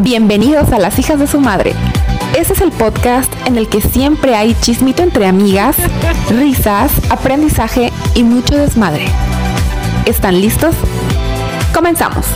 Bienvenidos 0.00 0.72
a 0.72 0.78
Las 0.78 0.98
hijas 0.98 1.18
de 1.18 1.26
su 1.26 1.40
madre. 1.40 1.72
Este 2.36 2.52
es 2.52 2.60
el 2.60 2.70
podcast 2.70 3.32
en 3.46 3.56
el 3.56 3.66
que 3.66 3.80
siempre 3.80 4.34
hay 4.34 4.54
chismito 4.60 5.02
entre 5.02 5.26
amigas, 5.26 5.76
risas, 6.28 6.92
aprendizaje 7.10 7.90
y 8.14 8.22
mucho 8.22 8.56
desmadre. 8.56 9.06
¿Están 10.04 10.38
listos? 10.40 10.74
Comenzamos. 11.74 12.26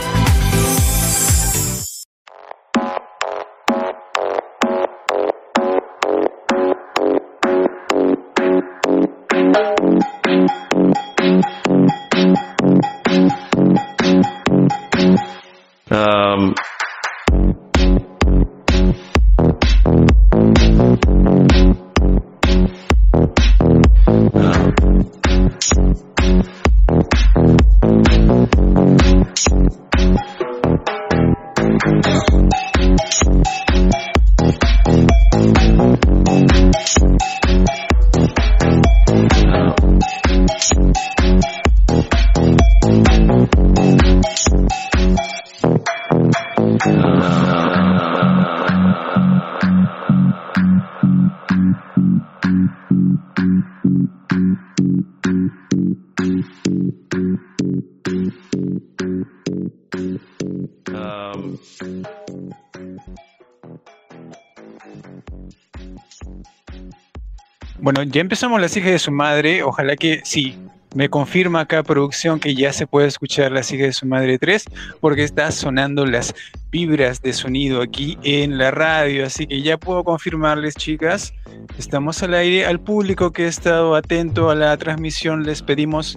Bueno, 67.92 68.08
ya 68.08 68.20
empezamos 68.20 68.60
las 68.60 68.76
hijas 68.76 68.92
de 68.92 68.98
su 69.00 69.10
madre. 69.10 69.64
Ojalá 69.64 69.96
que 69.96 70.20
sí. 70.22 70.56
Me 70.94 71.08
confirma 71.08 71.62
acá 71.62 71.82
producción 71.82 72.38
que 72.38 72.54
ya 72.54 72.72
se 72.72 72.86
puede 72.86 73.08
escuchar 73.08 73.50
las 73.50 73.72
hijas 73.72 73.86
de 73.88 73.92
su 73.92 74.06
madre 74.06 74.38
3 74.38 74.64
porque 75.00 75.24
está 75.24 75.50
sonando 75.50 76.06
las 76.06 76.32
vibras 76.70 77.20
de 77.20 77.32
sonido 77.32 77.82
aquí 77.82 78.16
en 78.22 78.58
la 78.58 78.70
radio. 78.70 79.26
Así 79.26 79.44
que 79.44 79.62
ya 79.62 79.76
puedo 79.76 80.04
confirmarles, 80.04 80.76
chicas. 80.76 81.34
Estamos 81.78 82.22
al 82.22 82.34
aire. 82.34 82.64
Al 82.64 82.78
público 82.78 83.32
que 83.32 83.46
ha 83.46 83.48
estado 83.48 83.96
atento 83.96 84.50
a 84.50 84.54
la 84.54 84.76
transmisión 84.76 85.42
les 85.42 85.60
pedimos 85.60 86.16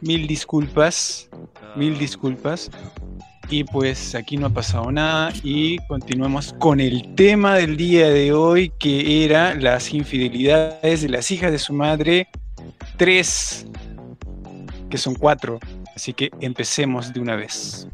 mil 0.00 0.26
disculpas. 0.26 1.28
Mil 1.76 1.98
disculpas. 1.98 2.70
Y 3.52 3.64
pues 3.64 4.14
aquí 4.14 4.36
no 4.36 4.46
ha 4.46 4.50
pasado 4.50 4.92
nada 4.92 5.32
y 5.42 5.78
continuamos 5.88 6.54
con 6.60 6.78
el 6.78 7.16
tema 7.16 7.56
del 7.56 7.76
día 7.76 8.08
de 8.08 8.32
hoy 8.32 8.72
que 8.78 9.24
era 9.24 9.56
las 9.56 9.92
infidelidades 9.92 11.02
de 11.02 11.08
las 11.08 11.32
hijas 11.32 11.50
de 11.50 11.58
su 11.58 11.72
madre 11.72 12.28
3, 12.96 13.66
que 14.88 14.96
son 14.96 15.16
cuatro. 15.16 15.58
Así 15.96 16.12
que 16.12 16.30
empecemos 16.40 17.12
de 17.12 17.18
una 17.18 17.34
vez. 17.34 17.88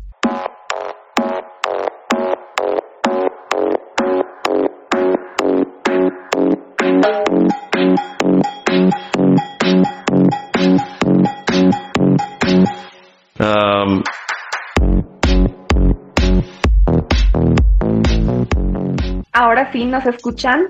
¿Nos 19.84 20.06
escuchan? 20.06 20.68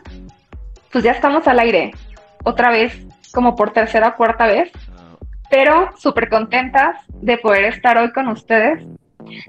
Pues 0.92 1.04
ya 1.04 1.12
estamos 1.12 1.46
al 1.46 1.58
aire, 1.58 1.92
otra 2.44 2.70
vez, 2.70 3.06
como 3.32 3.54
por 3.54 3.70
tercera 3.70 4.08
o 4.08 4.16
cuarta 4.16 4.46
vez, 4.46 4.70
pero 5.50 5.90
súper 5.96 6.28
contentas 6.28 6.96
de 7.08 7.38
poder 7.38 7.64
estar 7.64 7.96
hoy 7.98 8.12
con 8.12 8.28
ustedes, 8.28 8.84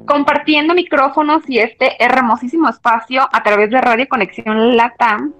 compartiendo 0.06 0.74
micrófonos 0.74 1.44
y 1.48 1.60
este 1.60 2.02
hermosísimo 2.04 2.70
espacio 2.70 3.28
a 3.32 3.44
través 3.44 3.70
de 3.70 3.82
Radio 3.82 4.08
Conexión 4.08 4.76
Latam 4.76 5.34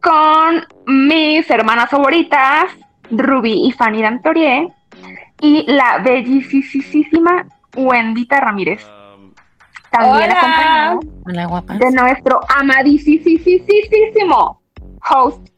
con 0.00 0.64
mis 0.86 1.48
hermanas 1.50 1.90
favoritas, 1.90 2.66
Ruby 3.10 3.66
y 3.66 3.72
Fanny 3.72 4.02
Dantorie, 4.02 4.72
y 5.40 5.64
la 5.70 5.98
bellísima 5.98 7.46
Wendita 7.76 8.40
Ramírez. 8.40 8.86
También 9.90 10.30
Hola. 10.30 10.38
acompañada 10.38 10.98
Hola, 11.26 11.46
guapa. 11.46 11.74
de 11.74 11.90
nuestro 11.92 12.40
amadísimo 12.48 14.60
host, 15.10 15.48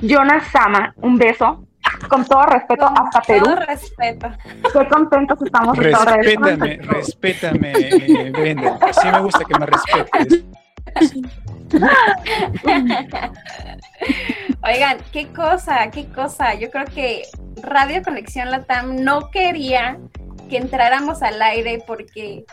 Jonas 0.00 0.44
Sama. 0.48 0.92
Un 0.96 1.16
beso, 1.18 1.64
con 2.08 2.24
todo 2.24 2.42
respeto, 2.46 2.86
hasta 2.86 3.20
Perú. 3.22 3.44
Todo 3.44 3.56
respeto. 3.56 4.28
Qué 4.72 4.88
contentos 4.88 5.38
estamos 5.42 5.78
de 5.78 5.92
con 5.92 6.06
Respétame, 6.06 6.76
nosotros. 6.76 6.96
respétame, 6.96 7.72
eh, 7.76 8.30
Brenda. 8.32 8.78
Así 8.82 9.08
me 9.08 9.20
gusta 9.20 9.44
que 9.44 9.58
me 9.58 9.66
respetes. 9.66 10.44
Oigan, 14.62 14.98
qué 15.12 15.28
cosa, 15.28 15.90
qué 15.90 16.06
cosa. 16.08 16.54
Yo 16.54 16.70
creo 16.70 16.84
que 16.86 17.22
Radio 17.62 18.02
Conexión 18.02 18.50
Latam 18.50 18.96
no 19.04 19.30
quería 19.30 19.98
que 20.48 20.56
entráramos 20.56 21.22
al 21.22 21.40
aire 21.40 21.82
porque 21.86 22.44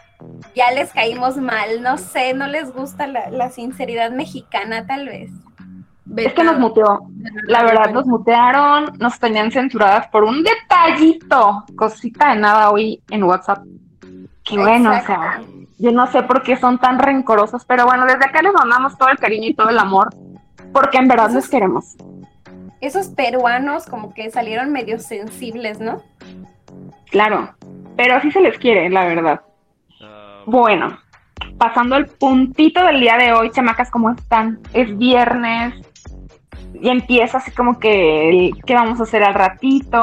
ya 0.55 0.71
les 0.71 0.91
caímos 0.93 1.37
mal. 1.37 1.81
No 1.81 1.97
sé, 1.97 2.33
no 2.33 2.47
les 2.47 2.73
gusta 2.73 3.07
la, 3.07 3.29
la 3.29 3.49
sinceridad 3.49 4.11
mexicana, 4.11 4.85
tal 4.85 5.07
vez. 5.07 5.31
Es 6.15 6.33
que 6.33 6.43
nos 6.43 6.57
muteó. 6.57 7.01
La 7.47 7.63
verdad, 7.63 7.91
nos 7.91 8.05
mutearon, 8.05 8.93
nos 8.99 9.19
tenían 9.19 9.51
censuradas 9.51 10.07
por 10.07 10.23
un 10.23 10.43
detallito, 10.43 11.65
cosita 11.75 12.33
de 12.33 12.39
nada 12.39 12.71
hoy 12.71 13.01
en 13.09 13.23
WhatsApp. 13.23 13.63
Que 14.43 14.57
bueno, 14.57 14.91
o 14.91 15.05
sea, 15.05 15.41
yo 15.77 15.91
no 15.91 16.07
sé 16.07 16.23
por 16.23 16.41
qué 16.41 16.55
son 16.55 16.79
tan 16.79 16.99
rencorosos, 16.99 17.65
pero 17.65 17.85
bueno, 17.85 18.05
desde 18.05 18.25
acá 18.25 18.41
les 18.41 18.53
mandamos 18.53 18.97
todo 18.97 19.09
el 19.09 19.17
cariño 19.17 19.49
y 19.49 19.53
todo 19.53 19.69
el 19.69 19.77
amor, 19.77 20.09
porque 20.71 20.97
en 20.97 21.07
verdad 21.07 21.31
les 21.31 21.49
queremos. 21.49 21.97
Esos 22.79 23.09
peruanos 23.09 23.85
como 23.85 24.13
que 24.13 24.31
salieron 24.31 24.71
medio 24.71 24.99
sensibles, 24.99 25.79
¿no? 25.79 26.01
Claro, 27.11 27.53
pero 27.97 28.15
así 28.15 28.31
se 28.31 28.39
les 28.39 28.57
quiere, 28.57 28.89
la 28.89 29.05
verdad. 29.05 29.41
Bueno, 30.47 30.97
pasando 31.57 31.95
al 31.95 32.05
puntito 32.05 32.81
del 32.85 33.01
día 33.01 33.17
de 33.17 33.33
hoy, 33.33 33.51
chamacas, 33.51 33.91
¿cómo 33.91 34.11
están? 34.11 34.59
Es 34.71 34.97
viernes 34.97 35.73
y 36.73 36.87
empieza 36.87 37.39
así 37.39 37.51
como 37.51 37.79
que 37.79 38.51
qué 38.65 38.73
vamos 38.73 38.97
a 39.01 39.03
hacer 39.03 39.25
al 39.25 39.33
ratito. 39.33 40.01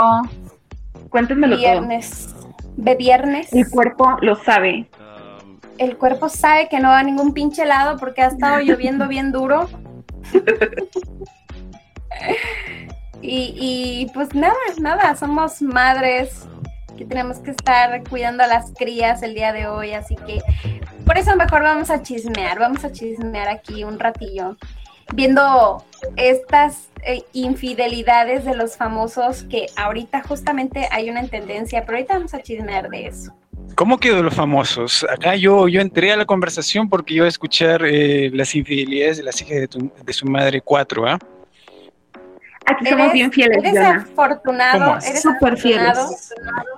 Cuéntenmelo 1.09 1.56
todo. 1.56 1.65
Viernes. 1.65 2.34
De 2.77 2.94
viernes. 2.94 3.55
El 3.55 3.71
cuerpo 3.71 4.19
lo 4.21 4.37
sabe. 4.37 4.87
el 5.78 5.97
cuerpo 5.97 6.28
sabe 6.28 6.69
que 6.69 6.78
no 6.78 6.88
va 6.88 6.99
a 6.99 7.03
ningún 7.03 7.32
pinche 7.32 7.62
helado 7.62 7.97
porque 7.97 8.21
ha 8.21 8.26
estado 8.26 8.61
lloviendo 8.61 9.09
bien 9.09 9.32
duro. 9.32 9.66
Y, 13.26 13.55
y, 13.56 14.11
pues 14.12 14.34
nada, 14.34 14.55
nada, 14.78 15.16
somos 15.16 15.62
madres 15.62 16.47
que 16.97 17.05
tenemos 17.05 17.38
que 17.38 17.50
estar 17.50 18.03
cuidando 18.09 18.43
a 18.44 18.47
las 18.47 18.72
crías 18.72 19.22
el 19.22 19.34
día 19.34 19.53
de 19.53 19.66
hoy, 19.66 19.93
así 19.93 20.16
que 20.27 20.41
por 21.05 21.19
eso 21.19 21.34
mejor 21.37 21.62
vamos 21.62 21.91
a 21.91 22.03
chismear, 22.03 22.59
vamos 22.59 22.84
a 22.84 22.93
chismear 22.93 23.49
aquí 23.49 23.85
un 23.85 23.99
ratillo, 23.99 24.56
viendo 25.14 25.85
estas 26.17 26.88
eh, 27.06 27.23
infidelidades 27.32 28.44
de 28.44 28.55
los 28.55 28.76
famosos 28.76 29.43
que 29.44 29.67
ahorita 29.76 30.23
justamente 30.23 30.88
hay 30.91 31.11
una 31.11 31.26
tendencia, 31.29 31.85
pero 31.85 31.99
ahorita 31.99 32.14
vamos 32.14 32.35
a 32.35 32.41
chismear 32.43 32.88
de 32.88 33.06
eso. 33.06 33.32
¿Cómo 33.76 33.99
quedó 33.99 34.23
los 34.23 34.35
famosos? 34.35 35.05
Acá 35.11 35.35
yo, 35.37 35.67
yo 35.69 35.81
entré 35.81 36.12
a 36.12 36.17
la 36.17 36.25
conversación 36.25 36.88
porque 36.88 37.14
iba 37.14 37.26
a 37.26 37.29
escuchar 37.29 37.82
eh, 37.85 38.31
las 38.32 38.55
infidelidades 38.55 39.17
de 39.17 39.23
las 39.25 39.40
hijas 39.43 39.61
de, 39.61 39.69
tu- 39.69 39.90
de 40.05 40.12
su 40.12 40.26
madre 40.26 40.61
4, 40.61 41.06
¿ah? 41.08 41.19
Aquí 42.66 42.87
somos 42.87 43.12
bien 43.12 43.31
fieles, 43.32 43.58
eres 43.58 43.72
Diana. 43.72 44.06
afortunado, 44.11 44.96
eres 45.06 45.22
Súper 45.22 45.56
fieles. 45.56 45.87
afortunado 45.99 46.69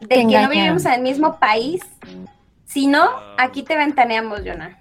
de 0.00 0.06
Te 0.08 0.14
que 0.26 0.40
no 0.42 0.48
vivimos 0.48 0.84
en 0.86 0.92
el 0.92 1.02
mismo 1.02 1.36
país. 1.38 1.80
Si 2.64 2.86
no, 2.86 3.08
aquí 3.38 3.62
te 3.62 3.76
ventaneamos, 3.76 4.40
Jonah. 4.44 4.78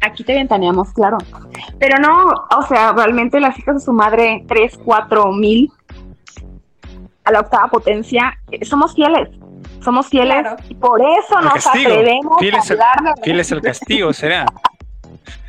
Aquí 0.00 0.24
te 0.24 0.34
ventaneamos, 0.34 0.92
claro. 0.92 1.18
Pero 1.78 1.98
no, 1.98 2.26
o 2.56 2.62
sea, 2.68 2.92
realmente 2.92 3.40
las 3.40 3.58
hijas 3.58 3.76
de 3.76 3.80
su 3.80 3.92
madre, 3.92 4.44
3, 4.48 4.78
4 4.84 5.32
mil 5.32 5.72
a 7.24 7.32
la 7.32 7.40
octava 7.40 7.68
potencia, 7.68 8.38
eh, 8.50 8.64
somos 8.64 8.94
fieles. 8.94 9.28
Somos 9.82 10.08
fieles 10.08 10.40
Claro. 10.42 10.56
y 10.68 10.74
por 10.74 11.00
eso 11.00 11.40
nos 11.40 11.52
castigo. 11.54 11.90
atrevemos 11.92 12.38
Fieles 12.38 12.70
a 12.70 12.72
hablar 12.74 13.14
fieles 13.22 13.52
al 13.52 13.60
castigo 13.62 14.12
será. 14.12 14.44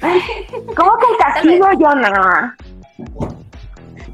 ¿Cómo 0.02 0.98
que 0.98 1.06
el 1.12 1.18
castigo, 1.18 1.68
yo 1.80 1.96
no? 1.96 2.54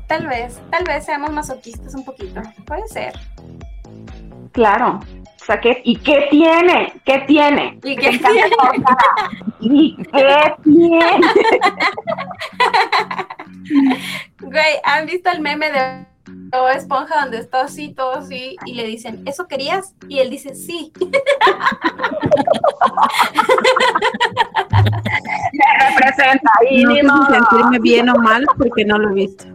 Tal 0.08 0.28
vez, 0.28 0.62
tal 0.70 0.84
vez 0.84 1.06
seamos 1.06 1.32
masoquistas 1.32 1.96
un 1.96 2.06
poquito. 2.06 2.42
Puede 2.66 2.88
ser. 2.88 3.14
Claro. 4.52 5.00
O 5.42 5.46
sea, 5.46 5.60
¿qué, 5.60 5.82
¿y 5.84 5.96
qué 5.98 6.28
tiene? 6.32 6.94
¿Qué 7.06 7.20
tiene? 7.28 7.80
¿Y 7.84 7.96
qué 7.96 8.18
tiene? 8.18 8.56
¿Y 9.60 9.96
qué 9.98 10.56
tiene? 10.64 11.22
Güey, 14.40 14.80
¿han 14.84 15.06
visto 15.06 15.30
el 15.32 15.42
meme 15.42 15.72
de 15.72 16.06
Bob 16.28 16.70
Esponja 16.70 17.22
donde 17.22 17.40
está 17.40 17.62
así, 17.62 17.94
todo 17.94 18.14
así, 18.14 18.56
y 18.66 18.74
le 18.74 18.86
dicen, 18.86 19.24
¿eso 19.26 19.48
querías? 19.48 19.94
Y 20.08 20.20
él 20.20 20.30
dice, 20.30 20.56
sí. 20.56 20.94
Me 25.56 25.90
representa 25.90 26.52
y 26.70 26.84
No 26.84 26.90
ni 26.90 27.02
sé 27.02 27.08
si 27.08 27.34
sentirme 27.34 27.80
bien 27.80 28.10
o 28.10 28.16
mal 28.16 28.46
porque 28.58 28.86
no 28.86 28.98
lo 28.98 29.12
he 29.12 29.14
visto. 29.14 29.46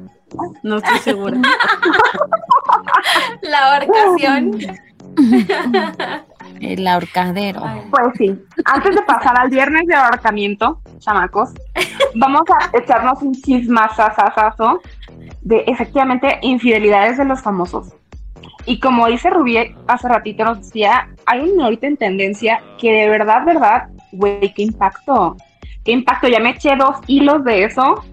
No 0.62 0.76
estoy 0.76 0.98
segura. 0.98 1.38
La 3.42 3.74
ahorcación. 3.74 4.52
El 6.60 6.86
ahorcadero. 6.86 7.62
Pues 7.90 8.14
sí. 8.18 8.38
Antes 8.64 8.94
de 8.94 9.02
pasar 9.02 9.38
al 9.38 9.48
viernes 9.48 9.86
de 9.86 9.94
ahorcamiento, 9.94 10.80
chamacos, 10.98 11.50
vamos 12.14 12.42
a 12.50 12.76
echarnos 12.76 13.22
un 13.22 13.34
chismazazazazo 13.34 14.80
de 15.42 15.64
efectivamente 15.66 16.38
infidelidades 16.42 17.18
de 17.18 17.24
los 17.24 17.40
famosos. 17.40 17.94
Y 18.66 18.78
como 18.78 19.06
dice 19.06 19.30
Rubí 19.30 19.74
hace 19.86 20.08
ratito 20.08 20.44
nos 20.44 20.58
decía, 20.58 21.08
hay 21.26 21.40
un 21.40 21.60
ahorita 21.60 21.86
en 21.86 21.96
tendencia 21.96 22.62
que 22.78 22.92
de 22.92 23.08
verdad, 23.08 23.44
verdad, 23.44 23.88
güey, 24.12 24.52
qué 24.54 24.62
impacto. 24.62 25.36
Qué 25.90 25.94
impacto. 25.94 26.28
Ya 26.28 26.38
me 26.38 26.50
eché 26.50 26.76
dos 26.76 26.96
hilos 27.08 27.42
de 27.44 27.64
eso. 27.64 28.04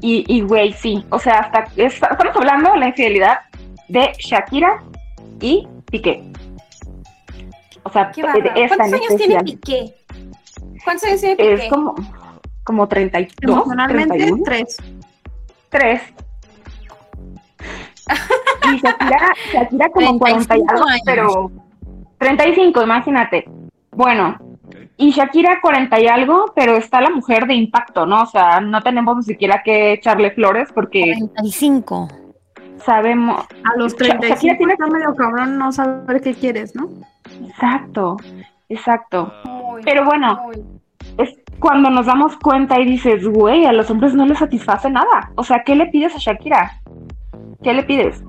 Y, 0.00 0.24
y 0.28 0.42
güey, 0.42 0.72
sí. 0.74 1.04
O 1.10 1.18
sea, 1.18 1.40
hasta 1.40 1.64
es- 1.76 1.94
estamos 2.00 2.36
hablando 2.36 2.72
de 2.72 2.78
la 2.78 2.88
infidelidad 2.88 3.40
de 3.88 4.12
Shakira 4.16 4.80
y 5.40 5.66
Piqué. 5.90 6.22
O 7.82 7.90
sea, 7.90 8.12
qué 8.12 8.22
de 8.22 8.62
esta 8.62 8.76
¿Cuántos 8.76 9.00
años 9.00 9.16
tiene. 9.16 9.42
Piqué? 9.42 9.94
¿Cuántos 10.84 11.04
años 11.08 11.20
tiene 11.20 11.34
Piqué? 11.36 11.54
Es 11.54 11.68
como, 11.70 11.94
como 12.62 12.86
32, 12.86 13.32
Emocionalmente, 13.56 14.08
31, 14.18 14.42
tres. 14.44 14.76
3. 15.70 16.02
Y 18.72 18.76
Shakira, 18.78 19.34
Shakira 19.52 19.88
como 19.90 20.18
40 20.18 20.42
y 20.56 20.62
35 20.64 20.70
algo, 20.72 20.86
años. 20.88 21.02
pero 21.04 21.50
35, 22.18 22.82
imagínate. 22.82 23.44
Bueno, 23.90 24.36
y 24.96 25.10
Shakira 25.12 25.60
40 25.60 26.00
y 26.00 26.06
algo, 26.06 26.52
pero 26.56 26.76
está 26.76 27.00
la 27.00 27.10
mujer 27.10 27.46
de 27.46 27.54
impacto, 27.54 28.06
¿no? 28.06 28.22
O 28.22 28.26
sea, 28.26 28.60
no 28.60 28.80
tenemos 28.82 29.16
ni 29.16 29.22
siquiera 29.22 29.62
que 29.64 29.92
echarle 29.92 30.30
flores 30.32 30.68
porque 30.74 31.14
35. 31.36 32.08
sabemos. 32.84 33.46
A 33.64 33.76
los 33.78 33.92
Shakira 33.92 34.18
35 34.20 34.56
tiene- 34.58 34.72
está 34.74 34.86
medio 34.86 35.14
cabrón 35.14 35.58
no 35.58 35.72
saber 35.72 36.20
qué 36.20 36.34
quieres, 36.34 36.74
¿no? 36.74 36.88
Exacto, 37.48 38.16
exacto. 38.68 39.32
Muy, 39.44 39.82
Pero 39.82 40.04
bueno, 40.04 40.40
muy. 40.44 40.56
es 41.18 41.34
cuando 41.58 41.90
nos 41.90 42.06
damos 42.06 42.36
cuenta 42.38 42.80
y 42.80 42.84
dices, 42.84 43.26
güey, 43.26 43.66
a 43.66 43.72
los 43.72 43.90
hombres 43.90 44.14
no 44.14 44.26
les 44.26 44.38
satisface 44.38 44.88
nada. 44.90 45.30
O 45.34 45.44
sea, 45.44 45.62
¿qué 45.64 45.74
le 45.74 45.86
pides 45.86 46.14
a 46.14 46.18
Shakira? 46.18 46.80
¿Qué 47.62 47.72
le 47.74 47.82
pides? 47.82 48.22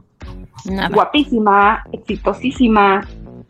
Nada. 0.66 0.90
Guapísima, 0.90 1.84
exitosísima, 1.92 3.02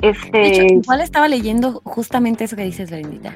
De 0.01 0.09
hecho, 0.09 0.61
este, 0.61 0.73
igual 0.75 1.01
estaba 1.01 1.27
leyendo 1.27 1.81
justamente 1.83 2.45
eso 2.45 2.55
que 2.55 2.63
dices, 2.63 2.89
Brendita. 2.89 3.33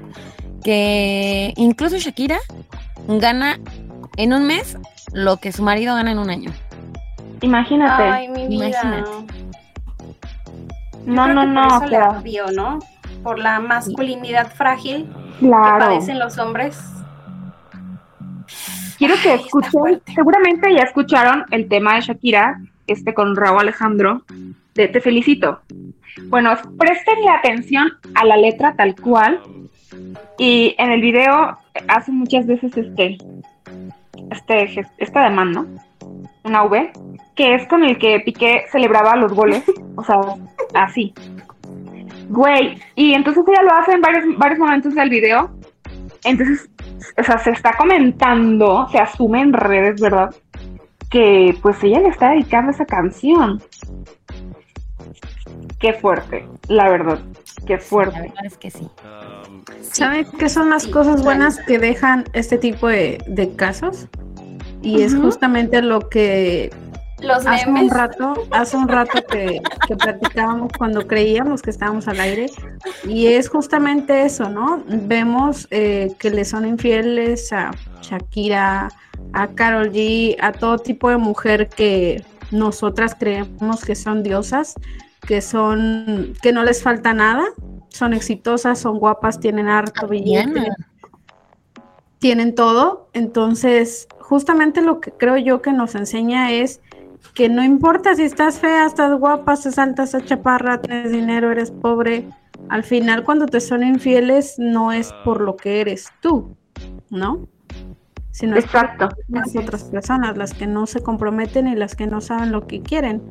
Que 0.63 1.53
incluso 1.57 1.97
Shakira 1.97 2.39
gana 3.07 3.59
en 4.17 4.33
un 4.33 4.47
mes 4.47 4.77
lo 5.11 5.37
que 5.37 5.51
su 5.51 5.61
marido 5.63 5.95
gana 5.95 6.11
en 6.11 6.19
un 6.19 6.29
año. 6.29 6.51
imagínate. 7.41 8.03
Ay, 8.03 8.29
mi 8.29 8.47
vida. 8.47 8.69
Imagínate. 8.69 9.09
no, 11.05 11.27
no, 11.27 11.45
no, 11.45 11.63
Por 11.67 11.71
o 11.73 11.75
eso 11.75 11.85
le 11.85 11.89
sea, 11.89 12.09
odio, 12.11 12.45
¿no? 12.53 12.79
Por 13.23 13.39
la 13.39 13.59
masculinidad 13.59 14.51
frágil 14.53 15.07
que 15.39 15.47
claro. 15.47 15.79
padecen 15.85 16.19
los 16.19 16.37
hombres. 16.37 16.79
Quiero 18.97 19.15
que 19.21 19.31
Ay, 19.31 19.41
escuchen, 19.41 20.01
seguramente 20.15 20.73
ya 20.73 20.83
escucharon 20.83 21.45
el 21.51 21.67
tema 21.67 21.95
de 21.95 22.01
Shakira, 22.01 22.61
este 22.87 23.13
con 23.13 23.35
Raúl 23.35 23.59
Alejandro, 23.61 24.23
de 24.75 24.87
Te 24.87 25.01
felicito. 25.01 25.59
Bueno, 26.25 26.51
prestenle 26.77 27.29
atención 27.29 27.91
a 28.15 28.25
la 28.25 28.37
letra 28.37 28.75
tal 28.75 28.95
cual, 28.95 29.41
y 30.37 30.75
en 30.77 30.91
el 30.91 31.01
video 31.01 31.57
hace 31.87 32.11
muchas 32.11 32.45
veces 32.45 32.75
este, 32.75 33.17
este, 34.31 34.85
este 34.97 35.19
ademán, 35.19 35.51
¿no? 35.51 35.67
Una 36.43 36.63
V, 36.63 36.91
que 37.35 37.55
es 37.55 37.67
con 37.67 37.83
el 37.83 37.97
que 37.97 38.19
Piqué 38.19 38.65
celebraba 38.71 39.15
los 39.15 39.33
goles, 39.33 39.63
o 39.95 40.03
sea, 40.03 40.17
así. 40.73 41.13
Güey, 42.29 42.79
y 42.95 43.13
entonces 43.13 43.43
ella 43.47 43.63
lo 43.63 43.73
hace 43.73 43.93
en 43.93 44.01
varios, 44.01 44.37
varios 44.37 44.59
momentos 44.59 44.95
del 44.95 45.09
video, 45.09 45.51
entonces 46.23 46.69
o 47.17 47.23
sea, 47.23 47.37
se 47.37 47.51
está 47.51 47.75
comentando, 47.77 48.87
se 48.91 48.99
asume 48.99 49.41
en 49.41 49.53
redes, 49.53 49.99
¿verdad? 49.99 50.33
Que 51.09 51.55
pues 51.61 51.83
ella 51.83 51.99
le 51.99 52.09
está 52.09 52.31
dedicando 52.31 52.71
esa 52.71 52.85
canción. 52.85 53.61
Qué 55.83 55.91
fuerte, 55.91 56.47
la 56.69 56.89
verdad, 56.89 57.19
qué 57.67 57.73
La 57.73 57.79
fuerte. 57.81 58.21
verdad 58.21 58.45
es 58.45 58.57
que 58.57 58.71
sí. 58.71 58.87
Um, 59.03 59.61
¿Saben 59.81 60.25
qué 60.39 60.47
son 60.47 60.69
las 60.69 60.87
cosas 60.87 61.21
buenas 61.21 61.59
que 61.59 61.77
dejan 61.77 62.23
este 62.31 62.57
tipo 62.57 62.87
de, 62.87 63.21
de 63.27 63.53
casos? 63.57 64.07
Y 64.81 65.01
es 65.01 65.13
justamente 65.13 65.81
lo 65.81 66.07
que 66.07 66.71
Los 67.19 67.45
hace 67.45 67.69
un 67.69 67.89
rato, 67.89 68.33
hace 68.51 68.77
un 68.77 68.87
rato 68.87 69.25
que, 69.29 69.61
que 69.85 69.95
platicábamos 69.97 70.71
cuando 70.77 71.05
creíamos 71.05 71.61
que 71.61 71.71
estábamos 71.71 72.07
al 72.07 72.21
aire, 72.21 72.45
y 73.05 73.27
es 73.27 73.49
justamente 73.49 74.23
eso, 74.23 74.49
¿no? 74.49 74.81
Vemos 74.87 75.67
eh, 75.69 76.13
que 76.17 76.29
le 76.29 76.45
son 76.45 76.65
infieles 76.65 77.51
a 77.51 77.71
Shakira, 78.01 78.87
a 79.33 79.47
Carol 79.49 79.91
G, 79.91 80.37
a 80.39 80.53
todo 80.53 80.77
tipo 80.77 81.09
de 81.09 81.17
mujer 81.17 81.67
que 81.67 82.23
nosotras 82.51 83.17
creemos 83.19 83.83
que 83.83 83.95
son 83.95 84.23
diosas, 84.23 84.75
que 85.27 85.41
son, 85.41 86.33
que 86.41 86.51
no 86.51 86.63
les 86.63 86.83
falta 86.83 87.13
nada, 87.13 87.45
son 87.89 88.13
exitosas, 88.13 88.79
son 88.79 88.99
guapas, 88.99 89.39
tienen 89.39 89.67
harto 89.67 90.07
billete, 90.07 90.51
Diana. 90.51 90.75
tienen 92.19 92.55
todo. 92.55 93.09
Entonces, 93.13 94.07
justamente 94.19 94.81
lo 94.81 94.99
que 94.99 95.11
creo 95.11 95.37
yo 95.37 95.61
que 95.61 95.73
nos 95.73 95.95
enseña 95.95 96.51
es 96.51 96.81
que 97.33 97.49
no 97.49 97.63
importa 97.63 98.15
si 98.15 98.23
estás 98.23 98.59
fea, 98.59 98.85
estás 98.85 99.17
guapa, 99.17 99.53
estás 99.53 99.77
alta, 99.79 100.03
estás 100.03 100.25
chaparra, 100.25 100.81
tienes 100.81 101.11
dinero, 101.11 101.51
eres 101.51 101.71
pobre. 101.71 102.27
Al 102.69 102.83
final, 102.83 103.23
cuando 103.23 103.45
te 103.45 103.59
son 103.59 103.83
infieles, 103.83 104.55
no 104.57 104.91
es 104.91 105.13
por 105.23 105.41
lo 105.41 105.55
que 105.55 105.81
eres 105.81 106.07
tú, 106.21 106.55
¿no? 107.09 107.47
Sino 108.31 108.55
es 108.55 108.65
por 108.65 108.81
Exacto. 108.83 109.09
las 109.27 109.55
otras 109.55 109.83
personas, 109.85 110.37
las 110.37 110.53
que 110.53 110.67
no 110.67 110.87
se 110.87 111.01
comprometen 111.01 111.67
y 111.67 111.75
las 111.75 111.95
que 111.95 112.07
no 112.07 112.19
saben 112.19 112.51
lo 112.51 112.67
que 112.67 112.81
quieren. 112.81 113.21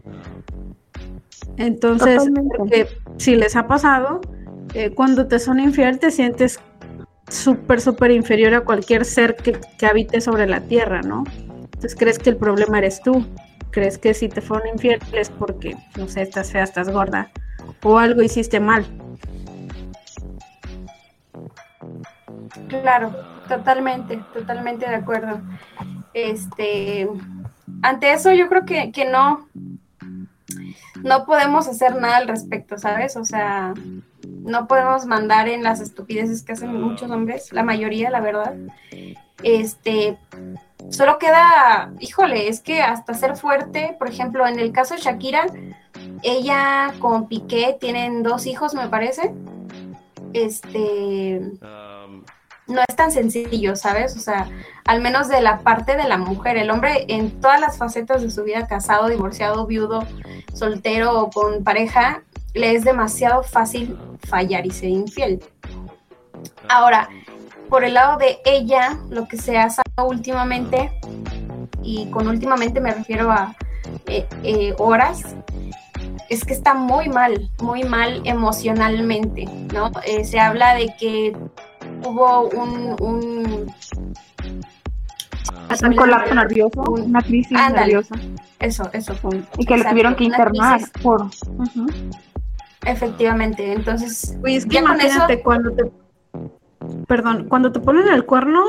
Entonces, 1.56 2.22
porque 2.56 2.88
si 3.18 3.36
les 3.36 3.56
ha 3.56 3.66
pasado, 3.66 4.20
eh, 4.74 4.90
cuando 4.90 5.26
te 5.26 5.38
son 5.38 5.60
infiel 5.60 5.98
te 5.98 6.10
sientes 6.10 6.60
súper, 7.28 7.80
súper 7.80 8.10
inferior 8.10 8.54
a 8.54 8.60
cualquier 8.62 9.04
ser 9.04 9.36
que, 9.36 9.58
que 9.78 9.86
habite 9.86 10.20
sobre 10.20 10.46
la 10.46 10.60
tierra, 10.60 11.02
¿no? 11.02 11.24
Entonces 11.62 11.96
crees 11.96 12.18
que 12.18 12.30
el 12.30 12.36
problema 12.36 12.78
eres 12.78 13.02
tú. 13.02 13.24
Crees 13.70 13.96
que 13.96 14.12
si 14.12 14.28
te 14.28 14.40
fueron 14.40 14.68
infiel 14.68 15.00
es 15.12 15.30
porque, 15.30 15.76
no 15.96 16.06
sé, 16.06 16.22
estás 16.22 16.52
fea, 16.52 16.62
estás 16.62 16.90
gorda 16.90 17.30
o 17.82 17.98
algo 17.98 18.22
hiciste 18.22 18.60
mal. 18.60 18.86
Claro, 22.68 23.14
totalmente, 23.48 24.20
totalmente 24.32 24.88
de 24.88 24.94
acuerdo. 24.94 25.40
Este, 26.14 27.08
ante 27.82 28.12
eso 28.12 28.32
yo 28.32 28.48
creo 28.48 28.64
que, 28.64 28.92
que 28.92 29.06
no, 29.06 29.48
no 31.02 31.24
podemos 31.24 31.68
hacer 31.68 32.00
nada 32.00 32.18
al 32.18 32.28
respecto, 32.28 32.78
¿sabes? 32.78 33.16
O 33.16 33.24
sea, 33.24 33.74
no 34.26 34.66
podemos 34.66 35.06
mandar 35.06 35.48
en 35.48 35.62
las 35.62 35.80
estupideces 35.80 36.42
que 36.42 36.52
hacen 36.52 36.80
muchos 36.80 37.10
hombres, 37.10 37.52
la 37.52 37.62
mayoría, 37.62 38.10
la 38.10 38.20
verdad. 38.20 38.54
Este, 39.42 40.18
solo 40.90 41.18
queda, 41.18 41.92
híjole, 42.00 42.48
es 42.48 42.60
que 42.60 42.82
hasta 42.82 43.14
ser 43.14 43.36
fuerte, 43.36 43.96
por 43.98 44.08
ejemplo, 44.08 44.46
en 44.46 44.58
el 44.58 44.72
caso 44.72 44.94
de 44.94 45.00
Shakira, 45.00 45.46
ella 46.22 46.94
con 46.98 47.28
Piqué 47.28 47.76
tienen 47.80 48.22
dos 48.22 48.46
hijos, 48.46 48.74
me 48.74 48.88
parece. 48.88 49.34
Este, 50.32 51.40
no 52.66 52.80
es 52.86 52.96
tan 52.96 53.10
sencillo, 53.10 53.76
¿sabes? 53.76 54.16
O 54.16 54.20
sea, 54.20 54.48
al 54.84 55.00
menos 55.00 55.28
de 55.28 55.40
la 55.40 55.60
parte 55.60 55.96
de 55.96 56.04
la 56.04 56.18
mujer, 56.18 56.56
el 56.56 56.70
hombre 56.70 57.04
en 57.08 57.40
todas 57.40 57.60
las 57.60 57.78
facetas 57.78 58.22
de 58.22 58.30
su 58.30 58.44
vida, 58.44 58.66
casado, 58.66 59.08
divorciado, 59.08 59.66
viudo, 59.66 60.06
soltero 60.54 61.20
o 61.20 61.30
con 61.30 61.64
pareja, 61.64 62.22
le 62.54 62.74
es 62.74 62.84
demasiado 62.84 63.42
fácil 63.42 63.98
fallar 64.28 64.66
y 64.66 64.70
ser 64.70 64.90
infiel. 64.90 65.42
Ahora, 66.68 67.08
por 67.68 67.84
el 67.84 67.94
lado 67.94 68.18
de 68.18 68.38
ella, 68.44 68.98
lo 69.08 69.26
que 69.26 69.38
se 69.38 69.58
ha 69.58 69.70
sacado 69.70 70.08
últimamente, 70.08 70.92
y 71.82 72.06
con 72.10 72.28
últimamente 72.28 72.80
me 72.80 72.92
refiero 72.92 73.30
a 73.30 73.56
eh, 74.06 74.26
eh, 74.42 74.74
horas, 74.78 75.34
es 76.28 76.44
que 76.44 76.52
está 76.52 76.74
muy 76.74 77.08
mal, 77.08 77.50
muy 77.60 77.84
mal 77.84 78.22
emocionalmente, 78.24 79.44
¿no? 79.72 79.90
Eh, 80.04 80.24
se 80.24 80.40
habla 80.40 80.74
de 80.74 80.94
que 80.98 81.36
hubo 82.04 82.48
un... 82.50 82.96
un 83.00 83.72
un 85.88 85.96
colapso 85.96 86.34
nervioso, 86.34 86.82
Un- 86.82 87.02
una 87.02 87.22
crisis 87.22 87.56
Ándale. 87.58 87.86
nerviosa. 87.86 88.14
eso, 88.60 88.88
eso 88.92 89.14
fue. 89.14 89.30
un- 89.36 89.46
Y 89.58 89.64
que 89.64 89.70
lo 89.74 89.76
exacto, 89.78 89.90
tuvieron 89.90 90.14
que 90.16 90.24
internar 90.24 90.76
crisis, 90.80 90.92
por... 91.02 91.26
Efectivamente, 92.84 93.72
entonces, 93.72 94.36
Oye, 94.42 94.56
es 94.56 94.66
que 94.66 94.78
imagínate 94.78 95.34
eso- 95.34 95.42
cuando 95.44 95.70
te. 95.72 95.90
Perdón, 97.06 97.46
cuando 97.48 97.70
te 97.70 97.78
ponen 97.80 98.08
el 98.08 98.24
cuerno, 98.26 98.64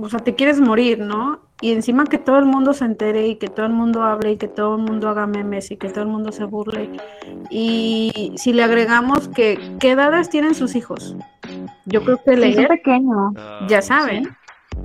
o 0.00 0.08
sea, 0.08 0.20
te 0.20 0.34
quieres 0.36 0.60
morir, 0.60 1.00
¿no? 1.00 1.40
Y 1.60 1.72
encima 1.72 2.04
que 2.04 2.18
todo 2.18 2.38
el 2.38 2.44
mundo 2.44 2.72
se 2.72 2.84
entere 2.84 3.26
y 3.26 3.36
que 3.36 3.48
todo 3.48 3.66
el 3.66 3.72
mundo 3.72 4.02
hable 4.04 4.32
y 4.32 4.36
que 4.36 4.46
todo 4.48 4.76
el 4.76 4.82
mundo 4.82 5.08
haga 5.08 5.26
memes 5.26 5.70
y 5.72 5.76
que 5.76 5.88
todo 5.88 6.02
el 6.02 6.08
mundo 6.08 6.30
se 6.30 6.44
burle. 6.44 6.88
Y 7.50 8.32
si 8.36 8.52
le 8.52 8.62
agregamos 8.62 9.28
que, 9.28 9.58
¿qué 9.80 9.90
edades 9.92 10.30
tienen 10.30 10.54
sus 10.54 10.76
hijos? 10.76 11.16
Yo 11.86 12.04
creo 12.04 12.18
que 12.18 12.36
Sí, 12.36 12.42
son 12.42 12.50
leer, 12.52 12.68
pequeños. 12.68 13.32
ya 13.68 13.82
saben. 13.82 14.28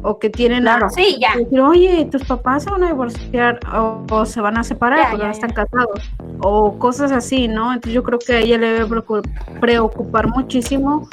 O 0.01 0.17
que 0.17 0.29
tienen 0.29 0.63
Claro. 0.63 0.89
sí, 0.89 1.17
ya, 1.21 1.37
decir, 1.37 1.61
oye, 1.61 2.05
tus 2.11 2.23
papás 2.25 2.63
se 2.63 2.71
van 2.71 2.83
a 2.83 2.87
divorciar 2.87 3.59
o, 3.73 4.03
o 4.09 4.25
se 4.25 4.41
van 4.41 4.57
a 4.57 4.63
separar 4.63 4.97
Ya, 4.99 5.09
porque 5.11 5.17
ya, 5.19 5.27
no 5.27 5.33
ya. 5.33 5.39
están 5.39 5.53
casados 5.53 6.11
o 6.39 6.77
cosas 6.79 7.11
así, 7.11 7.47
¿no? 7.47 7.67
Entonces 7.71 7.93
yo 7.93 8.03
creo 8.03 8.17
que 8.19 8.33
a 8.33 8.39
ella 8.39 8.57
le 8.57 8.67
debe 8.71 8.85
preocu- 8.87 9.21
preocupar 9.61 10.27
muchísimo, 10.27 11.07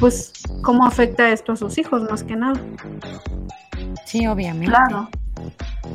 pues, 0.00 0.32
cómo 0.62 0.86
afecta 0.86 1.30
esto 1.30 1.52
a 1.52 1.56
sus 1.56 1.76
hijos, 1.78 2.02
más 2.10 2.24
que 2.24 2.34
nada. 2.34 2.58
Sí, 4.04 4.26
obviamente. 4.26 4.66
Claro. 4.66 5.08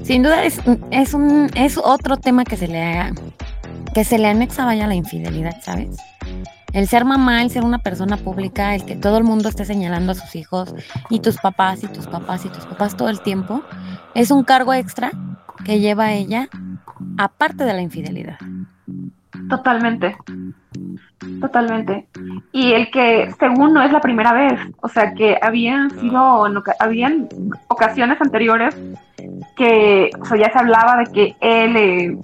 Sin 0.03 0.23
duda 0.23 0.43
es, 0.43 0.61
es 0.91 1.13
un 1.13 1.49
es 1.55 1.77
otro 1.77 2.17
tema 2.17 2.43
que 2.43 2.57
se 2.57 2.67
le 2.67 3.13
que 3.93 4.03
se 4.03 4.17
le 4.17 4.27
anexa 4.27 4.65
vaya 4.65 4.87
la 4.87 4.95
infidelidad, 4.95 5.61
¿sabes? 5.61 5.97
El 6.73 6.87
ser 6.87 7.05
mamá, 7.05 7.41
el 7.41 7.49
ser 7.49 7.63
una 7.63 7.79
persona 7.79 8.17
pública, 8.17 8.75
el 8.75 8.85
que 8.85 8.95
todo 8.95 9.17
el 9.17 9.23
mundo 9.23 9.49
esté 9.49 9.65
señalando 9.65 10.11
a 10.11 10.15
sus 10.15 10.35
hijos 10.35 10.75
y 11.09 11.21
tus 11.21 11.37
papás 11.37 11.83
y 11.83 11.87
tus 11.87 12.07
papás 12.07 12.45
y 12.45 12.49
tus 12.49 12.65
papás 12.65 12.97
todo 12.97 13.09
el 13.09 13.21
tiempo, 13.21 13.63
es 14.13 14.31
un 14.31 14.43
cargo 14.43 14.73
extra 14.73 15.11
que 15.63 15.79
lleva 15.79 16.11
ella 16.11 16.49
aparte 17.17 17.63
de 17.63 17.73
la 17.73 17.81
infidelidad. 17.81 18.37
Totalmente. 19.49 20.17
Totalmente. 21.41 22.07
Y 22.51 22.74
el 22.74 22.89
que, 22.91 23.31
según 23.39 23.74
no 23.74 23.81
es 23.81 23.91
la 23.91 24.01
primera 24.01 24.34
vez, 24.34 24.60
o 24.81 24.88
sea, 24.88 25.13
que 25.13 25.38
habían 25.41 25.89
sido, 26.00 26.46
habían 26.79 27.27
ocasiones 27.67 28.19
anteriores 28.22 28.75
que, 29.55 30.10
o 30.19 30.25
sea, 30.25 30.38
ya 30.38 30.51
se 30.51 30.60
hablaba 30.60 30.98
de 30.98 31.12
que 31.12 31.36
él 31.39 31.75
eh, 31.75 32.17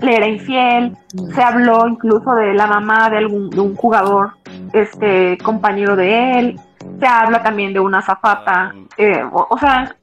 le 0.00 0.16
era 0.16 0.26
infiel, 0.26 0.96
se 1.34 1.42
habló 1.42 1.86
incluso 1.88 2.34
de 2.34 2.54
la 2.54 2.66
mamá 2.66 3.10
de 3.10 3.18
algún 3.18 3.50
de 3.50 3.60
un 3.60 3.74
jugador, 3.76 4.32
este, 4.72 5.38
compañero 5.38 5.96
de 5.96 6.38
él, 6.38 6.60
se 6.98 7.06
habla 7.06 7.42
también 7.42 7.72
de 7.72 7.80
una 7.80 8.02
zafata, 8.02 8.74
eh, 8.96 9.22
o, 9.32 9.58
sea, 9.58 9.94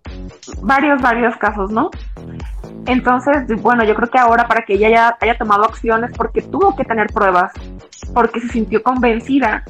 varios, 0.62 1.02
varios 1.02 1.36
casos, 1.38 1.72
¿no? 1.72 1.90
Entonces, 2.86 3.48
bueno, 3.62 3.84
yo 3.84 3.96
creo 3.96 4.10
que 4.10 4.20
ahora 4.20 4.48
para 4.48 4.62
que 4.62 4.74
ella 4.74 5.18
haya 5.20 5.38
tomado 5.38 5.64
acciones, 5.64 6.12
porque 6.16 6.42
tuvo 6.42 6.76
que 6.76 6.84
tener 6.84 7.08
pruebas, 7.08 7.52
porque 8.14 8.40
se 8.40 8.50
sintió 8.50 8.82
convencida 8.84 9.64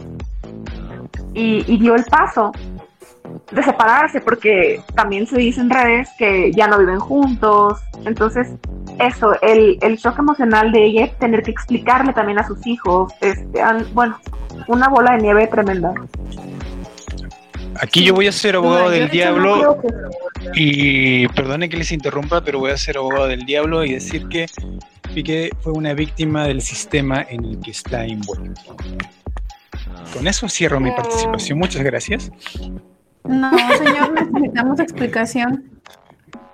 y, 1.34 1.77
dio 1.77 1.96
el 1.96 2.03
paso 2.05 2.51
de 3.51 3.63
separarse, 3.63 4.22
porque 4.22 4.82
también 4.96 5.27
se 5.27 5.38
dice 5.38 5.62
en 5.62 5.70
redes 5.70 6.10
que 6.17 6.51
ya 6.53 6.67
no 6.67 6.77
viven 6.77 7.00
juntos. 7.00 7.82
Entonces, 8.05 8.53
eso, 9.00 9.34
el, 9.41 9.77
el 9.82 9.98
shock 9.98 10.20
emocional 10.20 10.72
de 10.72 10.86
ella, 10.86 11.12
tener 11.20 11.44
que 11.44 11.51
explicarle 11.51 12.13
también 12.13 12.39
a 12.39 12.48
sus 12.48 12.65
hijos, 12.65 13.13
este, 13.22 13.62
bueno, 13.94 14.17
una 14.67 14.88
bola 14.88 15.13
de 15.13 15.24
nieve 15.24 15.48
tremenda. 15.48 15.94
Aquí 17.79 18.03
yo 18.03 18.13
voy 18.13 18.27
a 18.27 18.32
ser 18.32 18.55
abogado 18.55 18.86
No, 18.86 18.89
del 18.89 19.05
no 19.05 19.12
diablo 19.12 19.82
y 20.53 21.27
perdone 21.29 21.70
que 21.70 21.77
les 21.77 21.91
interrumpa, 21.91 22.41
pero 22.41 22.60
voy 22.60 22.72
a 22.72 22.77
ser 22.77 22.98
abogado 22.98 23.27
del 23.27 23.46
diablo 23.46 23.84
y 23.84 23.94
decir 23.94 24.27
que 24.27 24.46
Piqué 25.13 25.50
fue 25.62 25.74
una 25.74 25.94
víctima 25.94 26.46
del 26.48 26.62
sistema 26.62 27.25
en 27.29 27.46
el 27.46 27.60
que 27.60 27.72
está 27.72 28.05
envuelto. 28.05 28.75
Con 30.13 30.27
eso 30.27 30.48
cierro 30.48 30.79
mi 30.79 30.91
participación. 30.91 31.60
Muchas 31.60 31.84
gracias. 31.84 32.32
No, 33.24 33.51
señor, 33.77 34.12
necesitamos 34.13 34.79
explicación. 34.79 35.82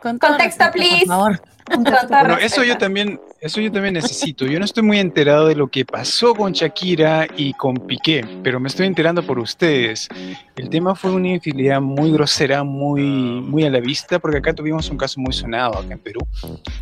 Con 0.01 0.20
respeto, 0.20 0.72
please. 0.72 1.06
Por 1.06 1.08
favor. 1.08 1.42
con 1.66 1.84
todo 1.84 2.08
Bueno, 2.08 2.38
eso 2.38 2.63
yo 2.63 2.78
también, 2.78 3.20
eso 3.42 3.60
yo 3.60 3.72
también 3.72 3.96
necesito. 3.96 4.46
Yo 4.46 4.60
no 4.60 4.66
estoy 4.66 4.84
muy 4.84 5.00
enterado 5.00 5.48
de 5.48 5.56
lo 5.56 5.68
que 5.68 5.84
pasó 5.84 6.36
con 6.36 6.54
Shakira 6.54 7.28
y 7.36 7.54
con 7.54 7.74
Piqué, 7.74 8.24
pero 8.44 8.60
me 8.60 8.68
estoy 8.68 8.86
enterando 8.86 9.26
por 9.26 9.40
ustedes. 9.40 10.08
El 10.56 10.70
tema 10.70 10.94
fue 10.94 11.12
una 11.12 11.30
infidelidad 11.30 11.82
muy 11.82 12.12
grosera, 12.12 12.64
muy, 12.64 13.02
muy 13.02 13.64
a 13.64 13.72
la 13.72 13.80
vista, 13.80 14.20
porque 14.20 14.38
acá 14.38 14.54
tuvimos 14.54 14.92
un 14.92 14.98
caso 14.98 15.20
muy 15.20 15.34
sonado 15.34 15.80
acá 15.80 15.94
en 15.94 16.00
Perú. 16.00 16.20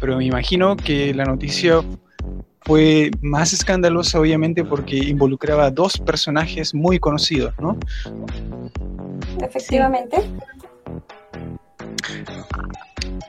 Pero 0.01 0.17
me 0.17 0.25
imagino 0.25 0.75
que 0.75 1.13
la 1.13 1.23
noticia 1.23 1.81
fue 2.63 3.09
más 3.21 3.53
escandalosa, 3.53 4.19
obviamente, 4.19 4.65
porque 4.65 4.97
involucraba 4.97 5.67
a 5.67 5.71
dos 5.71 5.97
personajes 5.97 6.73
muy 6.73 6.99
conocidos, 6.99 7.53
¿no? 7.59 7.77
Efectivamente. 9.41 10.17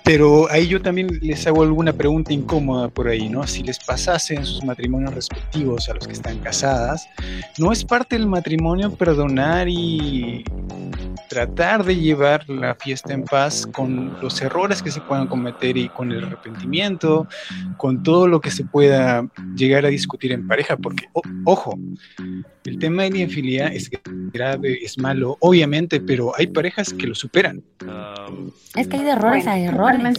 Pero 0.05 0.50
ahí 0.50 0.67
yo 0.67 0.81
también 0.83 1.09
les 1.23 1.47
hago 1.47 1.62
alguna 1.62 1.93
pregunta 1.93 2.33
incómoda 2.33 2.89
por 2.89 3.07
ahí, 3.09 3.29
¿no? 3.29 3.47
Si 3.47 3.62
les 3.62 3.79
pasase 3.79 4.35
en 4.35 4.45
sus 4.45 4.65
matrimonios 4.65 5.15
respectivos 5.15 5.89
a 5.89 5.95
los 5.95 6.07
que 6.07 6.15
están 6.15 6.39
casadas, 6.39 7.07
¿no 7.59 7.71
es 7.71 7.85
parte 7.85 8.17
del 8.17 8.27
matrimonio 8.27 8.93
perdonar 8.95 9.69
y 9.69 10.43
tratar 11.29 11.85
de 11.85 11.95
llevar 11.95 12.49
la 12.49 12.75
fiesta 12.75 13.12
en 13.12 13.23
paz 13.23 13.65
con 13.71 14.17
los 14.21 14.41
errores 14.43 14.83
que 14.83 14.91
se 14.91 15.00
puedan 15.00 15.29
cometer 15.29 15.77
y 15.77 15.89
con 15.89 16.11
el 16.11 16.25
arrepentimiento, 16.25 17.29
con 17.77 18.03
todo 18.03 18.27
lo 18.27 18.41
que 18.41 18.50
se 18.50 18.65
pueda 18.65 19.25
llegar 19.55 19.85
a 19.87 19.91
discutir 19.91 20.33
en 20.33 20.49
pareja? 20.49 20.77
Porque, 20.77 21.05
o- 21.12 21.23
ojo, 21.45 21.79
el 22.65 22.79
tema 22.81 23.05
de 23.05 23.11
la 23.11 23.19
infidelidad 23.19 23.73
es 23.73 23.89
grave, 24.33 24.79
es 24.85 24.99
malo, 24.99 25.37
obviamente, 25.41 26.00
pero 26.00 26.33
hay 26.37 26.49
parejas 26.49 26.93
que 26.93 27.07
lo 27.07 27.15
superan. 27.15 27.62
Um, 27.83 28.50
Es 28.75 28.89
que 28.89 28.97
hay 28.97 29.05
de 29.05 29.11
errores 29.11 29.45
Bueno, 29.45 29.60
a 29.67 29.71
errores. 29.71 30.19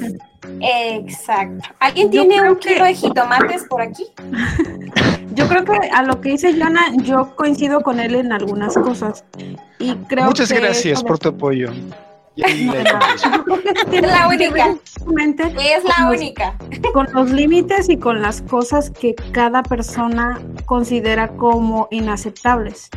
Exacto. 0.59 1.69
¿Alguien 1.79 2.09
tiene 2.09 2.41
un 2.49 2.57
que- 2.57 2.73
kilo 2.73 2.85
de 2.85 2.93
jitomates 2.95 3.63
por 3.65 3.81
aquí? 3.81 4.05
Yo 5.33 5.47
creo 5.47 5.63
que 5.63 5.77
a 5.93 6.03
lo 6.03 6.19
que 6.19 6.29
dice 6.31 6.53
Joana, 6.59 6.81
yo 7.03 7.35
coincido 7.37 7.79
con 7.81 8.01
él 8.01 8.15
en 8.15 8.33
algunas 8.33 8.73
cosas. 8.75 9.23
Y 9.79 9.95
creo 10.09 10.25
Muchas 10.25 10.51
que 10.51 10.59
gracias 10.59 11.01
por 11.03 11.19
tu 11.19 11.29
apoyo. 11.29 11.69
No, 12.37 12.73
Es 13.93 14.01
la 14.01 14.27
única. 14.29 14.69
Es 14.69 15.83
la 15.83 15.95
con 15.95 16.11
los- 16.11 16.17
única. 16.19 16.53
con 16.93 17.07
los 17.13 17.29
límites 17.31 17.89
y 17.89 17.97
con 17.97 18.21
las 18.21 18.41
cosas 18.41 18.89
que 18.89 19.15
cada 19.31 19.61
persona 19.63 20.39
considera 20.65 21.27
como 21.29 21.87
inaceptables. 21.91 22.89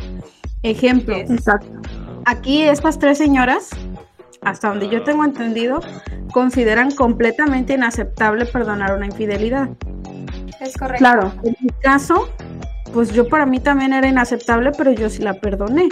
Ejemplo, 0.63 1.15
Yes. 1.17 1.29
Exacto. 1.31 1.67
aquí 2.25 2.63
estas 2.63 2.97
tres 2.97 3.17
señoras, 3.17 3.69
hasta 4.41 4.69
donde 4.69 4.87
yo 4.89 5.03
tengo 5.03 5.23
entendido, 5.25 5.79
consideran 6.35 6.91
completamente 6.91 7.75
inaceptable 7.75 8.45
perdonar 8.45 8.93
una 8.93 9.05
infidelidad. 9.05 9.69
Es 10.59 10.75
correcto. 10.75 10.97
Claro. 10.97 11.31
En 11.43 11.55
mi 11.61 11.69
caso, 11.81 12.27
pues 12.93 13.13
yo 13.13 13.29
para 13.29 13.45
mí 13.45 13.61
también 13.61 13.93
era 13.93 14.05
inaceptable, 14.05 14.73
pero 14.77 14.91
yo 14.91 15.09
sí 15.09 15.23
la 15.23 15.35
perdoné. 15.35 15.87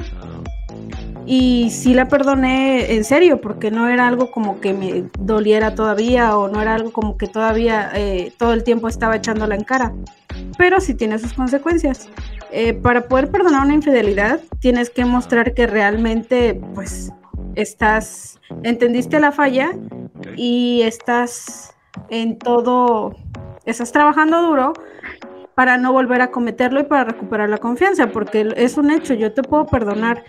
Y 1.26 1.70
sí 1.72 1.94
la 1.94 2.10
perdoné 2.10 2.94
en 2.94 3.06
serio, 3.06 3.40
porque 3.40 3.72
no 3.72 3.88
era 3.88 4.06
algo 4.06 4.32
como 4.32 4.60
que 4.60 4.74
me 4.74 5.06
doliera 5.18 5.76
todavía 5.76 6.38
o 6.38 6.50
no 6.50 6.62
era 6.62 6.76
algo 6.76 6.92
como 6.92 7.16
que 7.16 7.28
todavía 7.28 7.90
eh, 7.96 8.34
todo 8.38 8.52
el 8.52 8.66
tiempo 8.66 8.90
estaba 8.90 9.16
echándola 9.16 9.56
en 9.56 9.64
cara. 9.64 9.94
Pero 10.58 10.82
sí 10.82 10.94
tiene 10.94 11.20
sus 11.20 11.32
consecuencias. 11.32 12.10
Eh, 12.52 12.74
para 12.74 13.08
poder 13.08 13.32
perdonar 13.32 13.64
una 13.64 13.76
infidelidad, 13.76 14.42
tienes 14.60 14.90
que 14.90 15.06
mostrar 15.06 15.54
que 15.54 15.68
realmente, 15.68 16.60
pues, 16.76 17.14
estás, 17.56 18.40
entendiste 18.64 19.20
la 19.20 19.32
falla 19.32 19.72
y 20.36 20.82
estás 20.84 21.76
en 22.10 22.38
todo, 22.38 23.16
estás 23.66 23.92
trabajando 23.92 24.42
duro 24.42 24.74
para 25.56 25.78
no 25.78 25.92
volver 25.94 26.22
a 26.22 26.32
cometerlo 26.32 26.80
y 26.80 26.84
para 26.84 27.04
recuperar 27.04 27.50
la 27.50 27.58
confianza, 27.60 28.08
porque 28.08 28.54
es 28.56 28.78
un 28.78 28.90
hecho, 28.92 29.14
yo 29.14 29.34
te 29.34 29.44
puedo 29.44 29.66
perdonar, 29.68 30.24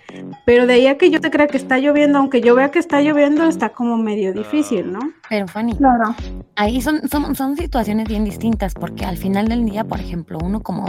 pero 0.44 0.66
de 0.66 0.74
ahí 0.74 0.86
a 0.86 0.98
que 0.98 1.10
yo 1.10 1.20
te 1.20 1.30
crea 1.30 1.46
que 1.46 1.56
está 1.56 1.78
lloviendo, 1.78 2.18
aunque 2.18 2.40
yo 2.40 2.54
vea 2.54 2.70
que 2.70 2.78
está 2.78 3.00
lloviendo, 3.00 3.44
está 3.44 3.70
como 3.70 3.96
medio 3.96 4.32
difícil, 4.32 4.92
¿no? 4.92 5.00
Pero 5.28 5.48
Fanny, 5.48 5.74
Claro. 5.76 6.14
ahí 6.56 6.80
son, 6.82 7.08
son, 7.08 7.34
son 7.34 7.56
situaciones 7.56 8.06
bien 8.08 8.24
distintas, 8.24 8.74
porque 8.74 9.04
al 9.04 9.16
final 9.16 9.48
del 9.48 9.64
día, 9.64 9.84
por 9.84 10.00
ejemplo, 10.00 10.38
uno 10.44 10.60
como, 10.60 10.86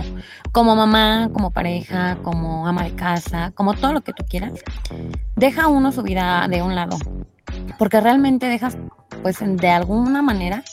como 0.51 0.75
mamá, 0.75 1.29
como 1.31 1.51
pareja, 1.51 2.17
como 2.21 2.67
ama 2.67 2.83
de 2.83 2.95
casa, 2.95 3.51
como 3.55 3.73
todo 3.73 3.93
lo 3.93 4.01
que 4.01 4.13
tú 4.13 4.25
quieras, 4.29 4.53
deja 5.35 5.67
uno 5.67 5.91
su 5.91 6.03
vida 6.03 6.47
de 6.49 6.61
un 6.61 6.75
lado, 6.75 6.97
porque 7.77 8.01
realmente 8.01 8.47
dejas, 8.47 8.77
pues 9.21 9.37
de 9.41 9.69
alguna 9.69 10.21
manera, 10.21 10.63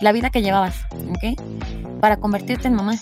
la 0.00 0.12
vida 0.12 0.30
que 0.30 0.42
llevabas, 0.42 0.74
¿ok? 1.10 1.40
Para 2.00 2.16
convertirte 2.18 2.68
en 2.68 2.74
mamá. 2.74 2.94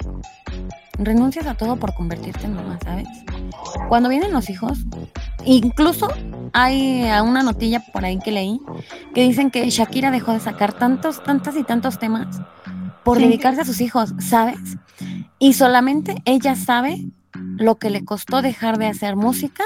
Renuncias 0.98 1.46
a 1.46 1.54
todo 1.54 1.76
por 1.76 1.94
convertirte 1.94 2.46
en 2.46 2.54
mamá, 2.54 2.78
¿sabes? 2.84 3.08
Cuando 3.88 4.08
vienen 4.08 4.32
los 4.32 4.48
hijos, 4.48 4.78
incluso 5.44 6.08
hay 6.52 7.08
a 7.08 7.22
una 7.22 7.42
notilla 7.42 7.80
por 7.92 8.04
ahí 8.04 8.18
que 8.18 8.30
leí 8.30 8.60
que 9.12 9.22
dicen 9.22 9.50
que 9.50 9.68
Shakira 9.70 10.10
dejó 10.12 10.32
de 10.32 10.40
sacar 10.40 10.72
tantos, 10.72 11.22
tantas 11.24 11.56
y 11.56 11.64
tantos 11.64 11.98
temas 11.98 12.40
por 13.02 13.18
Sí. 13.18 13.24
dedicarse 13.24 13.60
a 13.62 13.64
sus 13.64 13.80
hijos, 13.80 14.14
¿sabes? 14.18 14.58
Y 15.38 15.54
solamente 15.54 16.22
ella 16.24 16.54
sabe 16.54 17.04
lo 17.56 17.76
que 17.76 17.90
le 17.90 18.04
costó 18.04 18.40
dejar 18.40 18.78
de 18.78 18.86
hacer 18.86 19.16
música 19.16 19.64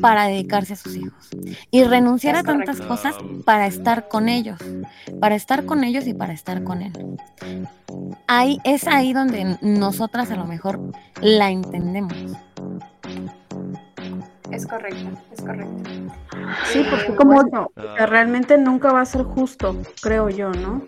para 0.00 0.26
dedicarse 0.26 0.74
a 0.74 0.76
sus 0.76 0.96
hijos 0.96 1.28
y 1.70 1.84
renunciar 1.84 2.36
a 2.36 2.42
tantas 2.42 2.80
cosas 2.80 3.16
para 3.44 3.66
estar 3.66 4.08
con 4.08 4.28
ellos, 4.28 4.58
para 5.20 5.34
estar 5.34 5.64
con 5.64 5.84
ellos 5.84 6.06
y 6.06 6.14
para 6.14 6.32
estar 6.32 6.62
con 6.64 6.82
él. 6.82 6.92
Ahí 8.26 8.58
es 8.64 8.86
ahí 8.86 9.12
donde 9.12 9.56
nosotras 9.62 10.30
a 10.30 10.36
lo 10.36 10.44
mejor 10.46 10.80
la 11.20 11.50
entendemos. 11.50 12.14
Es 14.50 14.66
correcto, 14.66 15.10
es 15.32 15.40
correcto. 15.42 15.90
Sí, 16.72 16.78
Eh, 16.80 16.86
porque 16.90 17.14
como- 17.16 17.42
como 17.42 17.70
realmente 18.06 18.56
nunca 18.58 18.92
va 18.92 19.00
a 19.00 19.04
ser 19.04 19.22
justo, 19.24 19.76
creo 20.00 20.28
yo, 20.28 20.50
¿no? 20.52 20.82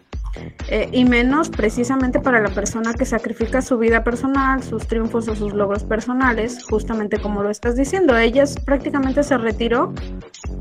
Eh, 0.71 0.89
y 0.93 1.05
menos 1.05 1.49
precisamente 1.49 2.21
para 2.21 2.41
la 2.41 2.51
persona 2.51 2.93
que 2.93 3.05
sacrifica 3.05 3.63
su 3.63 3.79
vida 3.79 4.05
personal, 4.05 4.63
sus 4.63 4.87
triunfos 4.87 5.27
o 5.29 5.35
sus 5.35 5.55
logros 5.55 5.85
personales, 5.85 6.63
justamente 6.65 7.19
como 7.19 7.43
lo 7.43 7.51
estás 7.51 7.77
diciendo. 7.77 8.17
Ella 8.17 8.45
prácticamente 8.65 9.23
se 9.23 9.39
retiró 9.39 9.95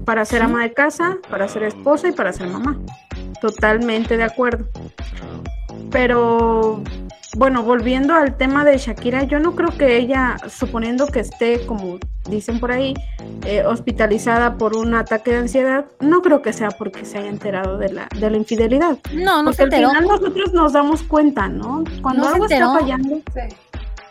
para 0.05 0.23
ser 0.23 0.43
ama 0.43 0.63
de 0.63 0.73
casa, 0.73 1.17
para 1.29 1.47
ser 1.47 1.63
esposa 1.63 2.07
y 2.07 2.11
para 2.13 2.31
ser 2.31 2.47
mamá. 2.47 2.79
Totalmente 3.41 4.15
de 4.15 4.23
acuerdo. 4.23 4.65
Pero 5.91 6.81
bueno, 7.37 7.61
volviendo 7.61 8.15
al 8.15 8.35
tema 8.35 8.65
de 8.65 8.77
Shakira, 8.77 9.23
yo 9.23 9.39
no 9.39 9.55
creo 9.55 9.69
que 9.77 9.97
ella, 9.97 10.37
suponiendo 10.49 11.05
que 11.07 11.19
esté, 11.19 11.65
como 11.67 11.99
dicen 12.27 12.59
por 12.59 12.71
ahí, 12.71 12.95
eh, 13.45 13.63
hospitalizada 13.63 14.57
por 14.57 14.75
un 14.75 14.95
ataque 14.95 15.31
de 15.31 15.37
ansiedad, 15.37 15.85
no 15.99 16.21
creo 16.23 16.41
que 16.41 16.51
sea 16.51 16.69
porque 16.71 17.05
se 17.05 17.19
haya 17.19 17.29
enterado 17.29 17.77
de 17.77 17.93
la, 17.93 18.07
de 18.19 18.29
la 18.31 18.37
infidelidad. 18.37 18.97
No, 19.13 19.37
no 19.43 19.51
porque 19.51 19.55
se 19.57 19.61
al 19.63 19.67
enteró, 19.73 19.89
final 19.89 20.07
nosotros 20.07 20.53
nos 20.53 20.73
damos 20.73 21.03
cuenta, 21.03 21.47
¿no? 21.47 21.83
Cuando 22.01 22.23
No 22.23 22.27
se 22.29 22.33
algo 22.33 22.45
enteró. 22.45 22.65
está 22.67 22.79
fallando, 22.79 23.15
Sí. 23.33 23.55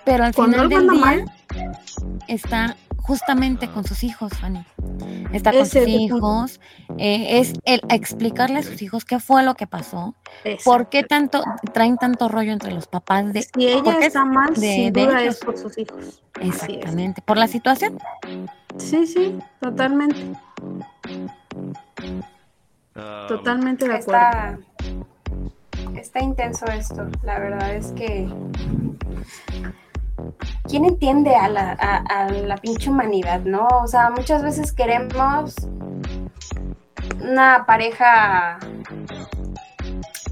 pero 0.05 0.25
al 0.25 0.35
cuando 0.35 0.57
final 0.63 0.73
algo 0.73 0.79
del 0.79 0.91
anda 0.91 0.93
día 0.93 1.25
mal, 1.27 2.17
está 2.29 2.77
justamente 3.07 3.69
con 3.71 3.85
sus 3.85 4.03
hijos, 4.05 4.33
Fanny. 4.41 4.65
Está 5.33 5.53
con 5.53 5.63
Ese 5.63 5.81
sus 5.81 5.89
hijos, 5.89 6.61
eh, 6.99 7.39
es 7.41 7.53
el 7.65 7.81
explicarle 7.89 8.59
a 8.59 8.63
sus 8.63 8.81
hijos 8.83 9.05
qué 9.05 9.19
fue 9.21 9.43
lo 9.43 9.55
que 9.55 9.67
pasó, 9.67 10.15
por 10.65 10.89
qué 10.89 11.03
tanto 11.05 11.43
traen 11.73 11.97
tanto 11.99 12.29
rollo 12.29 12.53
entre 12.53 12.73
los 12.73 12.87
papás 12.87 13.33
de 13.33 13.43
si 13.43 13.67
ella 13.69 13.99
está 14.01 14.25
mal, 14.25 14.55
de- 14.55 14.61
sin 14.61 14.93
de 14.93 15.03
duda 15.07 15.23
ellos. 15.23 15.35
es 15.37 15.45
por 15.45 15.57
sus 15.57 15.79
hijos. 15.79 16.23
Exactamente 16.41 17.23
por 17.23 17.37
la 17.37 17.47
situación. 17.49 17.99
Sí, 18.79 19.07
sí, 19.07 19.39
totalmente, 19.61 20.17
Um, 22.99 23.29
totalmente 23.29 23.87
de 23.87 23.95
acuerdo. 23.95 24.21
Está, 24.23 24.59
está 26.01 26.21
intenso 26.23 26.65
esto, 26.67 27.07
la 27.23 27.39
verdad 27.39 27.75
es 27.75 27.93
que... 27.93 28.27
¿Quién 30.69 30.85
entiende 30.85 31.35
a 31.35 31.49
la, 31.49 31.73
a, 31.73 32.31
la 32.31 32.57
pinche 32.57 32.91
humanidad, 32.91 33.41
no? 33.41 33.69
O 33.83 33.87
sea, 33.87 34.11
muchas 34.11 34.43
veces 34.43 34.73
queremos 34.73 35.55
una 37.21 37.65
pareja 37.67 38.59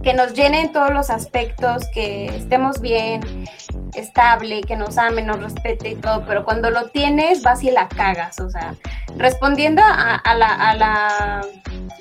que 0.03 0.13
nos 0.13 0.35
llene 0.35 0.61
en 0.61 0.73
todos 0.73 0.91
los 0.91 1.11
aspectos, 1.11 1.89
que 1.93 2.27
estemos 2.27 2.81
bien, 2.81 3.47
estable, 3.95 4.61
que 4.63 4.77
nos 4.77 4.99
ame, 4.99 5.23
nos 5.23 5.41
respete 5.41 5.91
y 5.91 5.95
todo, 5.95 6.25
pero 6.27 6.45
cuando 6.45 6.71
lo 6.71 6.89
tienes 6.91 7.43
vas 7.43 7.63
y 7.63 7.71
la 7.71 7.89
cagas, 7.89 8.41
o 8.41 8.51
sea, 8.51 8.75
respondiendo 9.17 9.83
a 9.85 10.35
la, 10.35 10.49
a 10.49 10.75
la 10.75 11.41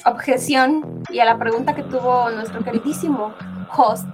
objeción 0.06 1.04
y 1.10 1.20
a 1.20 1.26
la 1.26 1.38
pregunta 1.38 1.76
que 1.76 1.84
tuvo 1.84 2.30
nuestro 2.32 2.64
queridísimo 2.64 3.34
host, 3.76 4.08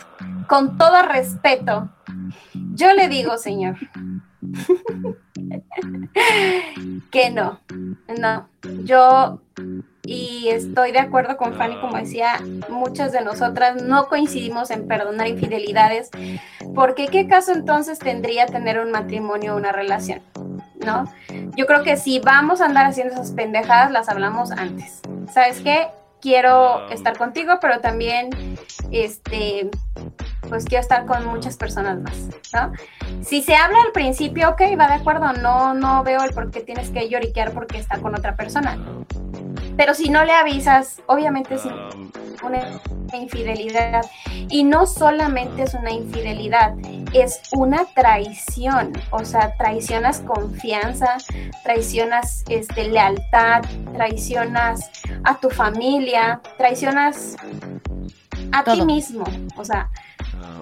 con 0.47 0.77
todo 0.77 1.01
respeto, 1.03 1.89
yo 2.73 2.93
le 2.93 3.07
digo, 3.07 3.37
señor, 3.37 3.77
que 7.11 7.29
no, 7.29 7.59
no, 8.17 8.49
yo 8.83 9.41
y 10.11 10.49
estoy 10.49 10.91
de 10.91 10.97
acuerdo 10.97 11.37
con 11.37 11.53
Fanny, 11.53 11.79
como 11.79 11.97
decía, 11.97 12.39
muchas 12.67 13.11
de 13.11 13.21
nosotras 13.21 13.83
no 13.83 14.07
coincidimos 14.07 14.71
en 14.71 14.87
perdonar 14.87 15.27
infidelidades, 15.27 16.09
porque 16.73 17.09
¿qué 17.09 17.27
caso 17.27 17.51
entonces 17.51 17.99
tendría 17.99 18.47
tener 18.47 18.79
un 18.79 18.89
matrimonio 18.89 19.53
o 19.53 19.57
una 19.57 19.71
relación? 19.71 20.23
¿No? 20.83 21.03
Yo 21.55 21.67
creo 21.67 21.83
que 21.83 21.95
si 21.95 22.19
vamos 22.19 22.59
a 22.59 22.65
andar 22.65 22.87
haciendo 22.87 23.13
esas 23.13 23.33
pendejadas, 23.33 23.91
las 23.91 24.09
hablamos 24.09 24.51
antes. 24.51 24.99
¿Sabes 25.31 25.59
qué? 25.59 25.89
Quiero 26.21 26.89
estar 26.89 27.15
contigo, 27.15 27.59
pero 27.61 27.79
también, 27.79 28.31
este, 28.89 29.69
pues 30.49 30.65
quiero 30.65 30.81
estar 30.81 31.05
con 31.05 31.25
muchas 31.25 31.55
personas 31.55 31.99
más, 31.99 32.17
¿no? 32.53 32.73
Si 33.23 33.41
se 33.41 33.55
habla 33.55 33.77
al 33.85 33.91
principio, 33.91 34.49
ok, 34.49 34.61
va 34.79 34.87
de 34.87 34.95
acuerdo, 34.95 35.31
no, 35.33 35.73
no 35.73 36.03
veo 36.03 36.23
el 36.23 36.33
por 36.33 36.51
qué 36.51 36.61
tienes 36.61 36.89
que 36.89 37.07
lloriquear 37.07 37.51
porque 37.51 37.77
está 37.77 37.99
con 37.99 38.15
otra 38.15 38.35
persona. 38.35 38.77
Pero 39.77 39.93
si 39.93 40.09
no 40.09 40.25
le 40.25 40.33
avisas, 40.33 41.01
obviamente 41.05 41.55
es 41.55 41.61
una 42.43 43.17
infidelidad. 43.17 44.05
Y 44.49 44.63
no 44.63 44.85
solamente 44.85 45.63
es 45.63 45.73
una 45.73 45.91
infidelidad, 45.91 46.73
es 47.13 47.39
una 47.53 47.85
traición. 47.85 48.91
O 49.11 49.23
sea, 49.23 49.55
traicionas 49.55 50.19
confianza, 50.19 51.17
traicionas 51.63 52.43
este, 52.49 52.89
lealtad, 52.89 53.61
traicionas 53.93 54.89
a 55.23 55.39
tu 55.39 55.49
familia, 55.49 56.41
traicionas 56.57 57.37
a 58.51 58.63
ti 58.63 58.81
mismo. 58.81 59.23
O 59.55 59.63
sea, 59.63 59.89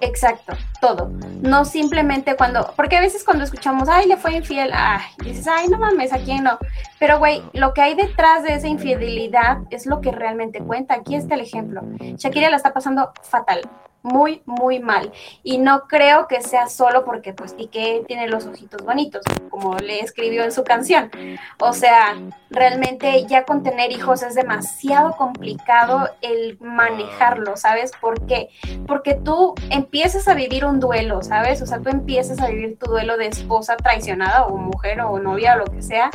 Exacto, 0.01 0.53
todo. 0.79 1.09
No 1.41 1.65
simplemente 1.65 2.35
cuando, 2.35 2.73
porque 2.75 2.97
a 2.97 3.01
veces 3.01 3.23
cuando 3.23 3.43
escuchamos, 3.43 3.89
ay, 3.89 4.07
le 4.07 4.17
fue 4.17 4.35
infiel, 4.35 4.71
ay, 4.73 5.05
dices, 5.23 5.47
ay, 5.47 5.67
no 5.67 5.77
mames, 5.77 6.13
¿a 6.13 6.17
quién 6.17 6.43
no? 6.43 6.57
Pero, 6.99 7.19
güey, 7.19 7.43
lo 7.53 7.73
que 7.73 7.81
hay 7.81 7.95
detrás 7.95 8.43
de 8.43 8.53
esa 8.53 8.67
infidelidad 8.67 9.59
es 9.69 9.85
lo 9.85 10.01
que 10.01 10.11
realmente 10.11 10.59
cuenta. 10.59 10.95
Aquí 10.95 11.15
está 11.15 11.35
el 11.35 11.41
ejemplo. 11.41 11.81
Shakira 11.99 12.49
la 12.49 12.57
está 12.57 12.73
pasando 12.73 13.11
fatal, 13.21 13.61
muy, 14.07 14.41
muy 14.45 14.79
mal. 14.79 15.11
Y 15.43 15.57
no 15.57 15.87
creo 15.87 16.27
que 16.27 16.41
sea 16.41 16.67
solo 16.67 17.05
porque, 17.05 17.33
pues, 17.33 17.53
Piqué 17.53 18.03
tiene 18.07 18.27
los 18.27 18.45
ojitos 18.45 18.83
bonitos, 18.83 19.21
como 19.49 19.75
le 19.77 19.99
escribió 19.99 20.43
en 20.43 20.51
su 20.51 20.63
canción. 20.63 21.11
O 21.59 21.73
sea, 21.73 22.17
realmente 22.49 23.25
ya 23.27 23.43
con 23.43 23.63
tener 23.63 23.91
hijos 23.91 24.23
es 24.23 24.35
demasiado 24.35 25.15
complicado 25.17 26.09
el 26.21 26.57
manejarlo, 26.59 27.57
¿sabes? 27.57 27.91
¿Por 27.99 28.25
qué? 28.25 28.49
Porque 28.87 29.15
tú 29.15 29.53
empiezas 29.69 30.27
a 30.27 30.33
vivir 30.33 30.65
un 30.65 30.79
duelo, 30.79 31.21
¿sabes? 31.21 31.61
O 31.61 31.65
sea, 31.65 31.79
tú 31.79 31.89
empiezas 31.89 32.39
a 32.39 32.47
vivir 32.47 32.77
tu 32.77 32.89
duelo 32.89 33.17
de 33.17 33.27
esposa 33.27 33.75
traicionada 33.77 34.45
o 34.45 34.57
mujer 34.57 35.01
o 35.01 35.19
novia 35.19 35.55
o 35.55 35.59
lo 35.59 35.65
que 35.65 35.81
sea. 35.81 36.09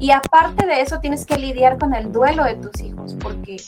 Y 0.00 0.12
aparte 0.12 0.66
de 0.66 0.80
eso 0.80 0.98
tienes 1.00 1.26
que 1.26 1.36
lidiar 1.36 1.78
con 1.78 1.94
el 1.94 2.10
duelo 2.10 2.44
de 2.44 2.54
tus 2.54 2.80
hijos, 2.80 3.14
porque 3.20 3.58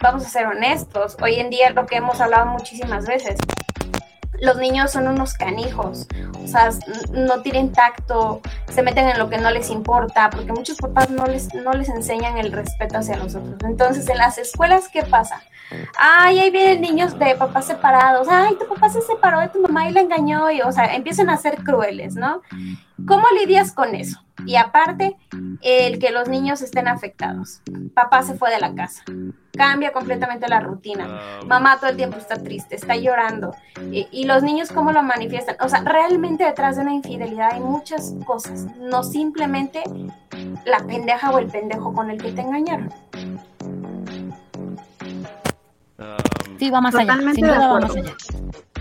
vamos 0.00 0.26
a 0.26 0.28
ser 0.28 0.46
honestos, 0.46 1.16
hoy 1.22 1.36
en 1.36 1.48
día 1.48 1.70
lo 1.70 1.86
que 1.86 1.96
hemos 1.96 2.20
hablado 2.20 2.46
muchísimas 2.46 3.06
veces, 3.06 3.38
los 4.40 4.56
niños 4.56 4.90
son 4.90 5.06
unos 5.06 5.34
canijos, 5.34 6.08
o 6.42 6.48
sea, 6.48 6.70
no 7.12 7.40
tienen 7.42 7.70
tacto, 7.70 8.40
se 8.68 8.82
meten 8.82 9.08
en 9.08 9.18
lo 9.18 9.30
que 9.30 9.38
no 9.38 9.48
les 9.52 9.70
importa, 9.70 10.28
porque 10.28 10.52
muchos 10.52 10.76
papás 10.76 11.08
no 11.08 11.24
les, 11.24 11.54
no 11.54 11.72
les 11.72 11.88
enseñan 11.88 12.36
el 12.36 12.50
respeto 12.50 12.98
hacia 12.98 13.16
los 13.16 13.36
otros. 13.36 13.56
Entonces, 13.62 14.08
en 14.08 14.18
las 14.18 14.38
escuelas, 14.38 14.88
¿qué 14.88 15.04
pasa? 15.04 15.40
Ay, 15.98 16.40
ahí 16.40 16.50
vienen 16.50 16.80
niños 16.80 17.18
de 17.18 17.36
papás 17.36 17.66
separados, 17.66 18.26
ay, 18.28 18.56
tu 18.58 18.66
papá 18.66 18.88
se 18.88 19.02
separó 19.02 19.38
de 19.38 19.48
tu 19.48 19.60
mamá 19.60 19.88
y 19.88 19.92
la 19.92 20.00
engañó, 20.00 20.50
y, 20.50 20.62
o 20.62 20.72
sea, 20.72 20.94
empiezan 20.94 21.30
a 21.30 21.36
ser 21.36 21.62
crueles, 21.62 22.16
¿no? 22.16 22.42
¿Cómo 23.04 23.26
lidias 23.38 23.72
con 23.72 23.94
eso? 23.94 24.22
Y 24.46 24.56
aparte, 24.56 25.16
el 25.62 25.98
que 25.98 26.10
los 26.10 26.28
niños 26.28 26.62
estén 26.62 26.88
afectados. 26.88 27.62
Papá 27.94 28.22
se 28.22 28.34
fue 28.34 28.50
de 28.50 28.60
la 28.60 28.74
casa. 28.74 29.02
Cambia 29.52 29.92
completamente 29.92 30.48
la 30.48 30.60
rutina. 30.60 31.20
Mamá 31.46 31.78
todo 31.78 31.90
el 31.90 31.96
tiempo 31.96 32.18
está 32.18 32.42
triste, 32.42 32.76
está 32.76 32.96
llorando. 32.96 33.54
Y, 33.90 34.06
y 34.10 34.24
los 34.24 34.42
niños, 34.42 34.70
¿cómo 34.70 34.92
lo 34.92 35.02
manifiestan? 35.02 35.56
O 35.60 35.68
sea, 35.68 35.80
realmente 35.80 36.44
detrás 36.44 36.76
de 36.76 36.82
una 36.82 36.92
infidelidad 36.92 37.52
hay 37.52 37.60
muchas 37.60 38.14
cosas. 38.26 38.66
No 38.76 39.02
simplemente 39.02 39.82
la 40.64 40.78
pendeja 40.86 41.30
o 41.30 41.38
el 41.38 41.46
pendejo 41.46 41.92
con 41.92 42.10
el 42.10 42.20
que 42.20 42.32
te 42.32 42.42
engañaron. 42.42 42.92
um, 45.98 46.16
Sí, 46.58 46.70
va 46.70 46.80
más 46.80 46.94
allá. 46.94 47.16
De 47.16 47.42
va 47.42 47.80
más 47.80 47.96
allá. 47.96 48.14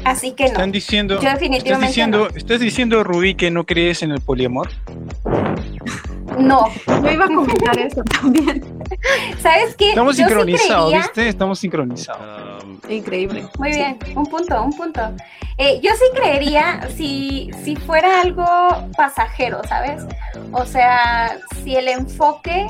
Así 0.06 0.34
que 0.34 0.44
no. 0.44 0.50
Están 0.52 0.72
diciendo, 0.72 1.20
Yo 1.20 1.30
estás 1.30 1.82
diciendo, 1.82 2.30
no. 2.32 2.38
estás 2.38 2.60
diciendo, 2.60 3.04
Rubí, 3.04 3.34
que 3.34 3.50
no 3.50 3.66
crees 3.66 4.04
en 4.04 4.12
el 4.12 4.22
poliamor. 4.22 4.70
No. 6.40 6.68
Yo 6.88 7.12
iba 7.12 7.26
a 7.26 7.28
comentar 7.28 7.80
eso 7.80 8.04
también. 8.04 8.64
¿Sabes 9.42 9.76
qué? 9.76 9.90
Estamos 9.90 10.16
Yo 10.18 10.28
sincronizados, 10.28 10.94
¿viste? 10.94 11.28
Estamos 11.28 11.60
sincronizados. 11.60 12.64
um, 12.64 12.80
Increíble. 12.90 13.48
Muy 13.58 13.70
bien, 13.70 13.98
un 14.16 14.26
punto, 14.28 14.62
un 14.62 14.74
punto. 14.74 15.02
Eh, 15.58 15.80
yo 15.82 15.92
sí 15.94 16.06
creería 16.14 16.88
si, 16.96 17.50
si 17.64 17.76
fuera 17.76 18.22
algo 18.22 18.46
pasajero, 18.96 19.62
¿sabes? 19.68 20.04
O 20.52 20.66
sea, 20.66 21.38
si 21.64 21.76
el 21.76 21.88
enfoque 21.88 22.68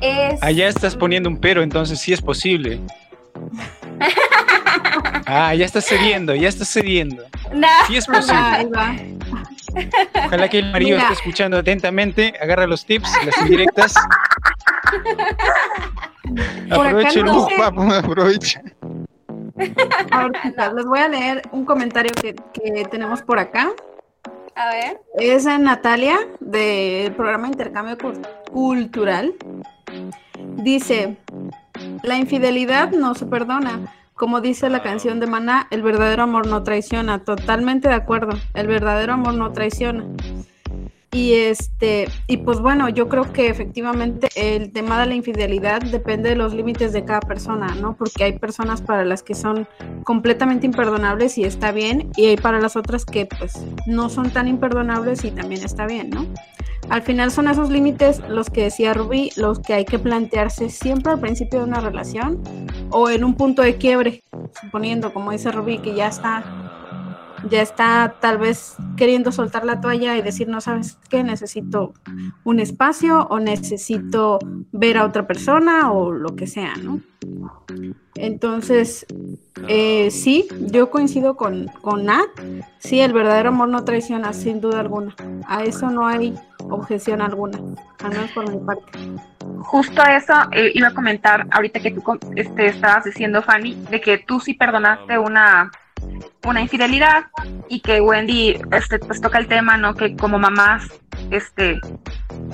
es... 0.00 0.42
Allá 0.42 0.66
estás 0.68 0.96
poniendo 0.96 1.28
un 1.28 1.36
pero, 1.36 1.62
entonces 1.62 2.00
sí 2.00 2.12
es 2.12 2.20
posible. 2.20 2.80
Ah, 5.26 5.54
ya 5.54 5.64
estás 5.66 5.84
cediendo, 5.86 6.34
ya 6.34 6.48
estás 6.48 6.68
cediendo. 6.72 7.24
Nah, 7.52 7.68
Sí 7.86 7.96
es 7.96 8.06
posible. 8.06 8.32
ahí 8.36 8.66
va. 8.66 8.94
Ojalá 10.26 10.48
que 10.48 10.58
el 10.58 10.72
marido 10.72 10.96
Mira. 10.96 11.02
esté 11.02 11.14
escuchando 11.14 11.58
atentamente, 11.58 12.34
agarra 12.40 12.66
los 12.66 12.84
tips, 12.84 13.10
las 13.24 13.38
indirectas. 13.38 13.94
Por 16.68 16.86
acá 16.86 16.88
Aprovechen, 16.88 17.26
no 17.26 17.44
uh, 17.44 17.48
sé. 17.48 17.62
aprovecha. 17.98 18.62
Ahorita 20.10 20.72
les 20.72 20.84
voy 20.86 20.98
a 21.00 21.08
leer 21.08 21.42
un 21.52 21.64
comentario 21.64 22.12
que, 22.20 22.34
que 22.34 22.84
tenemos 22.90 23.22
por 23.22 23.38
acá. 23.38 23.70
a 24.54 24.70
ver. 24.70 25.00
Es 25.18 25.46
a 25.46 25.58
Natalia 25.58 26.18
del 26.40 27.12
programa 27.14 27.48
Intercambio 27.48 27.96
Cul- 27.98 28.26
Cultural. 28.50 29.34
Dice, 30.56 31.16
la 32.02 32.16
infidelidad 32.16 32.90
no 32.92 33.14
se 33.14 33.26
perdona. 33.26 33.80
Como 34.20 34.42
dice 34.42 34.68
la 34.68 34.82
canción 34.82 35.18
de 35.18 35.26
Maná, 35.26 35.66
el 35.70 35.80
verdadero 35.80 36.24
amor 36.24 36.46
no 36.46 36.62
traiciona. 36.62 37.24
Totalmente 37.24 37.88
de 37.88 37.94
acuerdo. 37.94 38.38
El 38.52 38.66
verdadero 38.66 39.14
amor 39.14 39.32
no 39.32 39.50
traiciona. 39.52 40.04
Y 41.10 41.32
este, 41.32 42.06
y 42.26 42.36
pues 42.36 42.60
bueno, 42.60 42.90
yo 42.90 43.08
creo 43.08 43.32
que 43.32 43.48
efectivamente 43.48 44.28
el 44.36 44.72
tema 44.72 45.00
de 45.00 45.06
la 45.06 45.14
infidelidad 45.14 45.80
depende 45.80 46.28
de 46.28 46.36
los 46.36 46.52
límites 46.52 46.92
de 46.92 47.06
cada 47.06 47.20
persona, 47.20 47.74
¿no? 47.80 47.96
Porque 47.96 48.24
hay 48.24 48.38
personas 48.38 48.82
para 48.82 49.06
las 49.06 49.22
que 49.22 49.34
son 49.34 49.66
completamente 50.04 50.66
imperdonables 50.66 51.38
y 51.38 51.44
está 51.44 51.72
bien, 51.72 52.12
y 52.14 52.26
hay 52.26 52.36
para 52.36 52.60
las 52.60 52.76
otras 52.76 53.06
que 53.06 53.24
pues 53.24 53.64
no 53.86 54.10
son 54.10 54.28
tan 54.30 54.48
imperdonables 54.48 55.24
y 55.24 55.30
también 55.30 55.64
está 55.64 55.86
bien, 55.86 56.10
¿no? 56.10 56.26
Al 56.90 57.02
final 57.02 57.30
son 57.30 57.46
esos 57.46 57.70
límites 57.70 58.20
los 58.28 58.50
que 58.50 58.64
decía 58.64 58.94
Rubí, 58.94 59.30
los 59.36 59.60
que 59.60 59.74
hay 59.74 59.84
que 59.84 60.00
plantearse 60.00 60.68
siempre 60.70 61.12
al 61.12 61.20
principio 61.20 61.60
de 61.60 61.66
una 61.66 61.78
relación 61.78 62.42
o 62.90 63.08
en 63.08 63.22
un 63.22 63.36
punto 63.36 63.62
de 63.62 63.76
quiebre, 63.76 64.24
suponiendo, 64.60 65.12
como 65.14 65.30
dice 65.30 65.52
Rubí, 65.52 65.78
que 65.78 65.94
ya 65.94 66.08
está 66.08 66.79
ya 67.48 67.62
está 67.62 68.14
tal 68.20 68.38
vez 68.38 68.76
queriendo 68.96 69.32
soltar 69.32 69.64
la 69.64 69.80
toalla 69.80 70.16
y 70.16 70.22
decir, 70.22 70.48
no 70.48 70.60
sabes 70.60 70.98
qué, 71.08 71.22
necesito 71.22 71.94
un 72.44 72.60
espacio 72.60 73.26
o 73.30 73.38
necesito 73.40 74.38
ver 74.72 74.98
a 74.98 75.04
otra 75.04 75.26
persona 75.26 75.92
o 75.92 76.12
lo 76.12 76.36
que 76.36 76.46
sea, 76.46 76.74
¿no? 76.76 77.00
Entonces, 78.16 79.06
eh, 79.68 80.10
sí, 80.10 80.48
yo 80.60 80.90
coincido 80.90 81.36
con, 81.36 81.68
con 81.80 82.04
Nat, 82.04 82.28
sí, 82.78 83.00
el 83.00 83.12
verdadero 83.12 83.50
amor 83.50 83.68
no 83.68 83.84
traiciona, 83.84 84.32
sin 84.32 84.60
duda 84.60 84.80
alguna. 84.80 85.14
A 85.46 85.62
eso 85.64 85.90
no 85.90 86.06
hay 86.06 86.34
objeción 86.68 87.22
alguna, 87.22 87.58
al 88.02 88.10
menos 88.10 88.30
por 88.32 88.50
mi 88.50 88.58
parte. 88.58 88.92
Justo 89.60 90.02
eso 90.02 90.34
eh, 90.52 90.72
iba 90.74 90.88
a 90.88 90.94
comentar 90.94 91.46
ahorita 91.50 91.80
que 91.80 91.92
tú 91.92 92.02
com- 92.02 92.18
este, 92.36 92.66
estabas 92.66 93.04
diciendo, 93.04 93.42
Fanny, 93.42 93.74
de 93.90 94.00
que 94.00 94.18
tú 94.18 94.40
sí 94.40 94.54
perdonaste 94.54 95.18
una, 95.18 95.70
una 96.44 96.60
infidelidad 96.60 97.26
y 97.68 97.80
que 97.80 98.00
Wendy 98.00 98.58
este, 98.72 98.98
pues 98.98 99.20
toca 99.20 99.38
el 99.38 99.46
tema, 99.46 99.76
¿no? 99.76 99.94
Que 99.94 100.16
como 100.16 100.38
mamás 100.38 100.88
este, 101.30 101.78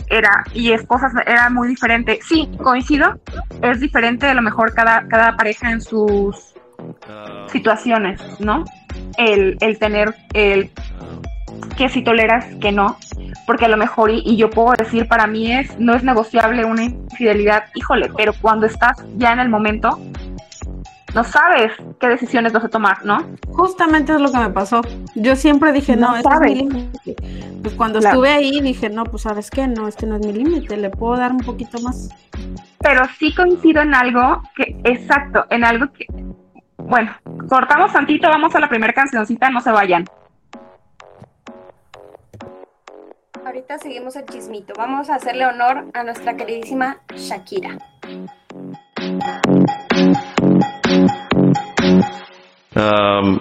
era 0.09 0.45
y 0.53 0.73
esposas 0.73 1.13
era 1.27 1.49
muy 1.51 1.69
diferente. 1.69 2.19
Sí, 2.23 2.51
coincido, 2.63 3.21
es 3.63 3.81
diferente 3.81 4.27
a 4.27 4.35
lo 4.35 4.43
mejor 4.43 4.75
cada, 4.75 5.07
cada 5.09 5.37
pareja 5.37 5.71
en 5.71 5.81
sus 5.81 6.55
um, 6.79 7.49
situaciones, 7.49 8.21
¿no? 8.41 8.65
El, 9.19 9.57
el 9.61 9.79
tener 9.79 10.15
el 10.33 10.71
que 11.77 11.89
si 11.89 12.03
toleras 12.03 12.47
que 12.61 12.73
no, 12.73 12.97
porque 13.47 13.67
a 13.67 13.69
lo 13.69 13.77
mejor, 13.77 14.11
y, 14.11 14.23
y 14.25 14.37
yo 14.37 14.51
puedo 14.51 14.73
decir, 14.73 15.07
para 15.09 15.27
mí 15.27 15.53
es, 15.53 15.79
no 15.79 15.95
es 15.95 16.03
negociable 16.03 16.65
una 16.65 16.85
infidelidad, 16.85 17.65
híjole, 17.75 18.11
pero 18.17 18.33
cuando 18.41 18.67
estás 18.67 19.03
ya 19.17 19.33
en 19.33 19.41
el 19.41 19.49
momento, 19.49 19.99
no 21.17 21.25
sabes 21.25 21.73
qué 21.99 22.09
decisiones 22.09 22.53
vas 22.53 22.65
a 22.65 22.69
tomar, 22.69 23.03
¿no? 23.05 23.25
Justamente 23.49 24.13
es 24.13 24.21
lo 24.21 24.31
que 24.31 24.37
me 24.39 24.51
pasó. 24.51 24.83
Yo 25.15 25.35
siempre 25.35 25.73
dije, 25.73 25.97
no, 25.97 26.11
No 26.11 26.17
este 26.19 26.29
es 26.29 26.35
sabes. 26.35 26.51
mi 26.53 26.55
límite. 26.59 27.17
Pues 27.63 27.75
cuando 27.75 28.01
Claro. 28.01 28.15
estuve 28.17 28.31
ahí 28.31 28.61
dije, 28.61 28.91
no, 28.91 29.05
pues 29.05 29.23
sabes 29.23 29.51
qué, 29.51 29.67
no, 29.67 29.89
este 29.89 30.07
no 30.07 30.17
es 30.17 30.27
mi 30.27 30.33
límite, 30.35 30.77
le 30.77 30.91
puedo 30.91 31.17
dar 31.17 31.33
un 31.33 31.39
poquito 31.39 31.81
más. 31.81 32.11
Pero 32.81 33.03
sí 33.19 33.35
coincido 33.35 33.81
en 33.81 33.95
algo 33.95 34.43
que, 34.55 34.77
exacto, 34.85 35.47
en 35.49 35.65
algo 35.65 35.91
que, 35.95 36.05
bueno, 36.77 37.13
cortamos 37.49 37.93
tantito, 37.95 38.29
vamos 38.29 38.55
a 38.55 38.61
la 38.61 38.69
primera 38.69 38.93
cancioncita, 38.93 39.49
no 39.49 39.61
se 39.63 39.71
vayan. 39.73 40.05
Ahorita 43.47 43.79
seguimos 43.79 44.17
el 44.17 44.27
chismito. 44.27 44.75
Vamos 44.77 45.09
a 45.09 45.15
hacerle 45.15 45.47
honor 45.47 45.87
a 45.95 46.03
nuestra 46.03 46.37
queridísima 46.37 46.99
Shakira. 47.15 47.79
Um, 52.77 53.40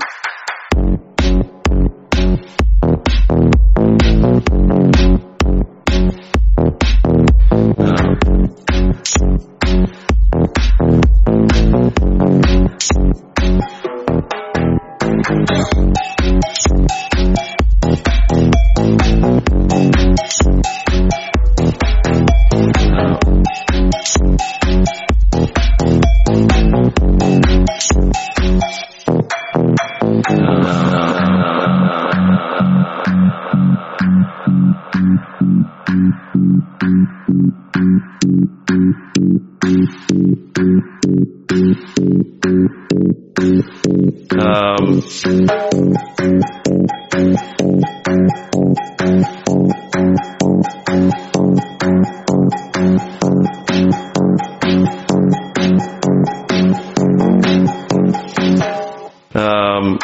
um, 59.36 60.00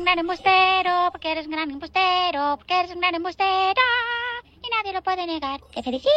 Un 0.00 0.04
gran 0.06 0.18
embustero, 0.18 1.10
porque 1.12 1.30
eres 1.30 1.46
un 1.46 1.52
gran 1.52 1.70
embustero, 1.70 2.56
porque 2.56 2.80
eres 2.80 2.90
un 2.92 3.00
gran 3.00 3.14
embustero. 3.14 3.82
Y 4.62 4.68
nadie 4.74 4.94
lo 4.94 5.02
puede 5.02 5.26
negar. 5.26 5.60
Te 5.74 5.82
felicito. 5.82 6.10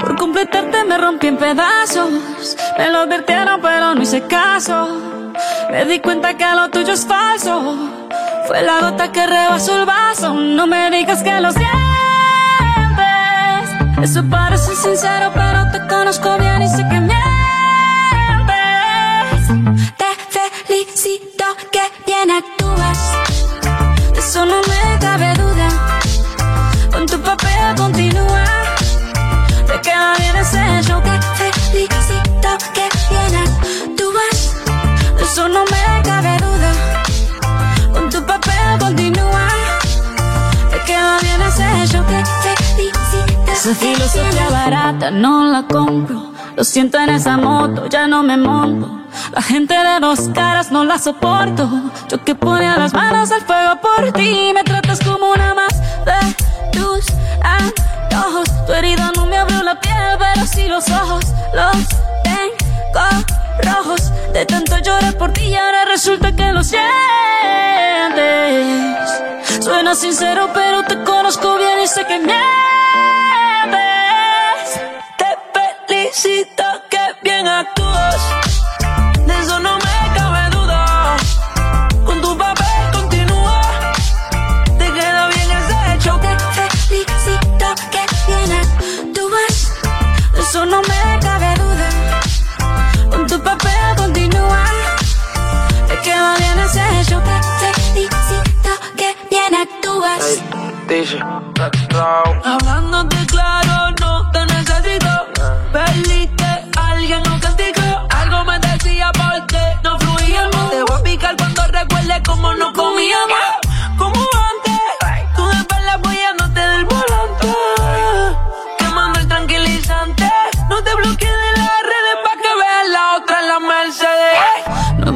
Por 0.00 0.16
completarte 0.16 0.84
me 0.84 0.96
rompí 0.96 1.26
en 1.26 1.36
pedazos. 1.36 2.56
Me 2.78 2.90
lo 2.90 3.00
advirtieron, 3.00 3.60
pero 3.60 3.94
no 3.94 4.02
hice 4.02 4.26
caso. 4.26 5.32
Me 5.70 5.84
di 5.84 6.00
cuenta 6.00 6.34
que 6.34 6.46
lo 6.46 6.70
tuyo 6.70 6.94
es 6.94 7.06
falso. 7.06 7.91
Fue 8.46 8.62
la 8.62 8.80
gota 8.80 9.12
que 9.12 9.26
rebasó 9.26 9.78
el 9.80 9.86
vaso. 9.86 10.34
No 10.34 10.66
me 10.66 10.90
digas 10.90 11.22
que 11.22 11.40
lo 11.40 11.50
sientes. 11.52 11.70
Eso 14.02 14.22
parece 14.28 14.74
sincero, 14.74 15.30
pero 15.34 15.70
te 15.70 15.86
conozco 15.86 16.36
bien 16.38 16.62
y 16.62 16.68
sé 16.68 16.84
que 16.90 17.00
mientes. 17.00 17.18
Te 19.96 20.14
felicito 20.66 21.44
que 21.70 21.82
bien 22.06 22.30
actúas. 22.30 22.98
De 24.12 24.18
eso 24.18 24.44
no 24.44 24.60
me 24.62 24.98
cabe 25.00 25.34
duda. 25.34 25.68
Con 26.92 27.06
tu 27.06 27.20
papel 27.20 27.74
continúa. 27.76 28.44
Te 29.66 29.80
queda 29.80 30.14
bien 30.18 30.36
ese 30.36 30.82
show 30.82 31.00
Te 31.02 31.52
felicito 31.70 32.58
que 32.74 32.88
bien 33.10 33.34
actúas 33.36 34.54
De 35.16 35.24
eso 35.24 35.48
no 35.48 35.64
me 35.64 35.81
Esa 43.62 43.74
filosofía 43.74 44.48
barata 44.50 45.10
no 45.10 45.44
la 45.44 45.62
compro. 45.64 46.32
Lo 46.56 46.64
siento 46.64 46.98
en 46.98 47.10
esa 47.10 47.36
moto, 47.36 47.86
ya 47.86 48.08
no 48.08 48.22
me 48.22 48.36
monto. 48.36 49.02
La 49.32 49.42
gente 49.42 49.74
de 49.74 50.00
dos 50.00 50.30
caras 50.34 50.72
no 50.72 50.84
la 50.84 50.98
soporto. 50.98 51.68
Yo 52.08 52.24
que 52.24 52.34
ponía 52.34 52.76
las 52.76 52.92
manos 52.92 53.30
al 53.30 53.42
fuego 53.42 53.80
por 53.80 54.12
ti. 54.12 54.52
Me 54.54 54.64
tratas 54.64 55.00
como 55.00 55.30
una 55.30 55.54
más 55.54 55.80
de 56.04 56.70
tus 56.72 57.04
antojos. 57.42 58.48
Tu 58.66 58.72
herida 58.72 59.12
no 59.14 59.26
me 59.26 59.36
abrió 59.36 59.62
la 59.62 59.78
piel, 59.78 60.18
pero 60.18 60.46
sí 60.46 60.66
los 60.66 60.88
ojos. 60.90 61.24
Los 61.54 61.76
tengo 62.24 63.41
rojos. 63.60 64.10
De 64.32 64.46
tanto 64.46 64.78
llorar 64.78 65.16
por 65.18 65.32
ti 65.32 65.42
y 65.42 65.54
ahora 65.54 65.84
resulta 65.84 66.32
que 66.32 66.52
lo 66.52 66.62
sientes. 66.64 66.82
Suena 69.60 69.94
sincero, 69.94 70.50
pero 70.54 70.82
te 70.84 71.02
conozco 71.04 71.56
bien 71.58 71.80
y 71.80 71.86
sé 71.86 72.04
que 72.06 72.18
mientes. 72.18 72.40
Te 75.18 75.38
felicito 75.86 76.64
que 76.88 76.98
bien 77.22 77.46
actúas. 77.46 78.51
Actúas. 101.00 102.44
Hablándote 102.44 103.16
claro, 103.26 103.61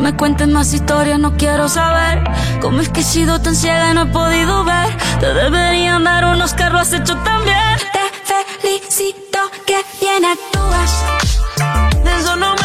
me 0.06 0.16
cuentes 0.16 0.46
más 0.46 0.72
historias, 0.72 1.18
no 1.18 1.36
quiero 1.36 1.68
saber 1.68 2.22
cómo 2.60 2.80
es 2.80 2.88
que 2.90 3.00
he 3.00 3.02
sido 3.02 3.40
tan 3.40 3.56
ciega 3.56 3.90
y 3.90 3.94
no 3.94 4.02
he 4.02 4.06
podido 4.06 4.62
ver. 4.62 4.96
Te 5.18 5.34
deberían 5.34 6.04
dar 6.04 6.26
unos 6.26 6.54
carros, 6.54 6.82
has 6.82 6.92
hecho 6.92 7.16
también. 7.24 7.76
Te 7.92 8.60
felicito 8.60 9.38
que 9.66 9.84
bien 10.00 10.24
actúas. 10.24 11.04
De 12.04 12.16
eso 12.20 12.36
no 12.36 12.55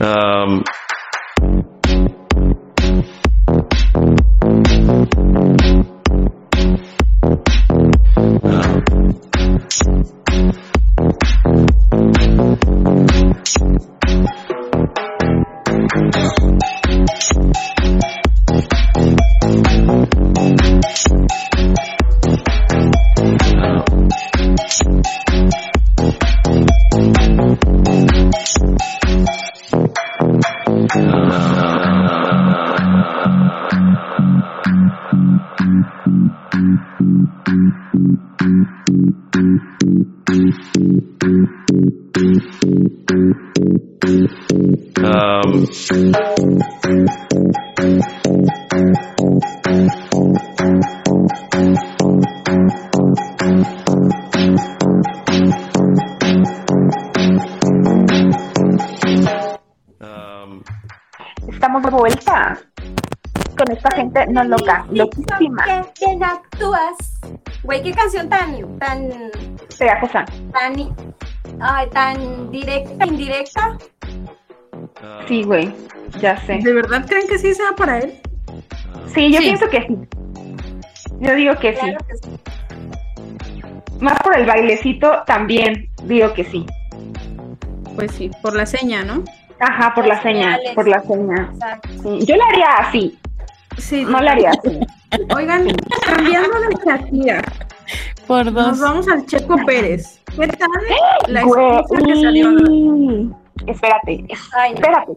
Um, 0.00 0.64
no 64.44 64.56
loca, 64.56 64.84
loquísima. 64.90 65.64
Bien 66.00 66.22
actúas. 66.24 67.20
Güey, 67.62 67.82
qué 67.82 67.92
canción 67.92 68.28
tan, 68.28 68.78
tan, 68.78 69.08
Pegajosa. 69.78 70.24
tan, 70.52 70.74
ay, 71.60 71.88
tan 71.90 72.50
directa, 72.50 73.06
indirecta. 73.06 73.76
Sí, 75.28 75.42
güey, 75.44 75.72
ya 76.20 76.36
sé. 76.46 76.58
¿De 76.62 76.72
verdad 76.72 77.04
creen 77.06 77.26
que 77.28 77.38
sí 77.38 77.54
sea 77.54 77.72
para 77.76 77.98
él? 77.98 78.20
Sí, 79.14 79.32
yo 79.32 79.38
Sí. 79.38 79.44
pienso 79.44 79.68
que 79.68 79.86
sí. 79.86 79.96
Yo 81.20 81.34
digo 81.34 81.54
que 81.56 81.74
sí. 81.74 81.80
Claro 81.80 81.98
que 82.06 82.16
sí. 82.16 82.30
Más 84.00 84.18
por 84.22 84.36
el 84.38 84.46
bailecito 84.46 85.22
también 85.26 85.90
digo 86.04 86.32
que 86.32 86.44
sí. 86.44 86.64
Pues 87.94 88.12
sí, 88.12 88.30
por 88.42 88.54
la 88.56 88.64
seña, 88.64 89.02
¿no? 89.04 89.22
Ajá, 89.58 89.92
por 89.94 90.06
la 90.06 90.22
seña, 90.22 90.56
señales. 90.56 90.74
por 90.74 90.88
la 90.88 91.02
seña. 91.02 91.52
Sí, 92.02 92.24
Yo 92.24 92.36
la 92.36 92.44
haría 92.46 92.66
así, 92.78 93.18
Sí. 93.80 94.04
no 94.04 94.20
la 94.20 94.32
haría 94.32 94.50
así. 94.50 94.80
Oigan, 95.36 95.66
cambiando 96.06 96.60
de 96.60 96.76
Shakira, 96.84 97.42
Por 98.26 98.52
nos 98.52 98.78
dos. 98.78 98.80
vamos 98.80 99.08
al 99.08 99.26
Checo 99.26 99.56
Pérez. 99.66 100.20
¿Qué 100.38 100.46
tal 100.48 100.68
la 101.28 101.42
Güey, 101.42 101.78
excusa 101.78 102.02
que 102.06 102.20
salió? 102.20 102.50
Espérate, 103.66 104.26
Ay, 104.56 104.70
no. 104.72 104.76
espérate. 104.76 105.12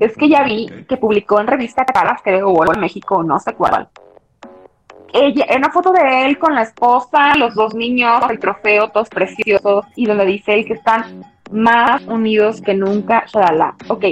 Es 0.00 0.16
que 0.16 0.28
ya 0.28 0.42
vi 0.44 0.68
que 0.88 0.96
publicó 0.96 1.40
en 1.40 1.46
revista 1.46 1.84
Caras, 1.84 2.20
creo, 2.22 2.48
o 2.50 2.72
en 2.72 2.80
México, 2.80 3.22
no 3.22 3.38
sé 3.38 3.54
cuál. 3.54 3.88
Ella, 5.14 5.44
una 5.56 5.70
foto 5.70 5.92
de 5.92 6.24
él 6.26 6.38
con 6.38 6.54
la 6.54 6.62
esposa, 6.62 7.34
los 7.36 7.54
dos 7.54 7.74
niños, 7.74 8.22
el 8.30 8.38
trofeo, 8.38 8.88
todos 8.88 9.08
preciosos, 9.10 9.84
y 9.94 10.06
donde 10.06 10.24
dice 10.24 10.54
él 10.54 10.64
que 10.66 10.72
están 10.74 11.22
más 11.50 12.02
unidos 12.06 12.62
que 12.62 12.72
nunca, 12.74 13.24
shalala. 13.26 13.74
Ok, 13.88 14.04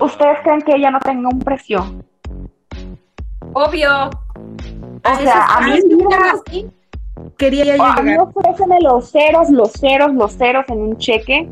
¿ustedes 0.00 0.38
creen 0.42 0.60
que 0.62 0.74
ella 0.74 0.90
no 0.90 1.00
tenga 1.00 1.28
un 1.30 1.38
precio? 1.38 2.02
Obvio. 3.54 4.10
O 5.04 5.16
sea, 5.22 5.44
a 5.44 5.60
mí, 5.62 5.80
mira. 5.88 6.34
Quería 7.36 7.76
yo 7.76 7.84
a 7.84 8.02
mí 8.02 8.10
llegar. 8.10 8.28
ofréceme 8.28 8.78
los 8.80 9.10
ceros, 9.10 9.50
los 9.50 9.72
ceros, 9.72 10.12
los 10.14 10.32
ceros 10.36 10.64
en 10.68 10.78
un 10.78 10.96
cheque. 10.98 11.48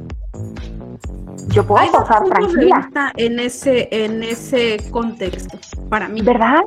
Yo 1.49 1.65
puedo 1.67 1.81
Hay 1.81 1.89
pasar 1.91 2.25
tranquila, 2.25 2.91
en 3.17 3.39
ese, 3.41 3.89
en 3.91 4.23
ese 4.23 4.79
contexto, 4.91 5.59
para 5.89 6.09
mí. 6.09 6.21
¿verdad? 6.23 6.61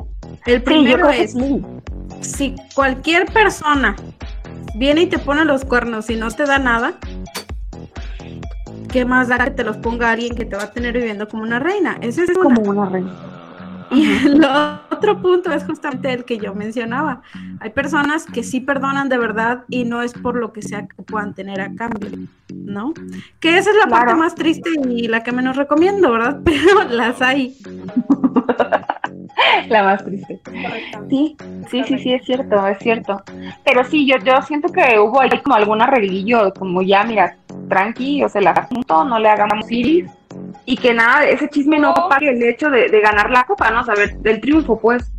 El 0.46 0.64
Sí, 0.66 0.88
yo 0.90 1.00
primero 1.00 1.10
es, 1.10 1.32
sí. 1.34 1.64
si 2.22 2.56
cualquier 2.76 3.26
persona 3.32 3.96
viene 4.76 5.02
y 5.02 5.08
te 5.08 5.20
pone 5.20 5.46
los 5.46 5.64
cuernos 5.66 6.10
y 6.10 6.16
no 6.16 6.30
te 6.32 6.46
da 6.46 6.60
nada, 6.60 6.94
¿qué 8.92 9.06
más 9.06 9.28
da 9.28 9.38
que 9.44 9.52
te 9.52 9.64
los 9.64 9.78
ponga 9.78 10.12
alguien 10.12 10.36
que 10.36 10.46
te 10.46 10.56
va 10.56 10.64
a 10.64 10.72
tener 10.72 10.94
viviendo 10.94 11.28
como 11.28 11.44
una 11.44 11.60
reina? 11.60 11.98
Ese 12.02 12.24
es 12.24 12.30
una. 12.32 12.56
como 12.56 12.62
una 12.62 12.90
reina. 12.90 13.39
Y 13.92 14.28
el 14.28 14.46
otro 14.92 15.22
punto 15.22 15.52
es 15.52 15.64
justamente 15.64 16.14
el 16.14 16.26
que 16.26 16.38
yo 16.38 16.54
mencionaba. 16.54 17.22
Hay 17.60 17.72
personas 17.72 18.26
que 18.26 18.44
sí 18.44 18.60
perdonan 18.60 19.10
de 19.10 19.18
verdad 19.18 19.64
y 19.70 19.86
no 19.86 20.02
es 20.02 20.14
por 20.14 20.36
lo 20.36 20.54
que 20.54 20.62
sea 20.62 20.88
que 20.88 21.02
puedan 21.04 21.34
tener 21.34 21.62
a 21.62 21.74
cambio, 21.74 22.10
¿no? 22.54 22.94
Que 23.40 23.58
esa 23.58 23.72
es 23.72 23.78
la 23.78 23.88
parte 23.88 24.16
más 24.16 24.36
triste 24.36 24.70
y 24.88 25.08
la 25.08 25.24
que 25.24 25.32
menos 25.32 25.56
recomiendo, 25.56 26.12
¿verdad? 26.12 26.40
Pero 26.46 26.84
las 26.90 27.22
hay. 27.22 27.58
La 29.70 29.84
más 29.84 30.04
triste. 30.04 30.42
Sí, 31.10 31.38
sí, 31.70 31.84
sí, 31.84 32.00
sí, 32.00 32.14
es 32.14 32.26
cierto, 32.26 32.68
es 32.68 32.78
cierto. 32.80 33.22
Pero 33.64 33.84
sí, 33.86 34.06
yo, 34.06 34.18
yo 34.18 34.42
siento 34.42 34.70
que 34.70 35.00
hubo 35.00 35.22
ahí 35.22 35.30
como 35.44 35.56
algún 35.56 35.82
arreglillo, 35.82 36.54
como 36.54 36.82
ya, 36.82 37.04
mira, 37.04 37.38
tranqui, 37.70 38.24
o 38.24 38.30
sea, 38.30 38.42
la 38.42 38.64
junto, 38.64 39.04
no 39.06 39.18
le 39.20 39.30
hagamos 39.30 39.72
iris. 39.72 40.10
Y 40.66 40.78
que 40.78 40.94
nada, 40.94 41.26
ese 41.26 41.50
chisme 41.50 41.80
no 41.80 41.94
No. 41.94 42.10
pague 42.10 42.30
el 42.30 42.42
hecho 42.44 42.70
de, 42.70 42.90
de 42.90 43.02
ganar 43.02 43.30
la 43.30 43.46
copa, 43.46 43.72
¿no? 43.72 43.84
Saber 43.86 44.18
del 44.20 44.40
triunfo, 44.42 44.80
pues. 44.80 45.12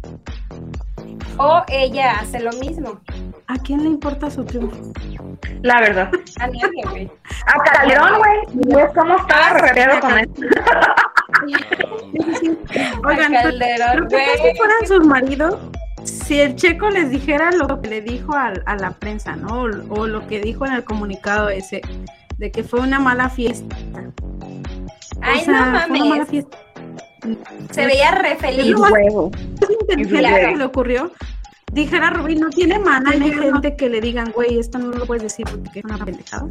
O 1.37 1.63
ella 1.69 2.19
hace 2.21 2.41
lo 2.41 2.53
mismo. 2.53 3.01
¿A 3.47 3.57
quién 3.59 3.83
le 3.83 3.89
importa 3.89 4.31
su 4.31 4.45
triunfo? 4.45 4.93
La 5.63 5.81
verdad. 5.81 6.11
A 6.39 6.47
nadie, 6.47 6.83
güey. 6.89 7.11
A 7.47 7.63
Calderón, 7.63 8.19
güey. 8.19 8.87
Como 8.95 9.17
estaba 9.17 9.55
reteado 9.55 10.01
con 10.01 10.19
él. 10.19 10.31
Oigan, 13.05 13.33
pero 13.33 13.43
Calderón, 13.43 14.09
güey. 14.09 14.25
si 14.37 14.57
fueran 14.57 14.87
sus 14.87 15.07
maridos, 15.07 15.59
si 16.05 16.41
el 16.41 16.55
checo 16.57 16.91
les 16.91 17.11
dijera 17.11 17.51
lo 17.53 17.81
que 17.81 17.89
le 17.89 18.01
dijo 18.03 18.35
a, 18.35 18.53
la 18.77 18.91
prensa, 18.93 19.35
¿no? 19.35 19.63
O, 19.63 20.01
o 20.01 20.07
lo 20.07 20.27
que 20.27 20.41
dijo 20.41 20.67
en 20.67 20.73
el 20.73 20.85
comunicado 20.85 21.49
ese, 21.49 21.81
de 22.39 22.51
que 22.51 22.63
fue 22.63 22.81
una 22.81 23.01
mala 23.01 23.29
fiesta. 23.31 23.77
Ay, 25.23 25.41
o 25.41 25.45
sea, 25.45 25.55
no 25.67 25.81
fue 25.81 25.87
una 25.91 25.99
mala 25.99 26.05
mames. 26.11 26.29
fiesta. 26.29 26.59
Se 27.71 27.87
veía 27.87 28.11
re 28.13 28.37
feliz. 28.37 28.75
Huevo. 28.77 29.31
inteligente 29.97 30.49
que 30.51 30.57
le 30.57 30.65
ocurrió. 30.65 31.13
Dijera 31.73 32.11
Rubí, 32.11 32.35
no 32.35 32.51
tiene 32.51 32.81
mana, 32.81 33.11
hay 33.13 33.21
gente 33.33 33.77
que 33.77 33.89
le 33.89 34.01
digan, 34.01 34.33
güey, 34.33 34.59
esto 34.59 34.77
no 34.81 34.89
lo 34.91 35.07
puedes 35.07 35.23
decir 35.23 35.47
porque 35.49 35.79
es 35.79 35.85
una 35.85 36.05
pendejada. 36.05 36.45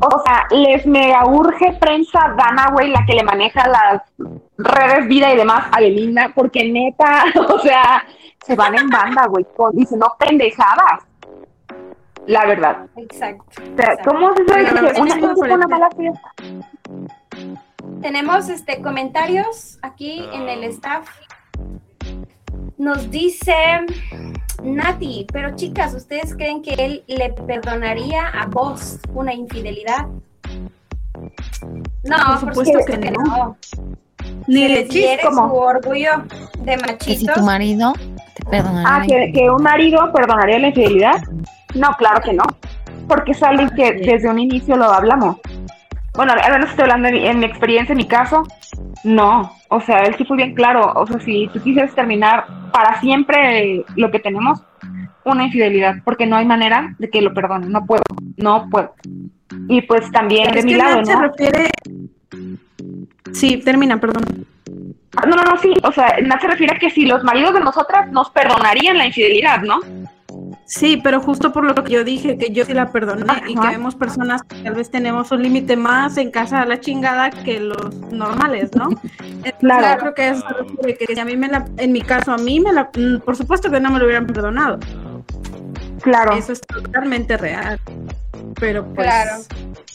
O 0.00 0.22
sea, 0.24 0.44
les 0.50 0.84
mega 0.86 1.24
urge 1.24 1.72
prensa 1.78 2.34
Dana, 2.36 2.70
güey, 2.72 2.90
la 2.90 3.04
que 3.06 3.14
le 3.14 3.22
maneja 3.22 3.68
las 3.68 4.02
redes 4.58 5.06
vida 5.06 5.32
y 5.32 5.36
demás 5.36 5.66
a 5.70 5.78
Belinda, 5.78 6.32
porque 6.34 6.68
neta, 6.68 7.26
o 7.48 7.60
sea, 7.60 8.04
se 8.44 8.56
van 8.56 8.74
en 8.76 8.88
banda, 8.88 9.26
güey, 9.28 9.46
con- 9.56 9.76
dicen, 9.76 10.00
no 10.00 10.12
pendejadas. 10.18 11.04
La 12.26 12.44
verdad. 12.44 12.86
Exacto. 12.96 13.44
O 13.48 13.76
sea, 13.76 13.92
exacto. 13.92 14.10
¿cómo 14.10 14.34
se 14.34 14.44
sabe 14.46 14.64
que 14.64 15.00
una 15.00 15.14
fiesta 15.14 15.34
fue 15.36 15.52
una 15.54 15.66
mala 15.68 15.90
fiesta? 15.96 16.32
Tenemos 18.06 18.48
este 18.48 18.80
comentarios 18.82 19.80
aquí 19.82 20.22
en 20.32 20.48
el 20.48 20.62
staff. 20.62 21.08
Nos 22.78 23.10
dice 23.10 23.52
Nati, 24.62 25.26
pero 25.32 25.56
chicas, 25.56 25.92
¿ustedes 25.92 26.36
creen 26.36 26.62
que 26.62 26.74
él 26.74 27.02
le 27.08 27.32
perdonaría 27.32 28.28
a 28.28 28.46
vos 28.46 29.00
una 29.12 29.34
infidelidad? 29.34 30.06
No, 32.04 32.16
Por 32.28 32.54
supuesto 32.54 32.78
que 32.86 33.10
no. 33.10 33.56
Ni 34.46 34.54
Ni 34.54 34.68
le 34.68 34.86
chiste. 34.86 35.18
su 35.28 35.40
orgullo 35.40 36.10
de 36.60 36.76
Que 36.76 36.78
si 36.78 36.86
machitos. 36.86 37.34
tu 37.34 37.42
marido 37.42 37.92
te 38.36 38.44
perdonará. 38.44 38.98
Ah, 38.98 39.02
¿que, 39.04 39.32
que 39.32 39.50
un 39.50 39.64
marido 39.64 40.12
perdonaría 40.12 40.60
la 40.60 40.68
infidelidad? 40.68 41.24
No, 41.74 41.88
claro 41.98 42.20
que 42.20 42.34
no. 42.34 42.44
Porque 43.08 43.32
es 43.32 43.42
algo 43.42 43.68
que 43.74 43.94
desde 43.94 44.30
un 44.30 44.38
inicio 44.38 44.76
lo 44.76 44.84
hablamos. 44.92 45.38
Bueno, 46.16 46.32
al 46.32 46.52
menos 46.52 46.70
estoy 46.70 46.84
hablando 46.84 47.08
en 47.08 47.14
mi, 47.14 47.26
en 47.26 47.38
mi 47.38 47.46
experiencia, 47.46 47.92
en 47.92 47.98
mi 47.98 48.08
caso. 48.08 48.42
No, 49.04 49.52
o 49.68 49.80
sea, 49.80 50.00
él 50.04 50.14
sí 50.16 50.24
fue 50.24 50.38
bien 50.38 50.54
claro. 50.54 50.92
O 50.94 51.06
sea, 51.06 51.20
si 51.20 51.48
tú 51.52 51.60
quisieras 51.60 51.94
terminar 51.94 52.46
para 52.72 52.98
siempre 53.00 53.84
lo 53.96 54.10
que 54.10 54.18
tenemos, 54.18 54.62
una 55.24 55.44
infidelidad, 55.44 55.96
porque 56.04 56.26
no 56.26 56.36
hay 56.36 56.46
manera 56.46 56.94
de 56.98 57.10
que 57.10 57.20
lo 57.20 57.34
perdone. 57.34 57.66
No 57.66 57.84
puedo, 57.84 58.02
no 58.36 58.68
puedo. 58.70 58.94
Y 59.68 59.82
pues 59.82 60.10
también 60.10 60.52
de 60.52 60.62
mi 60.62 60.74
lado, 60.74 60.96
Nat 60.96 61.06
se 61.06 61.14
¿no? 61.14 61.20
refiere... 61.20 61.70
Sí, 63.32 63.58
termina, 63.58 64.00
perdón. 64.00 64.46
No, 65.26 65.36
no, 65.36 65.42
no, 65.42 65.58
sí. 65.58 65.74
O 65.82 65.92
sea, 65.92 66.16
Nat 66.22 66.40
se 66.40 66.46
refiere 66.46 66.76
a 66.76 66.78
que 66.78 66.90
si 66.90 67.06
los 67.06 67.24
maridos 67.24 67.54
de 67.54 67.60
nosotras 67.60 68.10
nos 68.10 68.30
perdonarían 68.30 68.96
la 68.96 69.06
infidelidad, 69.06 69.62
¿no? 69.62 69.80
Sí, 70.68 70.96
pero 71.02 71.20
justo 71.20 71.52
por 71.52 71.64
lo 71.64 71.74
que 71.84 71.92
yo 71.92 72.02
dije, 72.04 72.36
que 72.36 72.50
yo 72.52 72.64
sí 72.64 72.74
la 72.74 72.90
perdoné 72.90 73.24
y 73.46 73.54
que 73.54 73.68
vemos 73.68 73.94
personas 73.94 74.42
que 74.42 74.56
tal 74.64 74.74
vez 74.74 74.90
tenemos 74.90 75.30
un 75.30 75.42
límite 75.42 75.76
más 75.76 76.16
en 76.16 76.32
casa 76.32 76.62
a 76.62 76.66
la 76.66 76.80
chingada 76.80 77.30
que 77.30 77.60
los 77.60 77.94
normales, 78.10 78.70
¿no? 78.74 78.88
Entonces, 79.20 79.54
Claro. 79.60 80.00
Creo 80.00 80.14
que 80.14 80.32
refiere, 80.32 80.98
que 80.98 81.14
si 81.14 81.20
a 81.20 81.24
mí 81.24 81.36
me 81.36 81.46
la, 81.48 81.64
en 81.76 81.92
mi 81.92 82.02
caso, 82.02 82.32
a 82.32 82.38
mí 82.38 82.58
me 82.58 82.72
la, 82.72 82.90
mm, 82.96 83.20
por 83.20 83.36
supuesto 83.36 83.70
que 83.70 83.78
no 83.78 83.90
me 83.90 84.00
lo 84.00 84.06
hubieran 84.06 84.26
perdonado. 84.26 84.78
Claro. 86.02 86.32
Eso 86.34 86.52
es 86.52 86.60
totalmente 86.62 87.36
real. 87.36 87.80
Pero 88.58 88.84
pues, 88.94 89.06
Claro. 89.06 89.30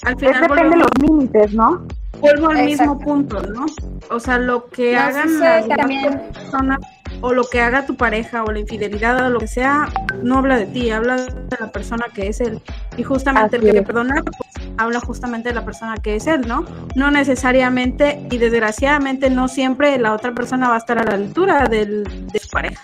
al 0.03 0.13
Es 0.13 0.19
final 0.19 0.41
depende 0.41 0.69
de 0.69 0.75
los 0.77 0.89
límites, 1.01 1.53
¿no? 1.53 1.85
vuelvo 2.19 2.49
al 2.49 2.65
mismo 2.65 2.99
punto, 2.99 3.41
¿no? 3.41 3.65
O 4.11 4.19
sea, 4.19 4.37
lo 4.37 4.67
que 4.67 4.93
No, 4.93 4.99
hagan 5.01 5.39
las 5.39 5.67
también. 5.67 6.21
personas 6.31 6.79
o 7.21 7.33
lo 7.33 7.43
que 7.43 7.61
haga 7.61 7.85
tu 7.85 7.95
pareja 7.95 8.43
o 8.43 8.51
la 8.51 8.59
infidelidad 8.59 9.25
o 9.25 9.29
lo 9.29 9.39
que 9.39 9.47
sea, 9.47 9.87
no 10.23 10.39
habla 10.39 10.57
de 10.57 10.65
ti, 10.65 10.89
habla 10.91 11.17
de 11.17 11.57
la 11.59 11.71
persona 11.71 12.05
que 12.13 12.27
es 12.27 12.41
él. 12.41 12.59
Y 12.97 13.03
justamente 13.03 13.57
Así 13.57 13.65
el 13.67 13.71
que 13.73 13.79
es. 13.79 13.85
perdona, 13.85 14.15
pues, 14.23 14.67
habla 14.77 14.99
justamente 14.99 15.49
de 15.49 15.55
la 15.55 15.63
persona 15.65 15.95
que 15.97 16.15
es 16.15 16.27
él, 16.27 16.47
¿no? 16.47 16.65
No 16.95 17.11
necesariamente 17.11 18.19
y 18.31 18.37
desgraciadamente 18.37 19.29
no 19.29 19.47
siempre 19.47 19.97
la 19.99 20.13
otra 20.13 20.33
persona 20.33 20.67
va 20.69 20.75
a 20.75 20.79
estar 20.79 20.97
a 20.97 21.03
la 21.03 21.13
altura 21.13 21.67
del, 21.67 22.03
de 22.31 22.39
su 22.39 22.49
pareja. 22.49 22.81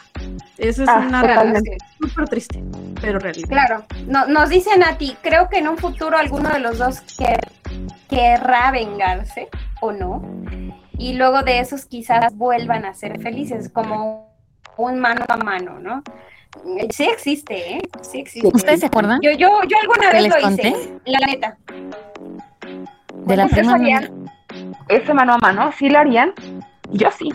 Eso 0.58 0.84
es 0.84 0.90
Ah, 0.90 1.04
una 1.08 1.22
realidad 1.22 1.62
súper 2.00 2.30
triste, 2.30 2.64
pero 3.02 3.20
realidad. 3.20 3.48
Claro, 3.50 3.86
no, 4.08 4.26
nos 4.28 4.50
dicen 4.50 4.84
a 4.84 4.98
ti, 4.98 5.16
creo 5.22 5.50
que 5.50 5.60
en 5.60 5.68
un 5.68 5.78
futuro 5.78 6.18
alguno 6.18 6.50
de 6.50 6.60
los 6.60 6.78
dos 6.80 7.02
que, 7.02 7.38
querrá 8.10 8.72
vengarse 8.72 9.50
o 9.82 9.92
no, 9.92 10.24
y 10.98 11.14
luego 11.14 11.44
de 11.44 11.60
esos 11.60 11.86
quizás 11.86 12.36
vuelvan 12.36 12.86
a 12.86 12.94
ser 12.94 13.20
felices, 13.22 13.70
como 13.70 14.27
un 14.78 15.00
mano 15.00 15.26
a 15.28 15.38
mano, 15.38 15.80
¿no? 15.80 16.04
Eh, 16.80 16.88
Sí 16.90 17.06
existe, 17.06 17.76
¿eh? 17.76 17.82
Sí 18.02 18.20
existe. 18.20 18.48
¿Ustedes 18.54 18.80
se 18.80 18.86
acuerdan? 18.88 19.20
Yo, 19.22 19.32
yo, 19.32 19.62
yo 19.68 19.78
alguna 19.82 20.10
¿Que 20.10 20.14
vez 20.14 20.24
les 20.24 20.36
lo 20.36 20.42
conté? 20.42 20.68
hice, 20.70 20.94
la 21.06 21.20
neta. 21.28 21.58
De 23.26 23.36
la 23.36 23.46
¿Ustedes 23.46 23.64
prima 23.68 23.76
harían 23.76 24.32
ese 24.90 25.14
mano 25.14 25.34
a 25.34 25.38
mano? 25.40 25.72
¿Sí 25.78 25.90
lo 25.90 26.00
harían? 26.00 26.34
Yo 26.92 27.10
sí. 27.12 27.30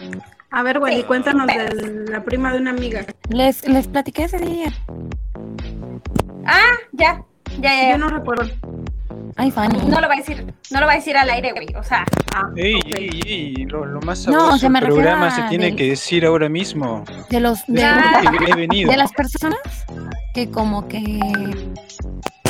A 0.50 0.62
ver, 0.62 0.78
Wendy, 0.78 1.00
Sí, 1.00 1.06
cuéntanos 1.06 1.46
pero- 1.46 1.74
de 1.74 2.10
la 2.10 2.22
prima 2.24 2.52
de 2.52 2.58
una 2.58 2.70
amiga. 2.70 3.04
Les, 3.30 3.66
les 3.68 3.86
platiqué 3.88 4.24
ese 4.24 4.38
día. 4.38 4.72
Ah, 6.46 6.72
ya, 6.92 7.22
ya, 7.60 7.74
ya, 7.74 7.82
ya. 7.82 7.90
Yo 7.92 7.98
no 7.98 8.08
recuerdo. 8.08 8.44
Ay, 9.36 9.50
Fanny. 9.50 9.78
No 9.88 10.00
lo 10.00 10.08
va 10.08 10.14
a 10.14 10.16
decir, 10.18 10.44
no 10.70 10.80
lo 10.80 10.86
va 10.86 10.92
a 10.92 10.96
decir 10.96 11.16
al 11.16 11.28
aire, 11.30 11.52
güey. 11.52 11.66
O 11.76 11.82
sea, 11.82 12.04
Ah, 12.34 12.48
Ey, 12.56 12.74
ok. 12.76 12.82
ey, 12.96 13.20
ey, 13.26 13.54
lo, 13.66 13.84
lo 13.84 14.00
más 14.00 14.26
No, 14.26 14.32
sabroso 14.32 14.58
se 14.58 14.68
me 14.70 14.80
del 14.80 14.88
programa 14.88 15.30
se 15.30 15.42
tiene 15.50 15.66
del- 15.66 15.76
que 15.76 15.88
decir 15.90 16.24
ahora 16.24 16.48
mismo. 16.48 17.04
De 17.28 17.40
los 17.40 17.58
de, 17.66 17.82
he 17.82 18.54
venido. 18.56 18.90
de 18.90 18.96
las 18.96 19.12
personas 19.12 19.58
que 20.34 20.50
como 20.50 20.88
que 20.88 21.20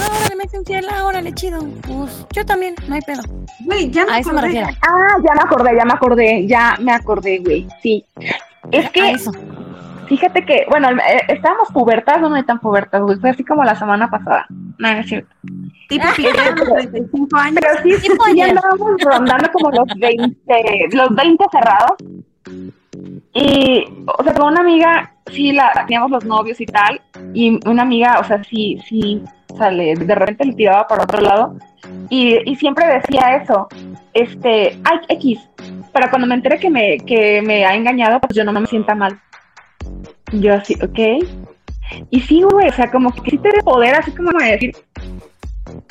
"Ah, 0.01 0.09
órale, 0.21 0.37
me 0.37 0.59
infiel, 0.59 0.87
ah, 0.93 1.05
órale, 1.05 1.33
chido. 1.35 1.65
Pues 1.83 2.27
yo 2.33 2.45
también, 2.47 2.75
no 2.87 2.95
hay 2.95 3.01
pedo. 3.01 3.23
Güey, 3.65 3.91
ya 3.91 4.05
me 4.07 4.13
A 4.13 4.19
eso 4.21 4.33
me 4.33 4.41
refiero. 4.43 4.69
Ah, 4.83 5.17
ya 5.25 5.35
me 5.35 5.41
acordé, 5.41 5.77
ya 5.77 5.85
me 5.85 5.93
acordé, 5.93 6.47
ya 6.47 6.77
me 6.81 6.93
acordé, 6.93 7.39
güey. 7.39 7.67
Sí. 7.83 8.05
Es 8.71 8.87
A 8.87 8.91
que, 8.91 9.11
eso. 9.11 9.33
Fíjate 10.17 10.45
que, 10.45 10.67
bueno, 10.69 10.91
eh, 10.91 11.23
estábamos 11.29 11.69
pubertas, 11.73 12.21
no, 12.21 12.29
no 12.29 12.45
tan 12.45 12.61
pubertas, 12.61 13.01
güey. 13.03 13.19
Fue 13.19 13.31
así 13.31 13.45
como 13.45 13.65
la 13.65 13.75
semana 13.75 14.11
pasada. 14.11 14.47
No, 14.79 14.89
es 14.89 15.07
cierto. 15.07 15.35
Tipo 15.89 16.05
los 16.57 16.67
35 16.67 17.37
años. 17.37 17.59
Pero 17.61 17.83
sí, 17.83 17.93
sí, 18.01 18.09
Tipo 18.11 18.25
ya 18.27 18.45
ayer. 18.45 18.59
andábamos 18.59 19.01
rondando 19.03 19.51
como 19.53 19.71
los 19.71 19.87
20, 19.99 20.89
los 20.93 21.15
20 21.15 21.45
cerrados. 21.51 21.97
Y, 23.35 23.85
o 24.07 24.23
sea, 24.23 24.35
con 24.35 24.53
una 24.53 24.61
amiga, 24.61 25.15
sí, 25.27 25.53
la 25.53 25.73
teníamos 25.87 26.11
los 26.11 26.25
novios 26.25 26.61
y 26.61 26.67
tal. 26.67 27.01
Y 27.33 27.59
una 27.69 27.83
amiga, 27.83 28.19
o 28.21 28.25
sea, 28.25 28.43
sí, 28.45 28.79
sí, 28.87 29.23
sale, 29.57 29.95
de 29.95 30.15
repente 30.15 30.45
le 30.45 30.55
tiraba 30.55 30.87
para 30.87 31.05
otro 31.05 31.21
lado. 31.21 31.57
Y, 32.11 32.39
y 32.51 32.57
siempre 32.57 32.87
decía 32.87 33.37
eso, 33.37 33.69
este, 34.13 34.79
ay, 34.85 34.99
X. 35.09 35.49
Pero 35.93 36.11
cuando 36.11 36.27
me 36.27 36.35
enteré 36.35 36.59
que 36.59 36.71
me, 36.71 36.99
que 36.99 37.43
me 37.43 37.65
ha 37.65 37.75
engañado, 37.75 38.21
pues 38.21 38.35
yo 38.35 38.45
no 38.45 38.53
me 38.53 38.67
sienta 38.67 38.95
mal. 38.95 39.19
Yo 40.33 40.55
así, 40.55 40.75
ok. 40.83 41.27
Y 42.11 42.21
sí, 42.21 42.43
güey, 42.43 42.69
o 42.69 42.73
sea, 42.73 42.91
como 42.91 43.13
que 43.13 43.31
sí 43.31 43.39
te 43.39 43.49
da 43.51 43.63
poder, 43.65 43.95
así 43.95 44.11
como 44.13 44.31
de 44.39 44.53
decir, 44.53 44.77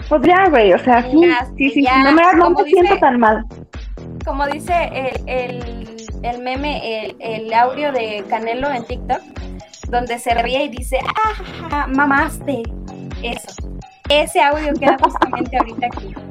pues 0.10 0.22
ya, 0.24 0.50
güey, 0.50 0.74
o 0.74 0.80
sea, 0.80 1.04
sí, 1.10 1.22
Ya, 1.22 1.48
sí, 1.58 1.70
sí, 1.70 1.84
ya, 1.84 2.04
no 2.04 2.12
me, 2.14 2.22
no 2.36 2.50
me 2.50 2.64
siento 2.64 2.98
tan 2.98 3.20
mal. 3.20 3.46
como 4.26 4.48
dice 4.48 4.74
el, 4.94 5.30
el, 5.30 6.08
el 6.24 6.42
meme, 6.42 7.06
el, 7.06 7.16
el 7.20 7.54
audio 7.54 7.92
de 7.92 8.24
Canelo 8.30 8.72
en 8.72 8.84
TikTok, 8.86 9.22
donde 9.89 10.18
se 10.20 10.34
ríe 10.36 10.66
y 10.66 10.70
dice, 10.70 10.98
ah, 11.72 11.88
mamaste. 11.88 12.64
Eso. 13.22 13.70
Ese 14.10 14.42
audio 14.42 14.74
queda 14.74 14.98
justamente 15.02 15.58
ahorita 15.58 15.88
aquí. 15.88 16.14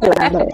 Claro, 0.00 0.46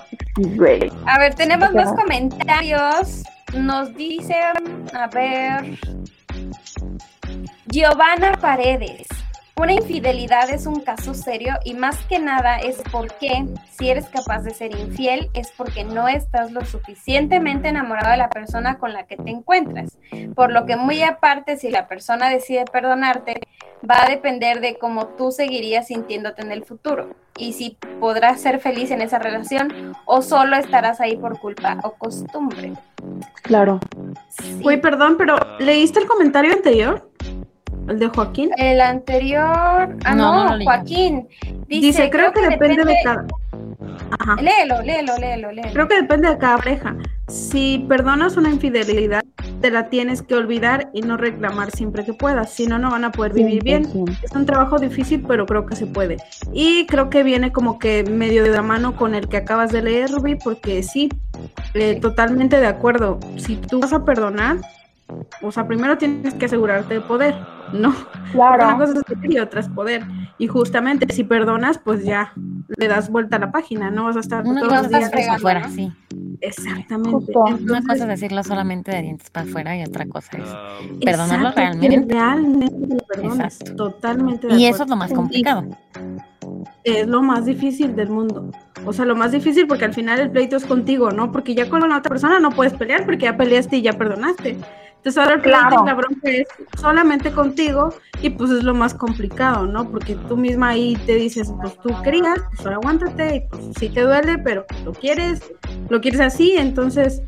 güey. 0.57 0.93
A 1.07 1.19
ver, 1.19 1.35
tenemos 1.35 1.73
dos 1.73 1.93
comentarios. 1.95 3.25
Nos 3.57 3.95
dicen, 3.95 4.85
a 4.93 5.07
ver, 5.07 5.79
Giovanna 7.67 8.33
Paredes. 8.41 9.07
Una 9.57 9.73
infidelidad 9.73 10.51
es 10.51 10.67
un 10.67 10.81
caso 10.81 11.15
serio 11.15 11.55
y 11.65 11.75
más 11.75 11.97
que 12.07 12.19
nada 12.19 12.59
es 12.59 12.83
porque 12.91 13.47
si 13.71 13.89
eres 13.89 14.09
capaz 14.09 14.43
de 14.43 14.51
ser 14.51 14.77
infiel 14.77 15.31
es 15.33 15.53
porque 15.53 15.85
no 15.85 16.09
estás 16.09 16.51
lo 16.51 16.65
suficientemente 16.65 17.69
enamorado 17.69 18.11
de 18.11 18.17
la 18.17 18.31
persona 18.31 18.79
con 18.79 18.93
la 18.93 19.07
que 19.07 19.17
te 19.17 19.31
encuentras. 19.31 19.97
Por 20.35 20.51
lo 20.51 20.67
que 20.67 20.77
muy 20.77 21.03
aparte, 21.03 21.57
si 21.57 21.71
la 21.71 21.87
persona 21.87 22.29
decide 22.31 22.65
perdonarte, 22.65 23.41
va 23.89 24.03
a 24.03 24.09
depender 24.09 24.61
de 24.61 24.77
cómo 24.77 25.07
tú 25.09 25.31
seguirías 25.31 25.87
sintiéndote 25.87 26.43
en 26.43 26.51
el 26.51 26.65
futuro 26.65 27.15
y 27.39 27.53
si 27.53 27.77
podrás 28.01 28.41
ser 28.41 28.59
feliz 28.59 28.91
en 28.91 29.03
esa 29.03 29.19
relación 29.19 29.95
o 30.05 30.23
solo 30.23 30.57
estarás 30.57 31.01
ahí 31.01 31.17
por 31.17 31.39
culpa 31.39 31.79
o 31.85 31.93
costumbre. 31.93 32.73
Claro. 33.43 33.79
Sí. 34.31 34.59
Güey, 34.63 34.81
perdón, 34.81 35.17
pero 35.17 35.37
¿leíste 35.61 36.01
el 36.01 36.07
comentario 36.07 36.53
anterior? 36.53 37.09
¿El 37.89 37.99
de 37.99 38.09
Joaquín? 38.09 38.51
El 38.57 38.81
anterior, 38.81 39.97
ah, 40.05 40.15
No. 40.15 40.59
Joaquín. 40.65 41.29
Dice, 41.69 41.87
Dice, 41.87 42.11
creo, 42.11 42.33
que, 42.33 42.49
depende, 42.49 42.85
de 42.85 42.97
cada... 43.05 43.27
Ajá. 44.19 44.37
Léelo, 44.41 44.83
léelo, 44.83 45.17
léelo, 45.19 45.53
léelo. 45.53 45.73
Creo 45.73 45.89
que 45.89 45.97
depende 45.97 46.29
de 46.29 46.39
cada 46.39 46.57
pareja. 46.59 46.97
Si 47.29 47.85
perdonas 47.89 48.37
una 48.37 48.51
infidelidad, 48.51 49.25
te 49.61 49.71
la 49.71 49.89
tienes 49.89 50.23
que 50.23 50.35
olvidar 50.35 50.91
y 50.93 51.01
no 51.01 51.17
reclamar 51.17 51.71
siempre 51.71 52.05
que 52.05 52.13
puedas, 52.13 52.51
si 52.51 52.67
no, 52.67 52.79
no 52.79 52.91
van 52.91 53.05
a 53.05 53.13
poder 53.13 53.33
vivir 53.33 53.63
bien. 53.63 53.87
Es 54.23 54.33
un 54.33 54.45
trabajo 54.45 54.79
difícil, 54.79 55.25
pero 55.27 55.47
creo 55.47 55.65
que 55.65 55.75
se 55.75 55.87
puede. 55.87 56.19
Y 56.53 56.87
creo 56.87 57.09
que 57.09 57.23
viene 57.23 57.51
como 57.51 57.79
que 57.79 58.05
medio 58.05 58.43
de 58.43 58.51
la 58.51 58.63
mano 58.63 58.95
con 58.95 59.15
el 59.15 59.29
que 59.29 59.39
acabas 59.39 59.73
de 59.73 59.83
leer, 59.83 60.11
Ruby, 60.11 60.37
porque 60.37 60.83
sí, 60.83 61.09
eh, 61.73 61.99
totalmente 62.01 62.61
de 62.61 62.67
acuerdo. 62.67 63.19
Si 63.37 63.57
tú 63.57 63.81
vas 63.81 63.93
a 63.95 64.05
perdonar, 64.05 64.59
o 65.43 65.53
sea, 65.53 65.67
primero 65.67 65.97
tienes 65.99 66.35
que 66.35 66.47
asegurarte 66.47 66.95
de 66.95 67.01
poder, 67.01 67.35
¿no? 67.73 67.95
Claro. 68.33 68.65
Una 68.69 68.79
cosa 68.79 68.95
es 68.99 69.05
querer 69.05 69.33
y 69.33 69.39
otra 69.39 69.61
es 69.61 69.69
poder. 69.69 70.03
Y 70.39 70.47
justamente 70.49 71.13
si 71.15 71.25
perdonas, 71.25 71.79
pues 71.79 72.05
ya 72.05 72.33
le 72.77 72.89
das 72.89 73.09
vuelta 73.11 73.37
a 73.37 73.39
la 73.39 73.53
página, 73.53 73.91
no 73.91 74.05
vas 74.05 74.17
a 74.17 74.21
estar 74.21 74.45
Una 74.45 74.61
todos 74.61 74.73
cosa 74.73 74.83
los 74.83 74.91
días 74.91 75.11
fregando, 75.11 75.43
para 75.43 75.61
afuera, 75.61 75.69
¿no? 75.69 75.75
sí. 75.75 75.93
Exactamente. 76.41 77.33
Una 77.37 77.81
cosa 77.83 78.03
es 78.05 78.09
decirlo 78.09 78.43
solamente 78.43 78.91
de 78.91 79.03
dientes 79.03 79.31
para 79.31 79.47
afuera 79.49 79.77
y 79.77 79.83
otra 79.85 80.07
cosa 80.07 80.37
es 80.37 80.45
perdonarlo 81.05 81.49
exacto, 81.51 81.79
realmente. 81.81 82.15
realmente 82.15 82.95
lo 82.95 82.99
perdones, 83.07 83.61
Exacto. 83.61 83.77
Totalmente. 83.77 84.47
de 84.49 84.53
Y 84.55 84.57
acuerdo. 84.67 84.75
eso 84.75 84.83
es 84.85 84.91
lo 84.91 84.97
más 84.97 85.13
complicado. 85.13 85.65
Es 86.83 87.07
lo 87.07 87.23
más 87.23 87.45
difícil 87.47 87.97
del 87.97 88.11
mundo. 88.11 88.51
O 88.85 88.93
sea, 88.93 89.05
lo 89.07 89.17
más 89.17 89.33
difícil 89.33 89.67
porque 89.67 89.85
al 89.87 89.95
final 89.95 90.21
el 90.21 90.31
pleito 90.31 90.57
es 90.57 90.67
contigo, 90.67 91.11
¿no? 91.11 91.33
Porque 91.33 91.55
ya 91.55 91.69
con 91.71 91.81
la 91.89 91.97
otra 91.99 92.11
persona 92.11 92.39
no 92.41 92.51
puedes 92.51 92.75
pelear 92.75 93.05
porque 93.05 93.25
ya 93.25 93.37
peleaste 93.37 93.77
y 93.77 93.83
ya 93.83 93.95
perdonaste. 93.95 94.59
Entonces 95.05 95.23
ahora 95.23 95.35
el 95.35 95.43
Claro. 95.43 95.85
la 95.85 95.93
bronca 95.93 96.31
es 96.31 96.49
solamente 96.81 97.31
contigo 97.31 97.93
y 98.23 98.31
pues 98.31 98.51
es 98.51 98.65
lo 98.65 98.73
más 98.73 98.95
complicado, 98.95 99.67
¿no? 99.67 99.91
Porque 99.91 100.17
tú 100.29 100.39
misma 100.39 100.71
ahí 100.71 100.97
te 101.05 101.17
dices, 101.17 101.53
pues 101.61 101.77
tú 101.83 101.91
querías, 102.03 102.39
pues 102.49 102.61
ahora 102.61 102.77
aguántate, 102.77 103.37
y 103.37 103.41
pues 103.51 103.65
sí 103.79 103.91
te 103.91 104.01
duele, 104.01 104.39
pero 104.39 104.65
lo 104.83 104.95
quieres, 104.95 105.43
lo 105.91 106.01
quieres 106.01 106.23
así, 106.23 106.55
entonces, 106.57 107.21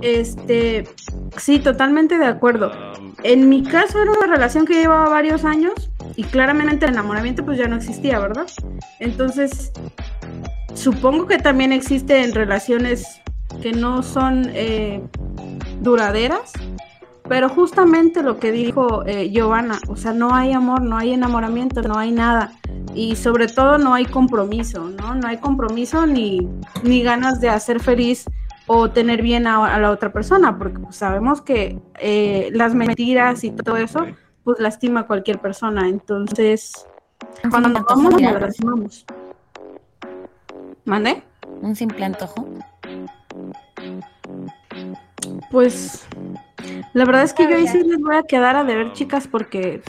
este, 0.00 0.88
sí, 1.36 1.58
totalmente 1.58 2.16
de 2.16 2.24
acuerdo. 2.24 2.72
En 3.22 3.50
mi 3.50 3.64
caso 3.64 4.00
era 4.00 4.12
una 4.12 4.26
relación 4.26 4.64
que 4.64 4.72
llevaba 4.72 5.10
varios 5.10 5.44
años 5.44 5.90
y 6.16 6.24
claramente 6.24 6.86
el 6.86 6.92
enamoramiento 6.92 7.44
pues 7.44 7.58
ya 7.58 7.68
no 7.68 7.76
existía, 7.76 8.18
¿verdad? 8.18 8.46
Entonces, 8.98 9.72
supongo 10.72 11.26
que 11.26 11.36
también 11.36 11.74
existe 11.74 12.24
en 12.24 12.32
relaciones 12.32 13.20
que 13.60 13.72
no 13.72 14.02
son 14.02 14.50
eh, 14.54 15.02
duraderas, 15.82 16.54
pero 17.30 17.48
justamente 17.48 18.24
lo 18.24 18.40
que 18.40 18.50
dijo 18.50 19.06
eh, 19.06 19.30
Giovanna, 19.30 19.78
o 19.86 19.94
sea, 19.94 20.12
no 20.12 20.34
hay 20.34 20.52
amor, 20.52 20.82
no 20.82 20.96
hay 20.96 21.12
enamoramiento, 21.12 21.80
no 21.80 21.96
hay 21.96 22.10
nada. 22.10 22.54
Y 22.92 23.14
sobre 23.14 23.46
todo 23.46 23.78
no 23.78 23.94
hay 23.94 24.04
compromiso, 24.04 24.88
¿no? 24.88 25.14
No 25.14 25.28
hay 25.28 25.36
compromiso 25.36 26.06
ni, 26.06 26.48
ni 26.82 27.04
ganas 27.04 27.40
de 27.40 27.48
hacer 27.48 27.78
feliz 27.78 28.24
o 28.66 28.90
tener 28.90 29.22
bien 29.22 29.46
a, 29.46 29.64
a 29.72 29.78
la 29.78 29.92
otra 29.92 30.12
persona, 30.12 30.58
porque 30.58 30.80
pues, 30.80 30.96
sabemos 30.96 31.40
que 31.40 31.78
eh, 32.00 32.48
las 32.52 32.74
mentiras 32.74 33.44
y 33.44 33.52
todo 33.52 33.76
eso, 33.76 34.08
pues 34.42 34.58
lastima 34.58 35.00
a 35.00 35.06
cualquier 35.06 35.38
persona. 35.38 35.88
Entonces, 35.88 36.84
cuando 37.48 37.68
nos 37.68 37.84
vamos, 37.84 38.20
nos 38.20 38.40
lastimamos. 38.40 39.06
¿Mande? 40.84 41.22
un 41.62 41.76
simple 41.76 42.04
antojo. 42.04 42.48
Pues 45.50 46.06
la 46.92 47.04
verdad 47.04 47.22
es 47.22 47.32
que 47.32 47.48
yo 47.48 47.56
ahí 47.56 47.66
sí 47.68 47.82
les 47.82 47.98
voy 48.00 48.16
a 48.16 48.22
quedar 48.22 48.56
a 48.56 48.64
deber, 48.64 48.92
chicas, 48.92 49.26
porque 49.28 49.82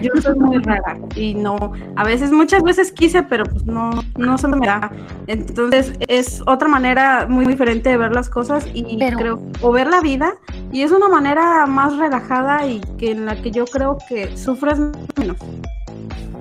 yo 0.00 0.10
soy 0.22 0.38
muy 0.38 0.58
rara 0.58 0.96
y 1.16 1.34
no, 1.34 1.72
a 1.96 2.04
veces, 2.04 2.30
muchas 2.30 2.62
veces 2.62 2.92
quise, 2.92 3.22
pero 3.24 3.44
pues 3.44 3.64
no, 3.66 3.90
no 4.16 4.38
se 4.38 4.46
me 4.48 4.64
da. 4.64 4.90
Entonces 5.26 5.92
es 6.06 6.40
otra 6.46 6.68
manera 6.68 7.26
muy 7.28 7.46
diferente 7.46 7.90
de 7.90 7.96
ver 7.96 8.12
las 8.12 8.28
cosas 8.30 8.66
y 8.72 8.96
Pero- 8.98 9.18
creo, 9.18 9.42
o 9.62 9.72
ver 9.72 9.88
la 9.88 10.00
vida, 10.00 10.34
y 10.70 10.82
es 10.82 10.92
una 10.92 11.08
manera 11.08 11.66
más 11.66 11.96
relajada 11.96 12.66
y 12.66 12.80
que 12.98 13.10
en 13.10 13.26
la 13.26 13.40
que 13.42 13.50
yo 13.50 13.64
creo 13.64 13.98
que 14.08 14.36
sufres 14.36 14.78
menos. 15.18 15.36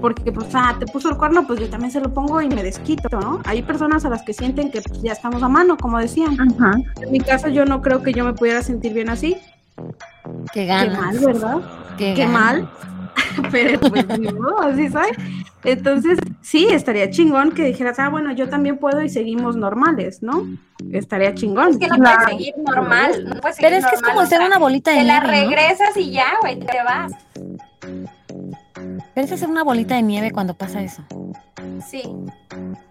Porque, 0.06 0.32
pues, 0.32 0.49
ah, 0.53 0.76
te 0.78 0.86
puso 0.86 1.10
el 1.10 1.18
cuerno, 1.18 1.47
pues 1.47 1.60
yo 1.60 1.68
también 1.68 1.89
se 1.89 1.99
lo 1.99 2.14
pongo 2.14 2.39
y 2.39 2.47
me 2.47 2.62
desquito, 2.62 3.10
¿no? 3.20 3.41
Hay 3.43 3.64
personas 3.64 4.06
a 4.06 4.10
las 4.10 4.22
que 4.22 4.34
sienten 4.34 4.70
que 4.70 4.80
pues, 4.84 5.01
ya 5.01 5.14
estamos 5.14 5.41
a 5.41 5.49
mano, 5.49 5.78
como 5.78 5.97
decían. 5.97 6.38
En 7.01 7.12
mi 7.12 7.20
caso, 7.20 7.47
yo 7.47 7.66
no 7.66 7.82
creo 7.82 8.03
que 8.03 8.14
yo 8.14 8.24
me 8.24 8.34
pudiera 8.34 8.62
sentir 8.62 8.93
bien 8.93 9.10
así. 9.10 9.36
Qué 10.53 10.62
Qué 10.62 10.66
ganas. 10.68 10.95
mal, 11.01 11.20
¿verdad? 11.26 11.58
Qué, 11.97 12.14
Qué 12.14 12.22
ganas. 12.28 12.39
mal. 12.39 12.70
Pero 13.51 13.80
pues 13.80 14.06
modo, 14.32 14.60
así 14.62 14.89
soy. 14.89 15.10
Entonces, 15.64 16.20
sí, 16.43 16.68
estaría 16.70 17.10
chingón 17.10 17.51
que 17.53 17.64
dijeras, 17.64 17.97
ah, 17.97 18.10
bueno, 18.10 18.32
yo 18.32 18.47
también 18.47 18.78
puedo 18.78 19.01
y 19.01 19.10
seguimos 19.10 19.56
normales, 19.56 20.22
¿no? 20.22 20.45
Estaría 20.91 21.34
chingón. 21.34 21.70
Es 21.70 21.78
que 21.80 21.88
no 21.88 21.95
Claro. 21.95 22.20
puedes 22.26 22.38
seguir 22.38 22.53
normal. 22.64 23.26
No 23.26 23.41
puedes 23.41 23.56
seguir 23.56 23.72
Pero 23.72 23.76
es 23.82 23.88
que 23.88 23.95
es 23.95 24.01
como 24.03 24.24
sea, 24.28 24.45
una 24.45 24.60
bolita 24.60 24.91
de 24.91 24.97
Te 24.97 25.03
la 25.06 25.20
nieve, 25.22 25.45
¿no? 25.45 25.49
regresas 25.49 25.97
y 25.97 26.12
ya, 26.12 26.28
güey, 26.41 26.60
te 26.60 26.84
vas. 26.84 27.12
Es 29.16 29.32
hacer 29.32 29.49
una 29.49 29.63
bolita 29.63 29.95
de 29.95 30.01
nieve 30.01 30.32
cuando 30.32 30.53
pasa 30.53 30.84
eso. 30.84 31.01
Sí. 31.89 32.03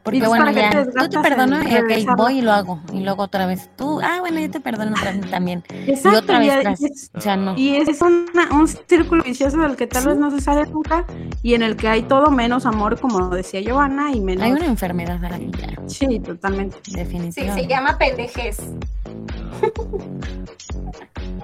Porque 0.02 0.26
bueno, 0.26 0.44
¿para 0.44 0.54
qué 0.54 0.60
ya, 0.60 0.70
te 0.84 0.92
tú 0.92 1.08
te 1.08 1.18
perdonas 1.20 1.64
y 1.64 1.66
ok, 1.68 1.72
regresarlo? 1.72 2.16
voy 2.24 2.38
y 2.38 2.42
lo 2.42 2.52
hago. 2.52 2.80
Y 2.92 3.00
luego 3.00 3.22
otra 3.22 3.46
vez, 3.46 3.70
tú, 3.76 4.00
ah, 4.02 4.18
bueno, 4.20 4.38
yo 4.38 4.50
te 4.50 4.60
perdono 4.60 4.92
otra 4.92 5.12
vez 5.12 5.30
también. 5.30 5.62
Exacto, 5.70 6.10
y 6.10 6.22
otra 6.22 6.38
vez 6.40 6.60
tras. 6.60 6.80
y 6.80 6.84
es- 6.86 7.10
O 7.14 7.20
sea, 7.20 7.36
no. 7.36 7.56
Y 7.56 7.76
es 7.76 8.00
una- 8.02 8.50
un 8.52 8.68
círculo 8.68 9.22
vicioso 9.24 9.56
del 9.58 9.76
que 9.76 9.86
tal 9.86 10.06
vez 10.06 10.16
no 10.18 10.30
se 10.30 10.40
sale 10.40 10.66
nunca 10.66 11.04
y 11.42 11.54
en 11.54 11.62
el 11.62 11.76
que 11.76 11.88
hay 11.88 12.02
todo 12.02 12.30
menos 12.30 12.66
amor, 12.66 13.00
como 13.00 13.28
decía 13.30 13.60
Giovanna, 13.62 14.10
y 14.12 14.20
menos... 14.20 14.44
Hay 14.44 14.52
una 14.52 14.66
enfermedad 14.66 15.24
ahí, 15.24 15.50
ya, 15.58 15.68
Sí, 15.86 16.20
totalmente. 16.20 16.76
Sí, 16.82 16.96
definitivamente. 16.96 17.62
se 17.62 17.68
llama 17.68 17.96
pendejez. 17.96 18.58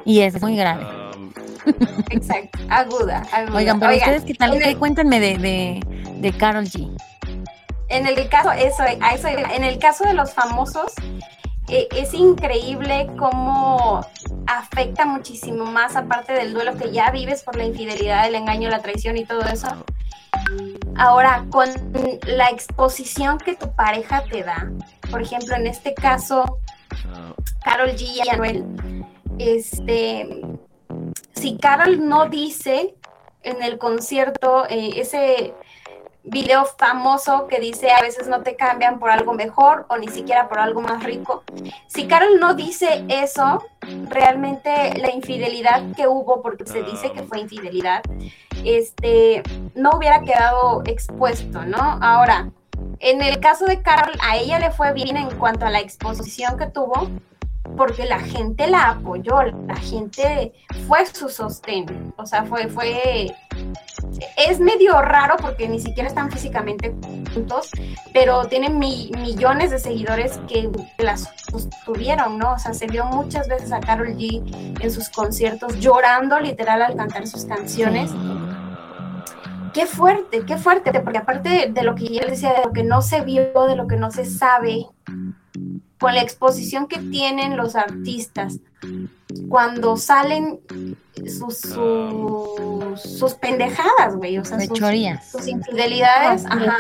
Y 0.05 0.21
es 0.21 0.41
muy 0.43 0.57
grave. 0.57 0.87
Exacto. 2.11 2.59
Aguda, 2.69 3.23
aguda. 3.33 3.57
Oigan, 3.57 3.79
pero 3.81 3.93
Oigan, 3.93 4.09
ustedes, 4.11 4.25
¿qué 4.25 4.35
tal? 4.35 4.61
el- 4.61 4.77
Cuéntenme 4.79 5.21
de, 5.21 5.39
de, 5.39 5.81
de 6.21 6.33
Carol 6.33 6.65
G. 6.65 6.91
En 7.91 8.07
el 8.07 8.29
caso, 8.29 8.53
eso, 8.53 8.85
eso 8.85 9.29
en 9.29 9.65
el 9.65 9.79
caso 9.79 10.05
de 10.05 10.15
los 10.15 10.33
famosos, 10.33 10.93
eh, 11.69 11.89
es 11.93 12.15
increíble 12.15 13.09
cómo 13.19 14.05
afecta 14.47 15.05
muchísimo 15.05 15.65
más, 15.65 15.95
aparte 15.97 16.33
del 16.33 16.53
duelo 16.53 16.77
que 16.77 16.91
ya 16.93 17.11
vives 17.11 17.43
por 17.43 17.57
la 17.57 17.65
infidelidad, 17.65 18.27
el 18.27 18.35
engaño, 18.37 18.71
la 18.71 18.81
traición 18.81 19.17
y 19.17 19.25
todo 19.25 19.43
eso. 19.43 19.69
Ahora, 20.97 21.45
con 21.51 21.69
la 22.27 22.49
exposición 22.51 23.39
que 23.39 23.55
tu 23.55 23.73
pareja 23.73 24.25
te 24.25 24.43
da, 24.43 24.71
por 25.11 25.23
ejemplo, 25.23 25.55
en 25.57 25.67
este 25.67 25.95
caso, 25.95 26.59
Carol 27.65 27.91
G 27.91 28.03
y 28.03 28.29
Anuel, 28.29 28.65
este, 29.39 30.43
si 31.35 31.57
Carol 31.57 32.09
no 32.09 32.29
dice 32.29 32.95
en 33.43 33.63
el 33.63 33.79
concierto 33.79 34.67
eh, 34.69 34.93
ese 34.97 35.55
video 36.23 36.65
famoso 36.65 37.47
que 37.47 37.61
dice 37.61 37.91
a 37.91 38.03
veces 38.03 38.29
no 38.29 38.43
te 38.43 38.57
cambian 38.57 38.99
por 38.99 39.11
algo 39.11 39.33
mejor 39.33 39.87
o 39.89 39.97
ni 39.97 40.09
siquiera 40.09 40.49
por 40.49 40.59
algo 40.59 40.81
más 40.81 41.03
rico. 41.03 41.43
Si 41.87 42.07
Carol 42.07 42.39
no 42.39 42.55
dice 42.55 43.05
eso, 43.09 43.65
realmente 44.09 44.99
la 44.99 45.11
infidelidad 45.11 45.83
que 45.97 46.07
hubo, 46.07 46.43
porque 46.43 46.67
se 46.67 46.83
dice 46.83 47.13
que 47.13 47.23
fue 47.23 47.41
infidelidad, 47.41 48.03
este, 48.65 49.43
no 49.75 49.91
hubiera 49.97 50.23
quedado 50.23 50.83
expuesto, 50.85 51.65
¿no? 51.65 51.99
Ahora, 52.03 52.51
en 52.99 53.23
el 53.23 53.41
caso 53.41 53.65
de 53.65 53.83
Carol, 53.83 54.15
a 54.23 54.37
ella 54.37 54.59
le 54.59 54.71
fue 54.71 54.93
bien 54.93 55.17
en 55.17 55.31
cuanto 55.39 55.67
a 55.67 55.71
la 55.71 55.81
exposición 55.81 56.59
que 56.59 56.67
tuvo, 56.67 57.09
porque 57.81 58.05
la 58.05 58.19
gente 58.19 58.67
la 58.67 58.91
apoyó, 58.91 59.41
la 59.67 59.75
gente 59.77 60.53
fue 60.87 61.07
su 61.07 61.31
sostén, 61.31 62.13
o 62.19 62.27
sea, 62.27 62.45
fue, 62.45 62.69
fue, 62.69 63.35
es 64.37 64.61
medio 64.61 65.01
raro 65.01 65.37
porque 65.41 65.67
ni 65.67 65.81
siquiera 65.81 66.07
están 66.07 66.31
físicamente 66.31 66.95
juntos, 67.33 67.71
pero 68.13 68.45
tienen 68.45 68.79
mi- 68.79 69.11
millones 69.17 69.71
de 69.71 69.79
seguidores 69.79 70.39
que 70.47 70.69
las 70.99 71.31
sostuvieron, 71.51 72.37
¿no? 72.37 72.53
O 72.53 72.59
sea, 72.59 72.75
se 72.75 72.87
vio 72.87 73.07
muchas 73.07 73.49
veces 73.49 73.73
a 73.73 73.81
Carol 73.81 74.09
G 74.09 74.77
en 74.79 74.91
sus 74.91 75.09
conciertos 75.09 75.81
llorando 75.81 76.39
literal 76.39 76.83
al 76.83 76.97
cantar 76.97 77.27
sus 77.27 77.47
canciones. 77.47 78.11
qué 79.73 79.87
fuerte, 79.87 80.45
qué 80.45 80.59
fuerte, 80.59 80.93
porque 81.01 81.17
aparte 81.17 81.71
de, 81.73 81.83
lo 81.83 81.95
que 81.95 82.09
ya 82.09 82.21
les 82.25 82.33
decía, 82.43 82.53
de 82.53 82.67
lo 82.67 82.73
que 82.75 82.85
no 82.85 83.01
se 83.01 83.23
vio, 83.23 83.65
de 83.67 83.75
lo 83.75 83.87
que 83.87 83.97
no 83.97 84.11
se 84.11 84.27
sabe, 84.27 84.85
con 86.01 86.15
la 86.15 86.23
exposición 86.23 86.89
que 86.89 86.99
tienen 86.99 87.57
los 87.57 87.77
artistas, 87.77 88.59
cuando 89.49 89.97
salen 89.99 90.61
sus, 91.27 91.59
sus, 91.59 93.01
sus 93.01 93.35
pendejadas, 93.35 94.17
güey, 94.17 94.39
o 94.39 94.45
sea, 94.45 94.59
sus, 94.61 95.47
infidelidades, 95.47 96.47
ajá, 96.47 96.79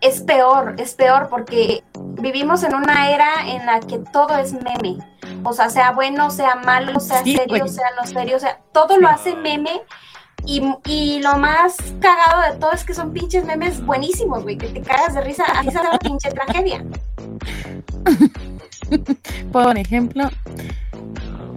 es 0.00 0.20
peor, 0.22 0.74
es 0.78 0.94
peor 0.94 1.28
porque 1.30 1.84
vivimos 2.20 2.64
en 2.64 2.74
una 2.74 3.10
era 3.10 3.46
en 3.46 3.64
la 3.66 3.80
que 3.80 4.00
todo 4.12 4.36
es 4.36 4.52
meme. 4.52 4.98
O 5.44 5.52
sea, 5.52 5.70
sea 5.70 5.92
bueno, 5.92 6.30
sea 6.30 6.56
malo, 6.56 6.98
sea 7.00 7.22
Sí, 7.22 7.36
serio, 7.36 7.68
sea 7.68 7.86
no 7.96 8.06
serio, 8.06 8.36
o 8.36 8.40
sea, 8.40 8.60
todo 8.72 8.98
lo 8.98 9.08
hace 9.08 9.36
meme. 9.36 9.82
Y, 10.46 10.62
y 10.86 11.22
lo 11.22 11.36
más 11.38 11.76
cagado 12.00 12.52
de 12.52 12.58
todo 12.58 12.72
es 12.72 12.84
que 12.84 12.94
son 12.94 13.12
pinches 13.12 13.44
memes 13.44 13.84
buenísimos, 13.84 14.42
güey, 14.42 14.58
que 14.58 14.66
te 14.68 14.80
cagas 14.82 15.14
de 15.14 15.22
risa, 15.22 15.44
así 15.44 15.68
hace 15.68 15.80
una 15.80 15.98
pinche 15.98 16.30
tragedia. 16.30 16.84
Por 19.52 19.78
ejemplo, 19.78 20.30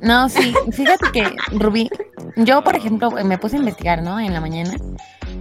no, 0.01 0.29
sí, 0.29 0.53
fíjate 0.71 1.11
que 1.11 1.35
Rubí, 1.51 1.89
yo 2.37 2.63
por 2.63 2.75
ejemplo 2.75 3.11
me 3.11 3.37
puse 3.37 3.55
a 3.57 3.59
investigar, 3.59 4.01
¿no? 4.01 4.19
En 4.19 4.33
la 4.33 4.41
mañana 4.41 4.71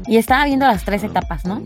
y 0.07 0.17
estaba 0.17 0.45
viendo 0.45 0.67
las 0.67 0.85
tres 0.85 1.03
etapas, 1.05 1.45
¿no? 1.45 1.63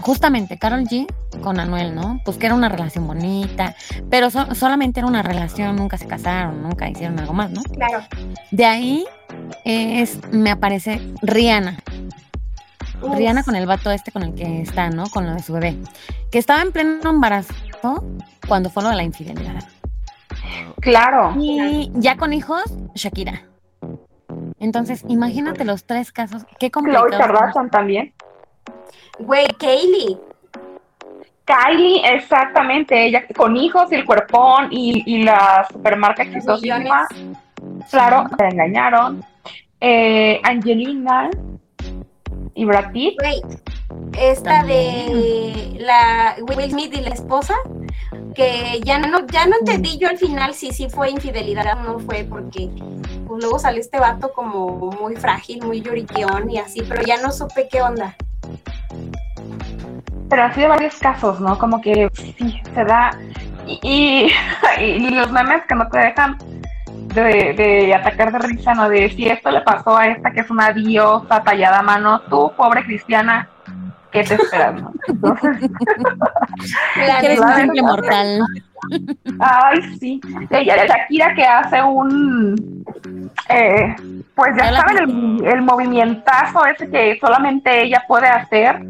Justamente 0.00 0.58
Carol 0.58 0.84
G 0.84 1.06
con 1.42 1.60
Anuel, 1.60 1.94
¿no? 1.94 2.20
Pues 2.24 2.36
que 2.36 2.46
era 2.46 2.54
una 2.54 2.68
relación 2.68 3.06
bonita, 3.06 3.74
pero 4.10 4.30
so- 4.30 4.54
solamente 4.54 5.00
era 5.00 5.06
una 5.06 5.22
relación, 5.22 5.76
nunca 5.76 5.96
se 5.96 6.06
casaron, 6.06 6.62
nunca 6.62 6.88
hicieron 6.88 7.18
algo 7.20 7.32
más, 7.32 7.50
¿no? 7.50 7.62
Claro. 7.62 8.00
De 8.50 8.64
ahí 8.64 9.04
es, 9.64 10.18
me 10.32 10.50
aparece 10.50 11.00
Rihanna. 11.22 11.78
Uf. 13.00 13.16
Rihanna 13.16 13.42
con 13.44 13.56
el 13.56 13.66
vato 13.66 13.90
este 13.90 14.10
con 14.12 14.22
el 14.22 14.34
que 14.34 14.62
está, 14.62 14.90
¿no? 14.90 15.04
Con 15.08 15.26
lo 15.26 15.34
de 15.34 15.42
su 15.42 15.52
bebé. 15.52 15.76
Que 16.30 16.38
estaba 16.38 16.62
en 16.62 16.72
pleno 16.72 17.08
embarazo 17.10 17.54
cuando 18.48 18.70
fue 18.70 18.82
lo 18.82 18.88
de 18.90 18.96
la 18.96 19.02
infidelidad. 19.04 19.64
Claro. 20.80 21.34
Y 21.38 21.90
ya 21.94 22.16
con 22.16 22.32
hijos, 22.32 22.62
Shakira. 22.94 23.42
Entonces, 24.62 25.04
imagínate 25.08 25.64
los 25.64 25.84
tres 25.84 26.12
casos. 26.12 26.44
Qué 26.58 26.70
Chloe 26.70 26.70
complicado. 26.70 27.08
Kardashian 27.10 27.68
también. 27.68 28.14
Güey, 29.18 29.46
Kaylee. 29.58 30.16
Kylie, 31.44 32.00
exactamente, 32.14 33.04
ella 33.04 33.24
con 33.36 33.56
hijos 33.56 33.90
y 33.90 33.96
el 33.96 34.04
cuerpón 34.04 34.68
y, 34.70 35.02
y 35.04 35.24
la 35.24 35.66
supermarca 35.70 36.22
exitosísima. 36.22 37.08
Claro, 37.90 38.26
la 38.38 38.48
engañaron. 38.48 39.24
Eh, 39.80 40.40
Angelina 40.44 41.28
y 42.54 42.64
Brad 42.64 42.92
Pitt. 42.92 43.16
Güey, 43.20 43.42
esta 44.16 44.62
de 44.62 45.76
la 45.80 46.36
Will 46.48 46.70
Smith 46.70 46.94
y 46.94 47.00
la 47.00 47.10
esposa, 47.10 47.56
que 48.34 48.80
ya 48.84 48.98
no, 48.98 49.26
ya 49.26 49.46
no 49.46 49.56
entendí 49.58 49.98
yo 49.98 50.08
al 50.08 50.18
final 50.18 50.54
si 50.54 50.72
sí 50.72 50.88
fue 50.88 51.10
infidelidad 51.10 51.78
o 51.78 51.92
no 51.92 51.98
fue, 52.00 52.24
porque 52.28 52.68
pues, 53.26 53.42
luego 53.42 53.58
salió 53.58 53.80
este 53.80 53.98
vato 53.98 54.32
como 54.32 54.90
muy 55.00 55.16
frágil, 55.16 55.64
muy 55.64 55.80
lloriqueón 55.80 56.50
y 56.50 56.58
así, 56.58 56.82
pero 56.88 57.02
ya 57.02 57.20
no 57.22 57.32
supe 57.32 57.68
qué 57.70 57.82
onda. 57.82 58.14
Pero 60.28 60.42
han 60.42 60.54
sido 60.54 60.68
varios 60.68 60.94
casos, 60.96 61.40
¿no? 61.40 61.58
Como 61.58 61.80
que 61.80 62.10
sí, 62.14 62.60
se 62.74 62.84
da. 62.84 63.10
Y 63.64 64.28
los 65.10 65.30
memes 65.30 65.62
que 65.68 65.74
no 65.76 65.88
te 65.88 65.98
dejan 65.98 66.36
de, 67.14 67.54
de 67.54 67.94
atacar 67.94 68.32
de 68.32 68.40
risa, 68.40 68.74
¿no? 68.74 68.88
De 68.88 69.08
si 69.10 69.28
esto 69.28 69.52
le 69.52 69.60
pasó 69.60 69.96
a 69.96 70.08
esta 70.08 70.32
que 70.32 70.40
es 70.40 70.50
una 70.50 70.72
diosa 70.72 71.42
tallada 71.44 71.78
a 71.78 71.82
mano, 71.82 72.20
tú, 72.22 72.52
pobre 72.56 72.82
cristiana, 72.84 73.48
¿qué 74.12 74.22
te 74.24 74.34
esperas, 74.34 74.74
no? 74.80 74.92
Entonces, 75.08 75.56
Que 77.20 77.26
eres 77.26 77.40
un 77.40 77.54
simple 77.54 77.82
mortal. 77.82 78.40
ay, 79.40 79.98
sí. 79.98 80.20
Ella, 80.50 80.86
Shakira 80.86 81.34
que 81.34 81.44
hace 81.44 81.82
un. 81.82 82.84
eh, 83.48 83.94
pues 84.34 84.52
ya 84.56 84.74
saben, 84.76 84.98
el, 84.98 85.46
el 85.46 85.62
movimientazo 85.62 86.64
ese 86.66 86.88
que 86.90 87.18
solamente 87.20 87.82
ella 87.82 88.02
puede 88.06 88.26
hacer 88.28 88.86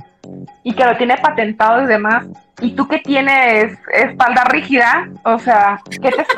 y 0.62 0.72
que 0.74 0.84
lo 0.84 0.96
tiene 0.96 1.16
patentado 1.18 1.82
y 1.82 1.86
demás. 1.86 2.24
Y 2.60 2.72
tú 2.76 2.86
que 2.86 2.98
tienes 2.98 3.76
espalda 3.92 4.44
rígida, 4.44 5.08
o 5.24 5.38
sea, 5.38 5.80
¿qué 5.90 6.10
te? 6.10 6.24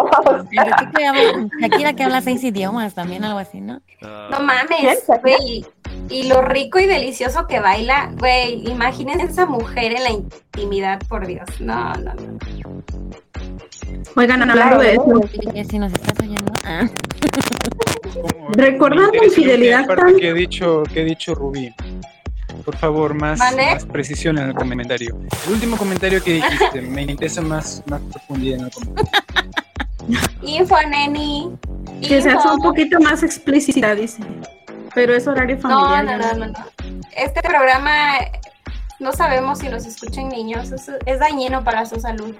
O 0.00 0.44
sea, 0.44 0.66
habla- 1.08 1.48
Shakira 1.60 1.92
que 1.94 2.04
habla 2.04 2.20
seis 2.20 2.44
idiomas 2.44 2.94
también, 2.94 3.24
algo 3.24 3.38
así, 3.38 3.60
¿no? 3.60 3.80
No 4.02 4.40
mames, 4.40 5.04
güey. 5.22 5.66
Y 6.10 6.24
lo 6.28 6.42
rico 6.42 6.78
y 6.78 6.86
delicioso 6.86 7.46
que 7.46 7.60
baila, 7.60 8.12
güey, 8.18 8.66
imagínense 8.68 9.26
esa 9.26 9.46
mujer 9.46 9.92
en 9.92 10.02
la 10.04 10.10
intimidad, 10.10 11.00
por 11.08 11.26
Dios. 11.26 11.46
No, 11.60 11.92
no, 11.94 12.14
no. 12.14 12.38
Oigan, 14.16 14.42
hablando 14.50 14.78
de 14.78 14.92
eso, 14.94 15.20
si 15.68 15.78
nos 15.78 15.92
estás 15.92 16.18
oyendo. 16.20 16.52
Ah. 16.64 16.88
Recordando 18.52 19.12
infidelidad 19.24 19.86
tan- 19.86 20.16
que 20.16 20.30
ha 20.30 20.34
dicho, 20.34 20.82
que 20.92 21.00
ha 21.02 21.04
dicho 21.04 21.34
Rubí. 21.34 21.72
Por 22.64 22.76
favor, 22.76 23.14
más, 23.14 23.38
¿Mande? 23.38 23.66
más 23.74 23.86
precisión 23.86 24.38
en 24.38 24.48
el 24.48 24.54
comentario. 24.54 25.16
El 25.46 25.52
último 25.54 25.76
comentario 25.76 26.22
que 26.22 26.34
dijiste, 26.34 26.80
me 26.82 27.02
interesa 27.02 27.40
más, 27.40 27.82
más 27.86 28.00
profundidad 28.12 28.58
en 28.58 28.64
el 28.66 28.70
comentario. 28.70 29.10
Info, 30.42 30.76
neni. 30.90 31.50
que 32.00 32.20
se 32.22 32.30
hace 32.30 32.48
Info. 32.48 32.54
un 32.54 32.62
poquito 32.62 32.98
más 33.00 33.22
explícita, 33.22 33.94
dice. 33.94 34.22
Pero 34.98 35.14
es 35.14 35.26
horario 35.28 35.56
No, 35.56 35.62
familiar. 35.62 36.04
no, 36.04 36.18
no, 36.18 36.34
no, 36.34 36.46
no. 36.52 36.64
Este 37.16 37.40
programa 37.42 38.18
no 38.98 39.12
sabemos 39.12 39.60
si 39.60 39.68
los 39.68 39.86
escuchan 39.86 40.28
niños, 40.28 40.72
es, 40.72 40.90
es 41.06 41.20
dañino 41.20 41.62
para 41.62 41.86
su 41.86 42.00
salud. 42.00 42.34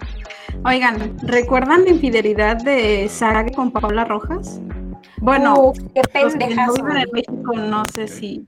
Oigan, 0.65 1.17
¿recuerdan 1.23 1.85
la 1.85 1.91
infidelidad 1.91 2.57
de 2.57 3.09
Sara 3.09 3.47
con 3.55 3.71
Paola 3.71 4.05
Rojas? 4.05 4.59
Bueno, 5.19 5.55
Uf, 5.61 5.79
qué 5.95 6.03
los 6.23 6.35
que 6.35 6.49
no 6.55 6.75
en 6.97 7.09
México 7.13 7.53
no 7.55 7.83
sé 7.95 8.09
si... 8.09 8.47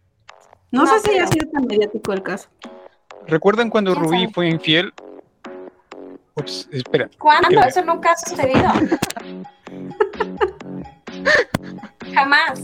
No, 0.72 0.84
No 0.84 0.88
sé 0.88 1.00
si 1.00 1.08
creo. 1.10 1.24
ha 1.24 1.26
sido 1.28 1.50
tan 1.50 1.66
mediático 1.66 2.12
el 2.12 2.22
caso. 2.22 2.48
¿Recuerdan 3.26 3.70
cuando 3.70 3.92
¿Quién 3.92 4.04
Rubí 4.04 4.20
sabe? 4.22 4.32
fue 4.32 4.48
infiel? 4.48 4.92
Ups, 6.36 6.68
espera. 6.72 7.08
¿Cuándo? 7.18 7.60
Eso 7.60 7.84
nunca 7.84 8.12
ha 8.12 8.16
sucedido. 8.16 8.70
Jamás. 12.14 12.60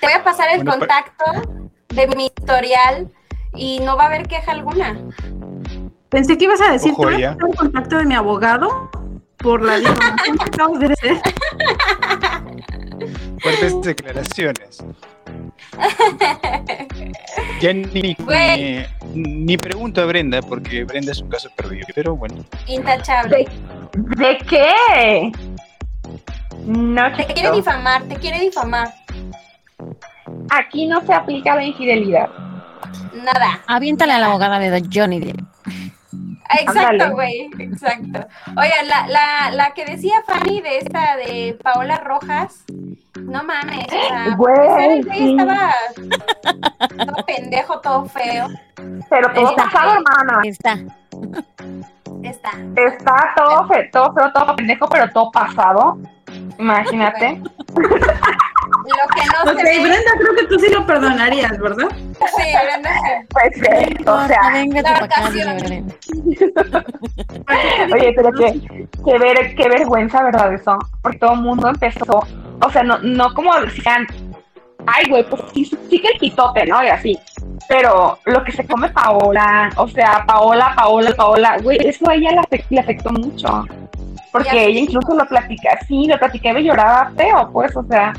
Te 0.00 0.06
voy 0.06 0.12
a 0.14 0.24
pasar 0.24 0.48
el 0.50 0.64
Bueno, 0.64 0.72
pa- 0.72 0.78
contacto 0.78 1.68
de 1.88 2.06
mi 2.08 2.26
historial 2.26 3.08
y 3.54 3.80
no 3.80 3.96
va 3.96 4.04
a 4.04 4.06
haber 4.06 4.26
queja 4.28 4.52
alguna. 4.52 4.98
Pensé 6.08 6.36
que 6.38 6.44
ibas 6.44 6.60
a 6.60 6.72
decir, 6.72 6.92
Ojo, 6.92 7.08
"Te 7.08 7.26
voy 7.40 7.54
contacto 7.56 7.96
de 7.98 8.04
mi 8.04 8.14
abogado 8.14 8.90
por 9.38 9.62
la 9.62 9.76
difamación 9.78 10.78
de. 10.78 11.20
Fuertes 13.40 13.82
declaraciones. 13.82 14.84
Ya 17.60 17.72
ni, 17.72 18.16
ni, 18.16 18.84
ni 19.14 19.56
pregunto 19.56 20.02
a 20.02 20.06
Brenda, 20.06 20.40
porque 20.42 20.84
Brenda 20.84 21.12
es 21.12 21.20
un 21.20 21.28
caso 21.28 21.48
perdido. 21.56 21.86
Pero 21.94 22.16
bueno, 22.16 22.44
Intachable. 22.66 23.46
¿De 23.94 24.38
qué? 24.48 25.32
No, 26.64 27.12
Te 27.16 27.26
quiere 27.26 27.50
difamar, 27.52 28.02
te 28.04 28.16
quiere 28.16 28.40
difamar. 28.40 28.92
Aquí 30.50 30.86
no 30.86 31.00
se 31.04 31.12
aplica 31.14 31.54
la 31.56 31.64
infidelidad. 31.64 32.28
Nada. 33.14 33.60
Aviéntale 33.66 34.12
a 34.12 34.18
la 34.18 34.26
abogada 34.26 34.58
de 34.58 34.82
Johnny 34.92 35.20
Depp. 35.20 35.40
Exacto, 36.60 37.10
güey, 37.12 37.50
exacto. 37.58 38.26
Oiga, 38.56 38.82
la, 38.86 39.06
la, 39.08 39.50
la 39.50 39.74
que 39.74 39.84
decía 39.84 40.22
Fanny 40.26 40.60
de 40.60 40.78
esta 40.78 41.16
de 41.16 41.58
Paola 41.62 41.96
Rojas, 41.96 42.64
no 43.20 43.42
mames, 43.42 43.86
Güey, 44.36 45.02
sí. 45.02 45.30
estaba 45.32 45.72
todo 46.96 47.24
pendejo, 47.26 47.80
todo 47.80 48.04
feo. 48.04 48.48
Pero 49.10 49.32
todo 49.32 49.50
Está. 49.50 49.64
pasado, 49.64 49.94
hermana. 49.94 50.40
Está. 50.44 50.78
Está. 52.22 52.50
Está 52.76 53.32
todo 53.36 53.66
feo, 53.66 53.82
todo 53.90 54.14
feo, 54.14 54.32
todo 54.32 54.56
pendejo, 54.56 54.88
pero 54.88 55.10
todo 55.10 55.30
pasado. 55.32 55.98
Imagínate. 56.58 57.42
Lo 58.84 59.14
que 59.14 59.22
no 59.26 59.52
Ok, 59.52 59.58
se 59.58 59.64
ve, 59.64 59.78
Brenda, 59.80 60.10
creo 60.18 60.34
que 60.34 60.44
tú 60.46 60.58
sí 60.58 60.70
lo 60.72 60.86
perdonarías, 60.86 61.58
¿verdad? 61.58 61.88
sí, 61.92 62.42
Brenda, 62.64 62.90
sí. 62.92 63.26
Pues, 63.30 63.62
eh, 63.68 63.96
o 64.06 64.26
sea, 64.26 64.40
Brenda. 64.50 65.00
oye, 67.92 68.12
pero 68.16 68.32
qué, 68.32 68.60
qué, 69.04 69.18
ver, 69.18 69.54
qué 69.54 69.68
vergüenza, 69.68 70.22
¿verdad? 70.22 70.52
Eso. 70.54 70.78
Porque 71.02 71.18
todo 71.18 71.32
el 71.34 71.40
mundo 71.40 71.68
empezó, 71.68 72.26
o 72.60 72.70
sea, 72.70 72.82
no, 72.82 72.98
no 72.98 73.32
como 73.34 73.58
decían, 73.60 74.06
ay, 74.86 75.04
güey, 75.08 75.24
pues 75.28 75.42
sí, 75.54 75.64
sí 75.64 76.00
que 76.00 76.08
el 76.08 76.18
pitote, 76.18 76.66
¿no? 76.66 76.82
Y 76.84 76.88
así. 76.88 77.18
Pero 77.68 78.18
lo 78.26 78.44
que 78.44 78.52
se 78.52 78.66
come 78.66 78.90
Paola, 78.90 79.70
o 79.76 79.88
sea, 79.88 80.24
Paola, 80.26 80.72
Paola, 80.76 81.12
Paola, 81.16 81.56
güey, 81.62 81.78
eso 81.86 82.08
a 82.10 82.14
ella 82.14 82.32
le, 82.32 82.38
afect- 82.40 82.66
le 82.70 82.80
afectó 82.80 83.10
mucho. 83.10 83.64
Porque 84.32 84.66
ella 84.66 84.80
incluso 84.80 85.14
lo 85.14 85.24
platica, 85.26 85.78
sí, 85.86 86.06
lo 86.08 86.18
platicaba 86.18 86.58
y 86.58 86.64
lloraba 86.64 87.10
feo, 87.16 87.48
pues, 87.52 87.74
o 87.76 87.84
sea, 87.84 88.12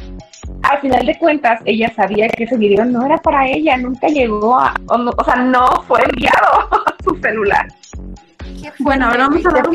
al 0.63 0.79
final 0.81 1.05
de 1.05 1.17
cuentas, 1.19 1.61
ella 1.65 1.91
sabía 1.95 2.27
que 2.29 2.43
ese 2.45 2.57
video 2.57 2.85
no 2.85 3.05
era 3.05 3.17
para 3.17 3.47
ella, 3.47 3.77
nunca 3.77 4.07
llegó 4.07 4.57
a, 4.57 4.73
o, 4.87 4.97
no- 4.97 5.11
o 5.17 5.23
sea, 5.23 5.35
no 5.37 5.65
fue 5.87 5.99
enviado 6.03 6.59
a 6.87 6.95
su 7.03 7.15
celular. 7.21 7.67
Qué 8.61 8.71
Bueno, 8.79 9.05
ahora 9.07 9.27
vamos 9.27 9.45
a 9.45 9.49
dar 9.51 9.69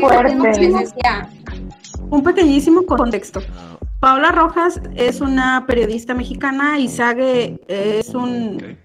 un 2.09 2.23
pequeñísimo 2.23 2.83
contexto. 2.85 3.41
Paula 3.99 4.31
Rojas 4.31 4.81
es 4.95 5.21
una 5.21 5.65
periodista 5.67 6.13
mexicana 6.13 6.79
y 6.79 6.87
Sage 6.89 7.59
es 7.67 8.09
un, 8.15 8.77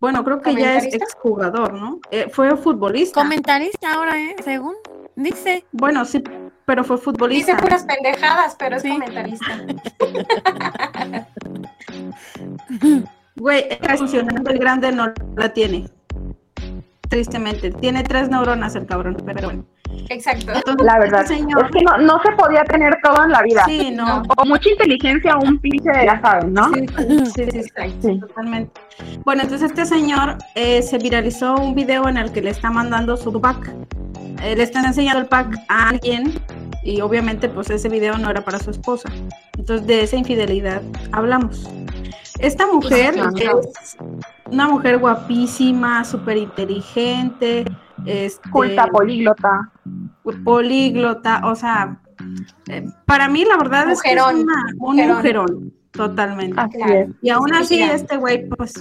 bueno, 0.00 0.24
creo 0.24 0.42
que 0.42 0.54
ya 0.54 0.76
es 0.78 0.92
exjugador, 0.92 1.72
¿no? 1.74 2.00
Eh, 2.10 2.28
fue 2.30 2.54
futbolista. 2.56 3.20
Comentarista 3.22 3.94
ahora, 3.94 4.18
¿eh? 4.20 4.34
Según 4.44 4.74
dice. 5.14 5.64
Bueno, 5.70 6.04
sí, 6.04 6.22
pero 6.66 6.82
fue 6.82 6.98
futbolista. 6.98 7.52
Dice 7.52 7.62
puras 7.62 7.84
pendejadas, 7.84 8.56
pero 8.58 8.76
es 8.76 8.82
Sí. 8.82 8.88
comentarista. 8.90 9.46
Güey, 13.36 13.64
está 13.68 13.96
funcionando 13.96 14.50
el 14.50 14.58
grande 14.58 14.92
no 14.92 15.12
la 15.36 15.52
tiene. 15.52 15.88
Tristemente. 17.08 17.70
Tiene 17.70 18.02
tres 18.02 18.28
neuronas 18.28 18.74
el 18.76 18.86
cabrón, 18.86 19.16
pero 19.24 19.48
bueno. 19.48 19.64
Exacto. 20.08 20.52
Entonces, 20.52 20.84
La 20.84 20.98
verdad, 20.98 21.22
este 21.22 21.36
señor- 21.36 21.66
es 21.66 21.70
que 21.70 21.84
no, 21.84 21.98
no 21.98 22.20
se 22.22 22.32
podía 22.32 22.64
tener 22.64 22.98
todo 23.02 23.24
en 23.24 23.30
la 23.30 23.42
vida. 23.42 23.62
Sí, 23.66 23.90
no. 23.92 24.22
O 24.36 24.44
mucha 24.46 24.68
inteligencia 24.70 25.36
o 25.36 25.44
un 25.44 25.58
pinche, 25.58 25.90
ya 26.04 26.20
saben, 26.20 26.52
¿no? 26.54 26.72
Sí, 26.72 26.86
sí, 26.88 27.50
sí, 27.52 27.62
sí, 27.62 27.94
sí, 28.00 28.20
totalmente. 28.20 28.80
Bueno, 29.24 29.42
entonces 29.42 29.70
este 29.70 29.84
señor 29.84 30.38
eh, 30.54 30.82
se 30.82 30.98
viralizó 30.98 31.54
un 31.56 31.74
video 31.74 32.08
en 32.08 32.16
el 32.16 32.32
que 32.32 32.40
le 32.40 32.50
está 32.50 32.70
mandando 32.70 33.16
su 33.16 33.38
pack. 33.40 33.72
Eh, 34.42 34.56
le 34.56 34.62
están 34.62 34.84
enseñando 34.84 35.20
el 35.20 35.26
pack 35.26 35.54
a 35.68 35.90
alguien 35.90 36.32
y 36.82 37.00
obviamente 37.00 37.48
pues 37.48 37.70
ese 37.70 37.88
video 37.88 38.18
no 38.18 38.30
era 38.30 38.44
para 38.44 38.58
su 38.58 38.70
esposa. 38.70 39.08
Entonces 39.56 39.86
de 39.86 40.02
esa 40.02 40.16
infidelidad 40.16 40.82
hablamos. 41.12 41.68
Esta 42.38 42.66
mujer 42.66 43.14
es 43.16 43.96
una 44.50 44.68
mujer 44.68 44.98
guapísima, 44.98 46.04
súper 46.04 46.36
inteligente, 46.36 47.64
este, 48.04 48.50
Culta 48.50 48.86
políglota. 48.88 49.70
políglota, 50.44 51.42
o 51.44 51.54
sea, 51.54 52.00
eh, 52.68 52.84
para 53.06 53.28
mí 53.28 53.44
la 53.44 53.56
verdad 53.56 53.90
es 53.90 54.02
que 54.02 54.10
es 54.12 54.16
Mujerón, 54.16 54.42
una- 54.42 54.64
un 54.78 54.96
mujerón. 54.96 55.16
mujerón, 55.16 55.74
totalmente. 55.94 56.60
Así 56.60 56.76
Claro. 56.76 56.92
es. 56.94 57.08
Y 57.22 57.30
aún 57.30 57.54
así 57.54 57.82
este 57.82 58.16
güey 58.16 58.48
pues 58.48 58.74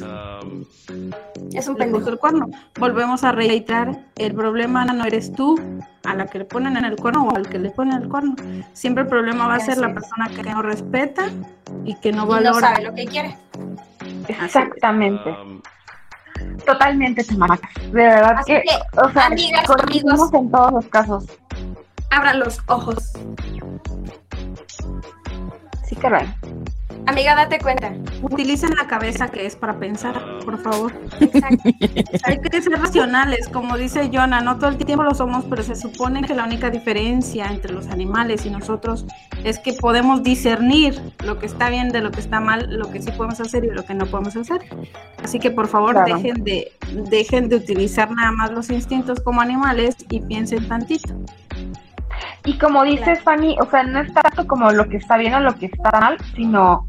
Es 1.53 1.67
un 1.67 1.75
pendejo. 1.75 2.09
el 2.09 2.17
cuerno. 2.17 2.49
Volvemos 2.79 3.23
a 3.23 3.31
reiterar, 3.31 3.97
el 4.17 4.33
problema 4.33 4.85
no 4.85 5.05
eres 5.05 5.31
tú 5.33 5.59
a 6.03 6.15
la 6.15 6.25
que 6.27 6.39
le 6.39 6.45
ponen 6.45 6.75
en 6.77 6.85
el 6.85 6.95
cuerno 6.95 7.27
o 7.27 7.35
al 7.35 7.47
que 7.47 7.59
le 7.59 7.69
ponen 7.71 8.01
el 8.03 8.09
cuerno. 8.09 8.35
Siempre 8.73 9.03
el 9.03 9.09
problema 9.09 9.47
va 9.47 9.55
a 9.55 9.59
ser 9.59 9.77
la 9.77 9.93
persona 9.93 10.27
que 10.35 10.43
no 10.43 10.61
respeta 10.61 11.23
y 11.85 11.95
que 11.95 12.11
no 12.11 12.23
Y 12.23 12.25
no 12.25 12.31
valora. 12.31 12.59
sabe 12.59 12.83
lo 12.83 12.93
que 12.95 13.05
quiere. 13.05 13.37
Exactamente. 14.27 15.29
um, 15.29 15.61
Totalmente, 16.65 17.23
Tamara. 17.23 17.59
De 17.91 17.91
verdad 17.91 18.43
que, 18.45 18.61
que, 18.63 18.99
o 19.01 19.09
sea, 19.11 19.25
amigas, 19.27 19.69
amigos. 19.69 20.33
en 20.33 20.51
todos 20.51 20.71
los 20.73 20.85
casos. 20.87 21.25
Abran 22.09 22.39
los 22.39 22.59
ojos. 22.67 23.13
Sí 25.85 25.95
hay. 26.01 26.33
Amiga, 27.05 27.35
date 27.35 27.59
cuenta. 27.59 27.93
Utilicen 28.21 28.75
la 28.75 28.87
cabeza 28.87 29.27
que 29.27 29.45
es 29.45 29.55
para 29.57 29.77
pensar, 29.77 30.21
por 30.45 30.57
favor. 30.57 30.93
Exacto. 31.19 31.57
Hay 32.23 32.39
que 32.39 32.61
ser 32.61 32.71
racionales, 32.79 33.49
como 33.49 33.77
dice 33.77 34.09
Jonah, 34.11 34.39
no 34.41 34.57
todo 34.57 34.69
el 34.69 34.77
tiempo 34.77 35.03
lo 35.03 35.13
somos, 35.13 35.43
pero 35.49 35.63
se 35.63 35.75
supone 35.75 36.21
que 36.23 36.33
la 36.33 36.45
única 36.45 36.69
diferencia 36.69 37.47
entre 37.47 37.73
los 37.73 37.87
animales 37.87 38.45
y 38.45 38.49
nosotros 38.49 39.05
es 39.43 39.59
que 39.59 39.73
podemos 39.73 40.23
discernir 40.23 40.99
lo 41.25 41.39
que 41.39 41.45
está 41.45 41.69
bien 41.69 41.89
de 41.89 42.01
lo 42.01 42.11
que 42.11 42.21
está 42.21 42.39
mal, 42.39 42.67
lo 42.69 42.89
que 42.89 43.01
sí 43.01 43.11
podemos 43.11 43.39
hacer 43.41 43.65
y 43.65 43.71
lo 43.71 43.85
que 43.85 43.93
no 43.93 44.05
podemos 44.05 44.35
hacer. 44.37 44.61
Así 45.23 45.39
que 45.39 45.51
por 45.51 45.67
favor 45.67 45.93
Claro. 45.93 46.15
dejen 46.15 46.43
de 46.43 46.71
dejen 47.09 47.49
de 47.49 47.57
utilizar 47.57 48.09
nada 48.11 48.31
más 48.31 48.51
los 48.51 48.69
instintos 48.69 49.19
como 49.19 49.41
animales 49.41 49.95
y 50.09 50.21
piensen 50.21 50.67
tantito. 50.67 51.13
Y 52.45 52.57
como 52.57 52.83
dices, 52.83 53.21
Fanny, 53.21 53.55
o 53.61 53.69
sea, 53.69 53.83
no 53.83 54.01
es 54.01 54.13
tanto 54.13 54.45
como 54.47 54.71
lo 54.71 54.87
que 54.89 54.97
está 54.97 55.17
bien 55.17 55.33
o 55.33 55.39
lo 55.39 55.55
que 55.55 55.67
está 55.67 55.91
mal, 55.91 56.17
sino, 56.35 56.85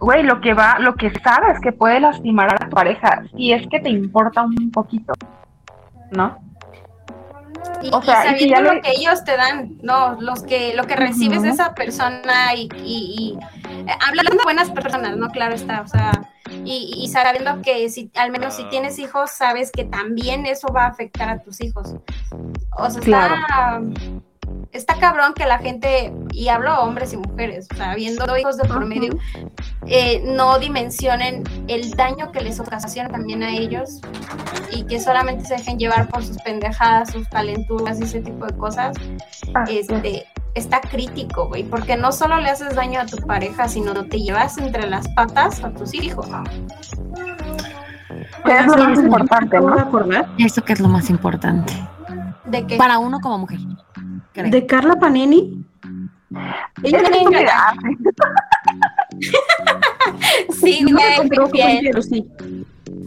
güey, 0.00 0.22
lo 0.22 0.40
que 0.40 0.54
va, 0.54 0.78
lo 0.78 0.94
que 0.94 1.12
sabes 1.20 1.60
que 1.60 1.72
puede 1.72 2.00
lastimar 2.00 2.52
a 2.52 2.56
tu 2.58 2.70
pareja, 2.70 3.22
si 3.36 3.52
es 3.52 3.66
que 3.68 3.80
te 3.80 3.90
importa 3.90 4.42
un 4.42 4.70
poquito, 4.70 5.12
¿no? 6.10 6.38
Y, 7.82 7.90
O 7.92 8.02
sea, 8.02 8.24
y 8.32 8.34
y 8.36 8.38
si 8.38 8.48
sabiendo 8.48 8.62
lo 8.62 8.74
le- 8.74 8.80
que 8.80 8.90
ellos 8.92 9.24
te 9.24 9.36
dan, 9.36 9.76
no, 9.82 10.20
los 10.20 10.42
que, 10.42 10.74
lo 10.74 10.84
que 10.86 10.96
recibes 10.96 11.42
de 11.42 11.50
esa 11.50 11.74
persona 11.74 12.54
y, 12.56 12.68
y- 12.84 13.38
y, 13.38 13.38
eh, 13.68 13.92
hablando 14.06 14.32
de 14.32 14.42
buenas 14.44 14.70
personas, 14.70 15.16
¿no? 15.16 15.28
Claro 15.28 15.54
está, 15.54 15.82
o 15.82 15.86
sea, 15.86 16.12
y, 16.64 16.90
y 16.96 17.08
sabiendo 17.08 17.60
que 17.62 17.88
si, 17.90 18.10
al 18.16 18.30
menos 18.30 18.54
si 18.54 18.64
tienes 18.70 18.98
hijos, 18.98 19.30
sabes 19.30 19.70
que 19.70 19.84
también 19.84 20.46
eso 20.46 20.68
va 20.68 20.84
a 20.84 20.88
afectar 20.88 21.28
a 21.28 21.42
tus 21.42 21.60
hijos. 21.60 21.94
O 22.76 22.90
sea, 22.90 23.00
Claro. 23.02 23.34
está, 23.34 23.80
está 24.74 24.94
cabrón 24.94 25.34
que 25.34 25.46
la 25.46 25.58
gente, 25.58 26.12
y 26.32 26.48
hablo 26.48 26.74
hombres 26.80 27.12
y 27.12 27.16
mujeres, 27.16 27.68
o 27.72 27.76
sea, 27.76 27.94
viendo 27.94 28.36
hijos 28.36 28.56
de 28.56 28.68
por 28.68 28.84
medio, 28.84 29.16
eh, 29.86 30.22
no 30.26 30.58
dimensionen 30.58 31.44
el 31.68 31.92
daño 31.92 32.32
que 32.32 32.40
les 32.40 32.58
ocasiona 32.58 33.08
también 33.08 33.42
a 33.42 33.50
ellos 33.50 34.00
y 34.72 34.84
que 34.84 35.00
solamente 35.00 35.44
se 35.44 35.54
dejen 35.54 35.78
llevar 35.78 36.08
por 36.08 36.24
sus 36.24 36.38
pendejadas, 36.38 37.12
sus 37.12 37.28
calenturas 37.28 38.00
y 38.00 38.04
ese 38.04 38.20
tipo 38.20 38.46
de 38.46 38.56
cosas, 38.56 38.96
este, 39.68 40.26
está 40.54 40.80
crítico, 40.80 41.46
güey, 41.48 41.62
porque 41.62 41.96
no 41.96 42.10
solo 42.10 42.38
le 42.38 42.50
haces 42.50 42.74
daño 42.74 43.00
a 43.00 43.06
tu 43.06 43.18
pareja, 43.18 43.68
sino 43.68 43.94
te 44.04 44.20
llevas 44.20 44.58
entre 44.58 44.88
las 44.88 45.08
patas 45.14 45.62
a 45.62 45.70
tus 45.70 45.94
hijos. 45.94 46.26
Que 48.44 48.58
es 48.58 48.66
lo 48.66 48.76
más 48.76 48.98
importante, 48.98 49.60
¿no? 49.60 49.76
Eso 50.38 50.62
que 50.62 50.72
es 50.72 50.80
lo 50.80 50.88
más 50.88 51.10
importante. 51.10 51.72
De 52.44 52.62
Para 52.76 52.98
uno 52.98 53.20
como 53.20 53.38
mujer. 53.38 53.60
Creo. 54.34 54.50
de 54.50 54.66
Carla 54.66 54.96
Panini. 54.96 55.64
Ella 56.82 56.98
Es 60.48 60.56
sí, 60.60 60.84
güey, 60.84 61.28
pero 61.28 62.02
sí. 62.02 62.26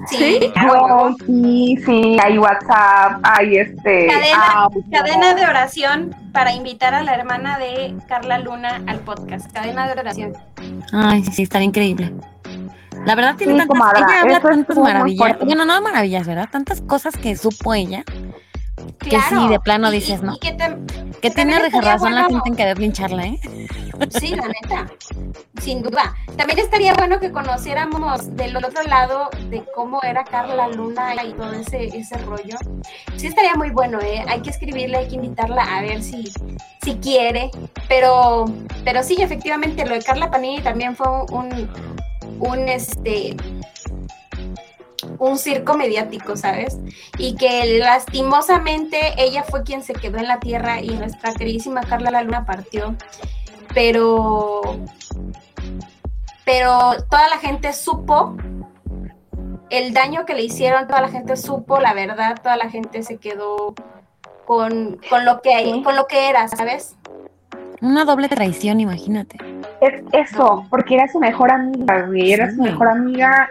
Sí, 0.08 0.40
Güey, 0.66 1.16
sí, 1.26 1.78
sí, 1.86 2.18
hay 2.24 2.38
WhatsApp, 2.38 3.20
hay 3.24 3.58
este... 3.58 4.08
Cadena, 4.08 4.52
audio. 4.54 4.84
cadena 4.92 5.34
de 5.34 5.46
oración 5.46 6.16
para 6.32 6.54
invitar 6.54 6.94
a 6.94 7.04
la 7.04 7.14
hermana 7.14 7.58
de 7.58 7.94
Carla 8.08 8.40
Luna 8.40 8.82
al 8.88 9.00
podcast. 9.00 9.52
Cadena 9.52 9.88
de 9.94 10.00
oración. 10.00 10.34
Ay, 10.94 11.24
sí, 11.26 11.44
estaría 11.44 11.66
increíble. 11.66 12.14
La 13.06 13.16
verdad 13.16 13.36
tiene 13.36 13.54
Sí, 13.54 13.60
tantas, 13.60 13.78
comadre, 13.78 14.00
ella 14.00 14.22
habla 14.22 14.40
tantas 14.40 14.78
maravillas. 14.78 15.38
Bueno, 15.40 15.66
no 15.66 15.82
maravillas, 15.82 16.28
¿verdad? 16.28 16.50
Tantas 16.52 16.82
cosas 16.82 17.16
que 17.18 17.36
supo 17.36 17.74
ella, 17.74 18.04
que 19.00 19.10
Claro. 19.10 19.42
sí, 19.44 19.48
de 19.50 19.60
plano 19.60 19.90
dices, 19.92 20.20
y- 20.22 20.26
no. 20.26 20.34
y 20.36 20.40
que 20.40 20.54
te- 20.54 20.78
Que 21.22 21.32
tiene 21.32 21.58
razón 21.82 22.14
la 22.14 22.26
gente 22.26 22.48
en 22.50 22.56
querer 22.56 22.78
lincharla, 22.78 23.26
¿eh? 23.26 23.40
Sí, 24.20 24.36
la 24.36 24.44
neta, 24.62 24.88
sin 25.60 25.82
duda. 25.82 26.14
También 26.38 26.60
estaría 26.60 26.94
bueno 26.94 27.20
que 27.20 27.32
conociéramos 27.32 28.36
del 28.36 28.56
otro 28.56 28.84
lado 28.84 29.30
de 29.50 29.64
cómo 29.74 30.00
era 30.04 30.24
Carla 30.24 30.68
Luna 30.68 31.16
y 31.24 31.34
todo 31.34 31.54
ese, 31.54 31.86
ese 31.88 32.18
rollo. 32.20 32.58
Sí 33.16 33.26
estaría 33.28 33.56
muy 33.56 33.72
bueno, 33.72 34.00
¿eh? 34.00 34.24
Hay 34.28 34.42
que 34.42 34.52
escribirle, 34.52 34.98
hay 34.98 35.08
que 35.08 35.16
invitarla 35.16 35.64
a 35.64 35.82
ver 35.82 36.04
si, 36.04 36.32
si 36.84 36.96
quiere. 36.98 37.50
Pero, 37.90 38.46
pero 38.84 39.02
sí, 39.02 39.18
efectivamente, 39.20 39.86
lo 39.88 39.96
de 39.96 40.04
Carla 40.04 40.30
Panini 40.30 40.62
también 40.62 40.96
fue 40.96 41.08
un, 41.32 41.68
un 42.40 42.70
este 42.70 43.36
un 45.20 45.38
circo 45.38 45.76
mediático, 45.76 46.36
¿sabes? 46.36 46.78
Y 47.18 47.36
que 47.36 47.80
lastimosamente 47.80 49.14
ella 49.18 49.44
fue 49.44 49.64
quien 49.64 49.84
se 49.84 49.94
quedó 49.94 50.18
en 50.18 50.28
la 50.28 50.40
tierra 50.40 50.82
y 50.82 50.90
nuestra 50.90 51.34
queridísima 51.34 51.82
Carla 51.82 52.12
La 52.12 52.24
Luna 52.24 52.46
partió 52.46 52.96
pero 53.74 54.62
pero 56.46 56.94
toda 57.10 57.30
la 57.30 57.38
gente 57.38 57.74
supo 57.74 58.36
el 59.70 59.94
daño 59.94 60.26
que 60.26 60.34
le 60.34 60.44
hicieron, 60.44 60.88
toda 60.88 61.02
la 61.02 61.10
gente 61.10 61.36
supo 61.36 61.80
la 61.80 61.94
verdad, 61.94 62.40
toda 62.42 62.56
la 62.56 62.70
gente 62.70 63.04
se 63.04 63.18
quedó 63.18 63.76
con, 64.46 65.00
con 65.10 65.26
lo 65.26 65.42
que 65.42 65.82
con 65.84 65.96
lo 65.96 66.08
que 66.08 66.30
era, 66.30 66.48
¿sabes? 66.48 66.96
Una 67.82 68.06
doble 68.06 68.30
traición, 68.30 68.80
imagínate. 68.80 69.38
Es 69.80 70.02
eso, 70.12 70.66
porque 70.72 70.96
era 70.96 71.08
su 71.08 71.20
mejor 71.20 71.52
amiga, 71.52 72.02
güey, 72.08 72.34
era 72.34 72.50
su 72.52 72.64
mejor 72.64 72.88
amiga, 72.88 73.48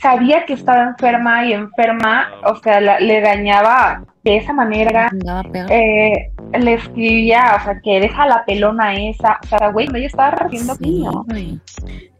sabía 0.00 0.44
que 0.46 0.52
estaba 0.52 0.82
enferma 0.84 1.44
y 1.46 1.52
enferma, 1.52 2.28
o 2.46 2.54
sea, 2.56 2.80
la- 2.80 3.00
le 3.00 3.20
dañaba 3.20 4.02
de 4.22 4.36
esa 4.36 4.52
manera, 4.52 5.10
eh, 5.68 6.30
le 6.58 6.74
escribía, 6.74 7.56
o 7.60 7.64
sea, 7.64 7.80
que 7.82 7.98
deja 8.00 8.24
la 8.26 8.44
pelona 8.44 8.94
esa, 8.94 9.38
o 9.42 9.46
sea, 9.48 9.68
güey, 9.68 9.88
ella 9.94 10.06
estaba 10.06 10.30
recibiendo 10.30 10.74
Sí, 10.76 11.04
güey. 11.26 11.58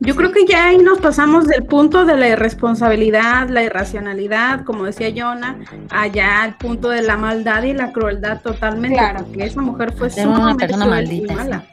Yo 0.01 0.15
creo 0.17 0.33
que 0.33 0.45
ya 0.47 0.67
ahí 0.67 0.79
nos 0.79 0.99
pasamos 0.99 1.47
del 1.47 1.63
punto 1.65 2.05
de 2.05 2.17
la 2.17 2.29
irresponsabilidad, 2.29 3.49
la 3.49 3.63
irracionalidad, 3.63 4.65
como 4.65 4.85
decía 4.85 5.09
Jonah, 5.17 5.57
allá 5.91 6.43
al 6.43 6.57
punto 6.57 6.89
de 6.91 7.03
la 7.03 7.17
maldad 7.17 7.63
y 7.63 7.73
la 7.73 7.93
crueldad 7.93 8.41
totalmente, 8.43 8.99
Claro. 8.99 9.25
porque 9.25 9.45
esa 9.45 9.63
mujer 9.63 9.93
fue 9.93 10.11
Ser 10.11 10.27
una 10.27 10.37
sumamente 10.37 10.67
persona 10.67 10.87
maldita, 10.87 11.35
mala. 11.35 11.65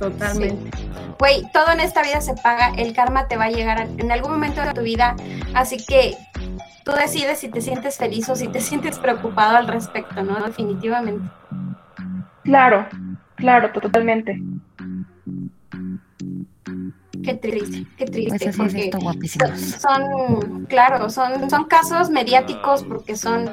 Totalmente. 0.00 0.70
Güey, 1.18 1.44
todo 1.52 1.70
en 1.72 1.80
esta 1.80 2.02
vida 2.02 2.22
se 2.22 2.34
paga, 2.34 2.72
el 2.78 2.94
karma 2.94 3.28
te 3.28 3.36
va 3.36 3.44
a 3.44 3.50
llegar 3.50 3.86
en 3.98 4.10
algún 4.10 4.32
momento 4.32 4.62
de 4.62 4.72
tu 4.72 4.80
vida, 4.80 5.14
así 5.54 5.76
que 5.76 6.16
tú 6.86 6.92
decides 6.92 7.38
si 7.38 7.50
te 7.50 7.60
sientes 7.60 7.98
feliz 7.98 8.26
o 8.30 8.34
si 8.34 8.48
te 8.48 8.60
sientes 8.68 8.98
preocupado 8.98 9.58
al 9.58 9.68
respecto, 9.68 10.22
¿no? 10.22 10.42
Definitivamente. 10.42 11.30
Claro, 12.44 12.88
claro, 13.36 13.70
totalmente. 13.72 14.40
Qué 17.24 17.34
triste, 17.34 17.86
qué 17.96 18.06
triste. 18.06 18.30
Pues 18.30 18.42
así 18.42 18.48
es 18.48 18.56
porque 18.56 18.84
esto, 18.84 18.98
guapísimos. 19.00 19.60
son, 19.60 20.66
claro, 20.66 21.10
son, 21.10 21.50
son 21.50 21.64
casos 21.64 22.10
mediáticos 22.10 22.82
porque 22.84 23.16
son 23.16 23.50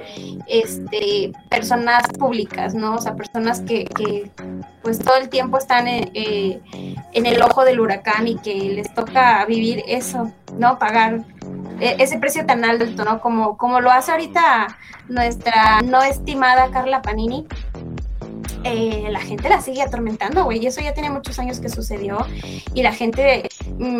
este 0.47 1.32
personas 1.49 2.07
públicas, 2.18 2.74
¿no? 2.74 2.95
O 2.95 3.01
sea, 3.01 3.15
personas 3.15 3.61
que, 3.61 3.86
que 3.86 4.32
pues 4.82 4.99
todo 4.99 5.18
el 5.18 5.30
tiempo 5.30 5.57
están 5.57 5.88
en, 5.88 6.11
eh, 6.13 6.61
en 7.13 7.26
el 7.26 7.41
ojo 7.41 7.65
del 7.65 7.80
huracán 7.80 8.28
y 8.28 8.36
que 8.38 8.53
les 8.55 8.93
toca 8.93 9.45
vivir 9.45 9.84
eso, 9.88 10.32
¿no? 10.57 10.80
Pagar 10.80 11.24
e- 11.80 11.95
ese 11.99 12.18
precio 12.20 12.45
tan 12.45 12.63
alto, 12.63 13.03
¿no? 13.03 13.20
Como, 13.22 13.57
como 13.57 13.82
lo 13.82 13.91
hace 13.91 14.11
ahorita 14.11 14.68
nuestra 15.09 15.82
no 15.82 16.01
estimada 16.01 16.70
Carla 16.72 17.01
Panini. 17.01 17.47
Eh, 18.64 19.08
la 19.10 19.20
gente 19.20 19.50
la 19.50 19.62
sigue 19.62 19.82
atormentando, 19.82 20.43
güey, 20.43 20.64
y 20.64 20.68
eso 20.68 20.82
ya 20.82 20.93
tiene 20.93 21.10
muchos 21.10 21.38
años 21.39 21.60
que 21.60 21.70
sucedió, 21.70 22.26
y 22.74 22.84
la 22.84 22.93
gente 22.93 23.50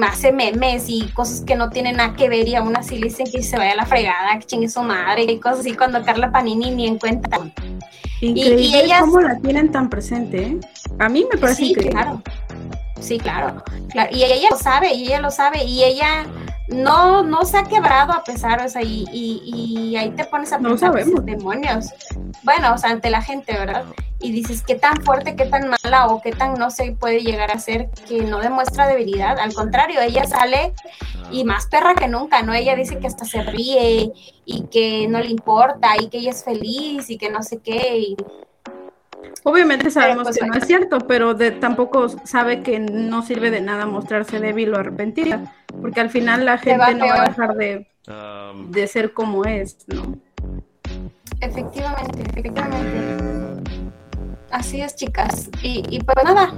hace 0.08 0.32
memes 0.32 0.86
y 0.88 1.08
cosas 1.14 1.42
que 1.42 1.56
no 1.56 1.70
tienen 1.70 1.98
nada 1.98 2.14
que 2.16 2.30
ver, 2.30 2.48
y 2.48 2.56
aún 2.56 2.76
así 2.76 2.98
le 2.98 3.08
dicen 3.08 3.28
que 3.32 3.44
se 3.44 3.58
vaya 3.58 3.74
a 3.74 3.76
la 3.76 3.86
fregada, 3.86 4.40
que 4.40 4.46
chingue 4.46 4.70
su 4.70 4.82
madre, 4.82 5.24
y 5.24 5.40
cosas 5.40 5.60
así, 5.60 5.74
cuando 5.74 6.04
Carla 6.04 6.32
Panini 6.32 6.72
ni 6.72 6.88
en 6.88 6.98
cuenta. 7.00 7.40
Increíble 8.22 8.62
y 8.62 8.76
ellas- 8.76 9.02
cómo 9.02 9.22
la 9.22 9.38
tienen 9.38 9.72
tan 9.72 9.90
presente, 9.90 10.42
¿eh? 10.44 10.58
A 11.00 11.08
mí 11.08 11.26
me 11.32 11.38
parece 11.38 11.62
Sí, 11.64 11.70
increíble. 11.72 11.92
claro. 11.92 12.22
Sí, 13.00 13.20
claro, 13.20 13.64
claro. 13.92 14.10
Y 14.16 14.24
ella 14.24 14.50
lo 14.50 14.58
sabe, 14.58 14.94
y 14.96 15.04
ella 15.04 15.22
lo 15.22 15.30
sabe, 15.30 15.64
y 15.64 15.84
ella 15.84 16.26
no, 16.68 17.24
no 17.24 17.46
se 17.46 17.58
ha 17.58 17.64
quebrado 17.64 18.14
a 18.14 18.24
pesar, 18.24 18.62
o 18.66 18.70
sea, 18.70 18.82
y, 18.82 19.06
y, 19.12 19.90
y 19.92 19.96
ahí 19.96 20.10
te 20.12 20.26
pones 20.26 20.52
a 20.52 20.58
No 20.58 20.70
pensar, 20.70 20.90
sabemos. 20.92 21.26
dices, 21.26 21.40
demonios. 21.40 21.86
Bueno, 22.44 22.74
o 22.74 22.78
sea, 22.78 22.90
ante 22.92 23.10
la 23.10 23.22
gente, 23.22 23.54
¿verdad? 23.54 23.86
Y 24.20 24.32
dices, 24.32 24.64
qué 24.64 24.76
tan 24.76 25.02
fuerte, 25.04 25.36
qué 25.36 25.46
tan 25.46 25.70
mala 25.70 26.08
o 26.08 26.22
qué 26.22 26.32
tan 26.32 26.56
no 26.56 26.70
se 26.72 26.92
puede 26.92 27.22
llegar 27.22 27.52
a 27.52 27.60
ser 27.60 27.90
que 28.08 28.24
no 28.24 28.40
demuestra 28.40 28.88
debilidad. 28.88 29.40
Al 29.40 29.54
contrario, 29.54 30.02
ella 30.02 30.26
sale 30.26 30.74
y 31.32 31.44
más 31.44 31.68
perra 31.68 31.94
que 31.96 32.08
nunca, 32.08 32.42
¿no? 32.42 32.54
Ella 32.54 32.76
dice 32.76 32.98
que 33.00 33.08
hasta 33.08 33.26
se 33.26 33.44
ríe 33.44 34.12
y 34.46 34.64
que 34.68 35.08
no 35.08 35.20
le 35.20 35.30
importa 35.30 35.90
y 36.00 36.10
que 36.10 36.18
ella 36.18 36.32
es 36.32 36.44
feliz 36.44 37.10
y 37.10 37.18
que 37.18 37.30
no 37.30 37.44
sé 37.44 37.60
qué. 37.60 38.00
Y, 38.00 38.18
Obviamente 39.44 39.90
sabemos 39.92 40.24
pues, 40.24 40.38
que 40.38 40.46
no 40.46 40.54
es 40.56 40.66
cierto, 40.66 41.00
pero 41.00 41.34
de, 41.34 41.52
tampoco 41.52 42.10
sabe 42.26 42.62
que 42.62 42.80
no 42.80 43.22
sirve 43.22 43.52
de 43.52 43.62
nada 43.62 43.86
mostrarse 43.86 44.40
débil 44.40 44.74
o 44.74 44.78
arrepentida, 44.78 45.54
porque 45.82 46.02
al 46.02 46.10
final 46.10 46.46
la 46.46 46.54
va 46.54 46.58
gente 46.58 46.96
no 46.96 47.06
va 47.08 47.24
a 47.24 47.26
dejar 47.30 47.56
de, 47.56 47.88
Um, 48.08 48.72
de 48.72 48.88
ser 48.88 49.12
como 49.12 49.44
es, 49.44 49.86
¿no? 49.88 50.18
Efectivamente, 51.42 52.22
efectivamente. 52.22 53.62
Así 54.50 54.80
es, 54.80 54.96
chicas. 54.96 55.50
Y, 55.62 55.84
y 55.90 56.00
pues 56.00 56.24
nada, 56.24 56.54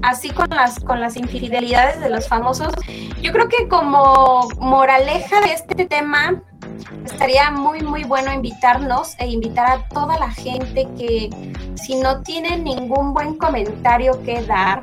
así 0.00 0.30
con 0.30 0.48
las, 0.48 0.80
con 0.80 0.98
las 0.98 1.16
infidelidades 1.18 2.00
de 2.00 2.08
los 2.08 2.26
famosos, 2.26 2.72
yo 3.20 3.30
creo 3.32 3.46
que 3.50 3.68
como 3.68 4.48
moraleja 4.58 5.42
de 5.42 5.52
este 5.52 5.84
tema, 5.84 6.42
estaría 7.04 7.50
muy, 7.50 7.80
muy 7.82 8.04
bueno 8.04 8.32
invitarnos 8.32 9.14
e 9.18 9.26
invitar 9.26 9.70
a 9.70 9.88
toda 9.88 10.18
la 10.18 10.30
gente 10.30 10.88
que 10.96 11.30
si 11.74 11.96
no 11.96 12.22
tienen 12.22 12.64
ningún 12.64 13.12
buen 13.12 13.36
comentario 13.36 14.22
que 14.22 14.42
dar, 14.42 14.80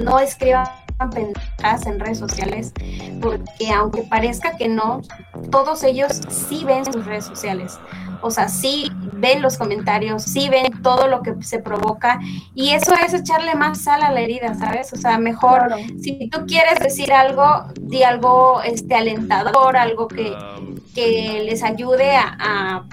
no 0.00 0.18
escriban 0.18 0.68
pendejadas 1.12 1.86
en 1.86 2.00
redes 2.00 2.18
sociales, 2.18 2.72
porque 3.20 3.70
aunque 3.74 4.02
parezca 4.02 4.56
que 4.56 4.68
no, 4.68 5.02
todos 5.50 5.82
ellos 5.82 6.20
sí 6.28 6.64
ven 6.64 6.84
sus 6.84 7.04
redes 7.04 7.24
sociales. 7.24 7.78
O 8.24 8.30
sea, 8.30 8.48
sí 8.48 8.90
ven 9.12 9.42
los 9.42 9.58
comentarios, 9.58 10.22
sí 10.22 10.48
ven 10.48 10.82
todo 10.82 11.08
lo 11.08 11.22
que 11.22 11.34
se 11.42 11.58
provoca 11.58 12.18
y 12.54 12.70
eso 12.70 12.94
es 12.94 13.12
echarle 13.12 13.54
más 13.54 13.82
sal 13.82 14.02
a 14.02 14.10
la 14.10 14.20
herida, 14.20 14.54
¿sabes? 14.54 14.92
O 14.92 14.96
sea, 14.96 15.18
mejor 15.18 15.66
Claro. 15.66 15.76
si 16.02 16.28
tú 16.30 16.46
quieres 16.46 16.78
decir 16.80 17.12
algo, 17.12 17.66
di 17.80 18.02
algo 18.02 18.62
este 18.62 18.94
alentador, 18.94 19.76
algo 19.76 20.08
que, 20.08 20.30
um, 20.32 20.76
que 20.94 21.42
les 21.44 21.62
ayude 21.62 22.16
a, 22.16 22.36
a, 22.38 22.84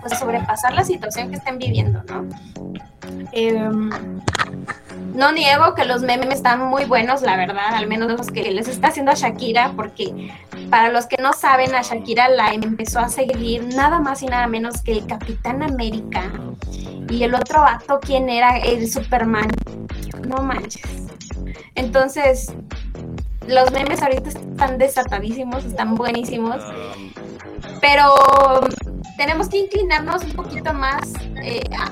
pues, 0.00 0.18
sobrepasar 0.18 0.72
la 0.72 0.84
situación 0.84 1.30
que 1.30 1.36
estén 1.36 1.58
viviendo, 1.58 2.02
¿no? 2.04 2.26
Em, 3.32 3.90
no 5.14 5.32
niego 5.32 5.74
que 5.74 5.84
los 5.84 6.02
memes 6.02 6.30
están 6.30 6.62
muy 6.62 6.84
buenos, 6.84 7.22
la 7.22 7.36
verdad, 7.36 7.74
al 7.74 7.86
menos 7.86 8.10
los 8.10 8.28
que 8.28 8.50
les 8.50 8.68
está 8.68 8.88
haciendo 8.88 9.12
a 9.12 9.14
Shakira, 9.14 9.72
porque 9.76 10.30
para 10.70 10.90
los 10.90 11.06
que 11.06 11.16
no 11.20 11.32
saben, 11.32 11.74
a 11.74 11.82
Shakira 11.82 12.28
la 12.28 12.52
empezó 12.52 13.00
a 13.00 13.08
seguir 13.08 13.64
nada 13.74 13.98
más 13.98 14.22
y 14.22 14.26
nada 14.26 14.46
menos 14.46 14.82
que 14.82 14.92
el 14.92 15.06
Capitán 15.06 15.62
América. 15.62 16.30
Y 17.08 17.24
el 17.24 17.34
otro 17.34 17.60
vato, 17.60 17.98
¿quién 18.00 18.28
era? 18.28 18.58
El 18.58 18.88
Superman. 18.88 19.50
No 20.28 20.42
manches. 20.42 20.86
Entonces, 21.74 22.52
los 23.48 23.72
memes 23.72 24.00
ahorita 24.00 24.28
están 24.28 24.78
desatadísimos, 24.78 25.64
están 25.64 25.96
buenísimos, 25.96 26.62
pero 27.80 28.14
tenemos 29.20 29.50
que 29.50 29.58
inclinarnos 29.58 30.24
un 30.24 30.32
poquito 30.32 30.72
más 30.72 31.02
eh, 31.44 31.62
a- 31.78 31.90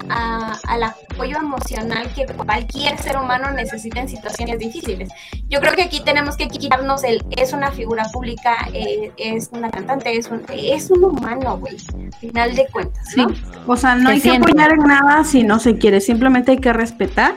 a- 0.54 0.58
al 0.66 0.82
apoyo 0.82 1.36
emocional 1.36 2.08
que 2.14 2.24
cualquier 2.24 2.96
ser 2.98 3.18
humano 3.18 3.50
necesita 3.50 4.00
en 4.00 4.08
situaciones 4.08 4.58
difíciles. 4.58 5.10
Yo 5.46 5.60
creo 5.60 5.74
que 5.74 5.82
aquí 5.82 6.00
tenemos 6.02 6.38
que 6.38 6.48
quitarnos 6.48 7.04
el 7.04 7.22
es 7.36 7.52
una 7.52 7.70
figura 7.70 8.04
pública, 8.14 8.56
eh, 8.72 9.12
es 9.18 9.50
una 9.52 9.70
cantante, 9.70 10.16
es 10.16 10.28
un, 10.28 10.42
es 10.50 10.90
un 10.90 11.04
humano, 11.04 11.58
güey, 11.58 11.76
al 12.02 12.12
final 12.14 12.54
de 12.56 12.66
cuentas, 12.68 13.06
Sí. 13.14 13.20
¿no? 13.20 13.28
O 13.66 13.76
sea, 13.76 13.94
no 13.94 14.08
hay 14.08 14.22
que 14.22 14.34
apoyar 14.34 14.72
en 14.72 14.84
nada 14.84 15.22
si 15.22 15.42
no 15.42 15.58
se 15.58 15.76
quiere, 15.76 16.00
simplemente 16.00 16.52
hay 16.52 16.58
que 16.58 16.72
respetar 16.72 17.34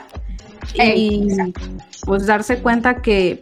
y 0.74 1.28
pues 2.06 2.24
darse 2.26 2.60
cuenta 2.62 3.02
que 3.02 3.40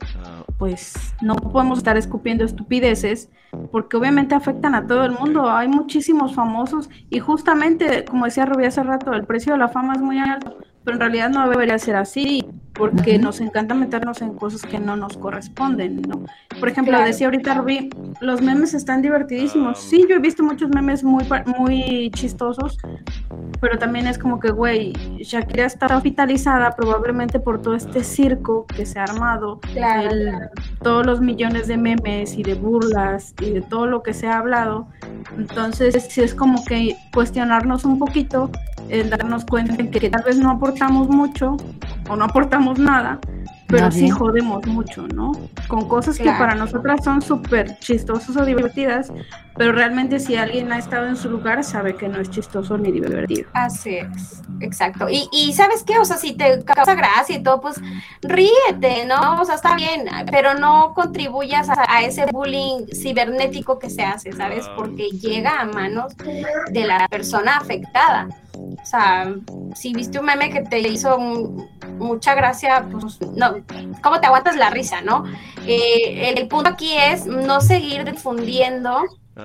pues 0.61 0.93
no 1.23 1.37
podemos 1.37 1.79
estar 1.79 1.97
escupiendo 1.97 2.45
estupideces 2.45 3.31
porque 3.73 3.97
obviamente 3.97 4.35
afectan 4.35 4.75
a 4.75 4.87
todo 4.87 5.07
el 5.07 5.13
mundo. 5.13 5.51
Hay 5.51 5.69
muchísimos 5.69 6.35
famosos 6.35 6.91
y 7.09 7.19
justamente, 7.19 8.05
como 8.05 8.27
decía 8.27 8.45
Rubí 8.45 8.67
hace 8.67 8.83
rato, 8.83 9.15
el 9.15 9.25
precio 9.25 9.55
de 9.55 9.59
la 9.59 9.69
fama 9.69 9.95
es 9.95 10.03
muy 10.03 10.19
alto, 10.19 10.59
pero 10.85 10.97
en 10.97 11.01
realidad 11.01 11.31
no 11.31 11.49
debería 11.49 11.79
ser 11.79 11.97
así 11.97 12.47
porque 12.81 13.19
nos 13.19 13.41
encanta 13.43 13.75
meternos 13.75 14.23
en 14.23 14.33
cosas 14.33 14.63
que 14.63 14.79
no 14.79 14.97
nos 14.97 15.19
corresponden, 15.19 16.01
¿no? 16.01 16.25
Por 16.59 16.69
ejemplo, 16.71 16.93
Claro. 16.93 17.05
decía 17.07 17.27
ahorita 17.27 17.53
Rubí, 17.55 17.91
los 18.23 18.41
memes 18.41 18.73
están 18.73 19.03
divertidísimos. 19.03 19.79
Sí, 19.79 20.07
yo 20.09 20.17
he 20.17 20.19
visto 20.19 20.43
muchos 20.43 20.71
memes 20.71 21.05
muy, 21.05 21.25
muy 21.59 22.11
chistosos, 22.15 22.79
pero 23.61 23.79
también 23.79 24.07
es 24.07 24.17
como 24.19 24.41
que, 24.41 24.51
güey, 24.51 24.95
Shakira 25.21 25.67
está 25.67 25.95
hospitalizada 25.95 26.71
probablemente 26.75 27.39
por 27.39 27.61
todo 27.61 27.75
este 27.75 28.03
circo 28.03 28.65
que 28.67 28.87
se 28.87 28.99
ha 28.99 29.05
armado, 29.05 29.61
Claro, 29.75 30.09
el- 30.11 30.31
claro. 30.31 30.47
todos 30.83 31.05
los 31.05 31.21
millones 31.21 31.67
de 31.69 31.77
memes 31.77 32.39
y 32.39 32.43
de 32.43 32.55
burlas 32.55 33.35
y 33.43 33.51
de 33.51 33.61
todo 33.61 33.87
lo 33.87 34.03
que 34.03 34.15
se 34.15 34.27
ha 34.27 34.39
hablado. 34.39 34.89
Entonces, 35.37 36.07
sí 36.09 36.23
es 36.23 36.35
como 36.35 36.65
que 36.65 36.97
cuestionarnos 37.13 37.85
un 37.85 37.99
poquito, 37.99 38.51
el 38.89 39.11
darnos 39.11 39.45
cuenta 39.45 39.77
que, 39.77 39.89
que 39.91 40.11
tal 40.11 40.23
vez 40.23 40.39
no 40.39 40.51
aportamos 40.51 41.09
mucho 41.09 41.57
o 42.09 42.17
no 42.17 42.25
aportamos 42.25 42.79
nada, 42.79 43.21
pero 43.71 43.85
Nadie. 43.85 44.01
sí 44.01 44.11
jodemos 44.11 44.67
mucho, 44.67 45.07
¿no? 45.15 45.31
Con 45.69 45.89
cosas 45.89 46.19
que 46.19 46.25
para 46.25 46.55
nosotras 46.57 47.05
son 47.05 47.23
súper 47.23 47.79
chistosas 47.79 48.37
o 48.37 48.45
divertidas, 48.45 49.13
pero 49.57 49.73
realmente 49.73 50.19
si 50.19 50.35
alguien 50.35 50.73
ha 50.73 50.79
estado 50.79 51.07
en 51.07 51.17
su 51.17 51.31
lugar 51.31 51.63
sabe 51.63 51.95
que 51.95 52.09
no 52.09 52.19
es 52.21 52.31
chistoso 52.31 52.77
ni 52.79 52.91
divertido. 52.91 53.49
Así 53.53 53.97
es, 53.97 54.43
exacto. 54.61 55.09
Y, 55.09 55.29
y 55.31 55.53
¿sabes 55.53 55.85
qué? 55.85 55.99
O 55.99 56.05
sea, 56.05 56.17
si 56.17 56.33
te 56.33 56.65
causa 56.65 56.95
gracia 56.95 57.37
y 57.37 57.43
todo, 57.43 57.61
pues 57.61 57.81
ríete, 58.23 59.07
¿no? 59.07 59.41
O 59.41 59.45
sea, 59.45 59.55
está 59.55 59.77
bien, 59.77 60.07
pero 60.31 60.55
no 60.55 60.93
contribuyas 60.95 61.69
a, 61.69 61.85
a 61.89 62.03
ese 62.03 62.27
bullying 62.27 62.87
cibernético 62.93 63.79
que 63.79 63.89
se 63.89 64.03
hace, 64.03 64.33
¿sabes? 64.33 64.67
Porque 64.77 65.11
llega 65.11 65.61
a 65.61 65.67
manos 65.67 66.15
de 66.17 66.85
la 66.87 67.07
persona 67.07 67.59
afectada. 67.59 68.29
O 68.55 68.85
sea, 68.87 69.35
si 69.75 69.93
viste 69.95 70.19
un 70.19 70.27
meme 70.27 70.51
que 70.51 70.63
te 70.63 70.79
hizo 70.81 71.17
un- 71.17 71.69
mucha 71.99 72.35
gracia, 72.35 72.87
pues 72.91 73.19
no, 73.37 73.57
¿cómo 74.03 74.21
te 74.21 74.27
aguantas 74.27 74.57
la 74.57 74.71
risa, 74.71 75.01
no? 75.03 75.25
Eh, 75.67 76.33
el 76.37 76.49
punto 76.49 76.71
aquí 76.71 76.93
es 76.97 77.27
no 77.27 77.61
seguir 77.61 78.05
difundiendo 78.05 79.03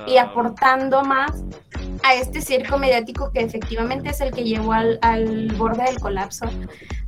y 0.08 0.18
aportando 0.18 1.04
más 1.04 1.32
a 2.04 2.14
este 2.16 2.42
circo 2.42 2.78
mediático 2.78 3.32
que 3.32 3.40
efectivamente 3.42 4.10
es 4.10 4.20
el 4.22 4.32
que 4.32 4.44
llevó 4.44 4.74
al, 4.74 5.00
al 5.02 5.48
borde 5.58 5.84
del 5.84 6.00
colapso 6.00 6.46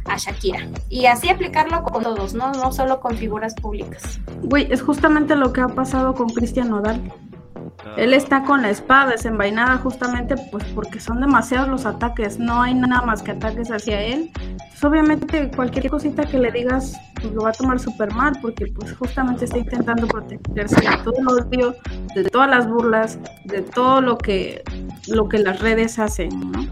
a 0.05 0.17
Shakira. 0.17 0.67
Y 0.89 1.05
así 1.07 1.29
aplicarlo 1.29 1.83
con 1.83 2.01
todos, 2.03 2.33
¿no? 2.33 2.51
No 2.53 2.71
solo 2.71 2.99
con 3.01 3.17
figuras 3.17 3.53
públicas. 3.55 4.19
Güey, 4.43 4.71
es 4.71 4.81
justamente 4.81 5.35
lo 5.35 5.51
que 5.51 5.61
ha 5.61 5.67
pasado 5.67 6.13
con 6.13 6.29
Cristian 6.29 6.69
Nodal. 6.69 7.01
Él 7.97 8.13
está 8.13 8.43
con 8.43 8.61
la 8.61 8.69
espada 8.69 9.11
desenvainada 9.11 9.77
justamente 9.77 10.35
pues 10.51 10.63
porque 10.75 10.99
son 10.99 11.21
demasiados 11.21 11.69
los 11.69 11.85
ataques, 11.85 12.39
no 12.39 12.61
hay 12.61 12.73
nada 12.73 13.01
más 13.01 13.21
que 13.21 13.31
ataques 13.31 13.69
hacia 13.71 14.01
él. 14.01 14.31
Pues, 14.33 14.83
obviamente 14.83 15.49
cualquier 15.55 15.89
cosita 15.89 16.23
que 16.23 16.37
le 16.37 16.51
digas 16.51 16.93
pues, 17.21 17.33
lo 17.33 17.41
va 17.41 17.49
a 17.49 17.53
tomar 17.53 17.79
súper 17.79 18.13
mal 18.13 18.37
porque 18.41 18.67
pues 18.67 18.93
justamente 18.93 19.45
está 19.45 19.57
intentando 19.57 20.07
protegerse 20.07 20.81
de 20.81 20.97
todo 21.03 21.13
el 21.17 21.27
odio, 21.27 21.75
de 22.13 22.23
todas 22.25 22.49
las 22.49 22.69
burlas, 22.69 23.17
de 23.45 23.61
todo 23.61 24.01
lo 24.01 24.17
que, 24.17 24.63
lo 25.07 25.27
que 25.27 25.39
las 25.39 25.59
redes 25.59 25.97
hacen, 25.97 26.29
¿no? 26.51 26.67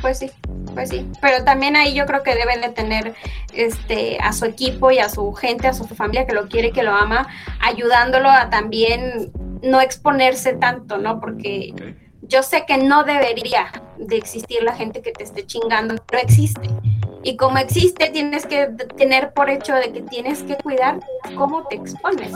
Pues 0.00 0.18
sí, 0.18 0.30
pues 0.74 0.90
sí. 0.90 1.08
Pero 1.20 1.42
también 1.44 1.74
ahí 1.74 1.94
yo 1.94 2.06
creo 2.06 2.22
que 2.22 2.34
deben 2.34 2.60
de 2.60 2.68
tener 2.68 3.14
este 3.52 4.18
a 4.20 4.32
su 4.32 4.44
equipo 4.44 4.90
y 4.90 4.98
a 4.98 5.08
su 5.08 5.32
gente, 5.32 5.66
a 5.68 5.72
su 5.72 5.84
familia 5.86 6.26
que 6.26 6.34
lo 6.34 6.48
quiere, 6.48 6.70
que 6.70 6.82
lo 6.82 6.94
ama, 6.94 7.26
ayudándolo 7.60 8.30
a 8.30 8.50
también 8.50 9.32
no 9.62 9.80
exponerse 9.80 10.54
tanto, 10.54 10.98
¿no? 10.98 11.20
Porque 11.20 11.72
yo 12.22 12.42
sé 12.42 12.64
que 12.66 12.78
no 12.78 13.04
debería 13.04 13.66
de 13.98 14.16
existir 14.16 14.62
la 14.62 14.74
gente 14.74 15.02
que 15.02 15.12
te 15.12 15.24
esté 15.24 15.46
chingando, 15.46 15.94
pero 16.06 16.22
existe. 16.22 16.68
Y 17.22 17.36
como 17.36 17.58
existe, 17.58 18.10
tienes 18.10 18.46
que 18.46 18.68
tener 18.96 19.32
por 19.32 19.50
hecho 19.50 19.74
de 19.74 19.92
que 19.92 20.02
tienes 20.02 20.42
que 20.44 20.56
cuidar 20.56 21.00
cómo 21.36 21.66
te 21.66 21.76
expones. 21.76 22.32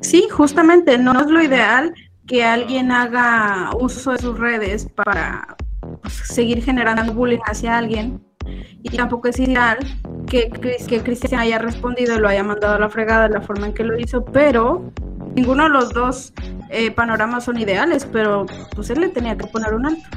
Sí, 0.00 0.28
justamente, 0.30 0.98
no 0.98 1.18
es 1.18 1.26
lo 1.26 1.42
ideal 1.42 1.94
que 2.26 2.44
alguien 2.44 2.90
haga 2.90 3.70
uso 3.78 4.12
de 4.12 4.18
sus 4.18 4.38
redes 4.38 4.88
para 4.94 5.56
pues, 6.02 6.12
seguir 6.14 6.62
generando 6.62 7.12
bullying 7.12 7.38
hacia 7.46 7.78
alguien. 7.78 8.22
Y 8.82 8.90
tampoco 8.90 9.28
es 9.28 9.38
ideal 9.38 9.78
que, 10.26 10.50
Chris- 10.50 10.86
que 10.86 11.00
Cristian 11.02 11.40
haya 11.40 11.58
respondido 11.58 12.16
y 12.16 12.18
lo 12.18 12.28
haya 12.28 12.42
mandado 12.44 12.74
a 12.74 12.78
la 12.78 12.90
fregada 12.90 13.28
de 13.28 13.34
la 13.34 13.40
forma 13.40 13.66
en 13.66 13.72
que 13.72 13.84
lo 13.84 13.98
hizo, 13.98 14.24
pero 14.26 14.92
ninguno 15.34 15.64
de 15.64 15.68
los 15.70 15.92
dos 15.92 16.32
eh, 16.70 16.90
panoramas 16.90 17.44
son 17.44 17.58
ideales, 17.58 18.06
pero 18.10 18.46
pues 18.74 18.90
él 18.90 19.00
le 19.00 19.08
tenía 19.08 19.36
que 19.36 19.46
poner 19.46 19.74
un 19.74 19.86
alto. 19.86 20.08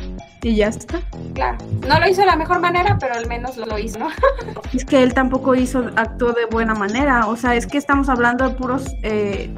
Y 0.44 0.56
ya 0.56 0.68
está. 0.68 1.00
Claro, 1.34 1.58
no 1.88 2.00
lo 2.00 2.08
hizo 2.08 2.22
de 2.22 2.28
la 2.28 2.36
mejor 2.36 2.60
manera, 2.60 2.98
pero 3.00 3.16
al 3.16 3.28
menos 3.28 3.58
lo 3.58 3.78
hizo, 3.78 4.00
¿no? 4.00 4.08
Es 4.74 4.86
que 4.86 5.02
él 5.02 5.14
tampoco 5.14 5.56
hizo, 5.56 5.86
actuó 5.96 6.34
de 6.34 6.46
buena 6.46 6.74
manera. 6.76 7.28
O 7.28 7.36
sea, 7.36 7.56
es 7.56 7.66
que 7.68 7.78
estamos 7.78 8.08
hablando 8.10 8.48
de 8.48 8.56
puros 8.56 8.86
eh, 9.04 9.50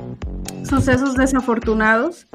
sucesos 0.64 1.16
desafortunados. 1.16 2.28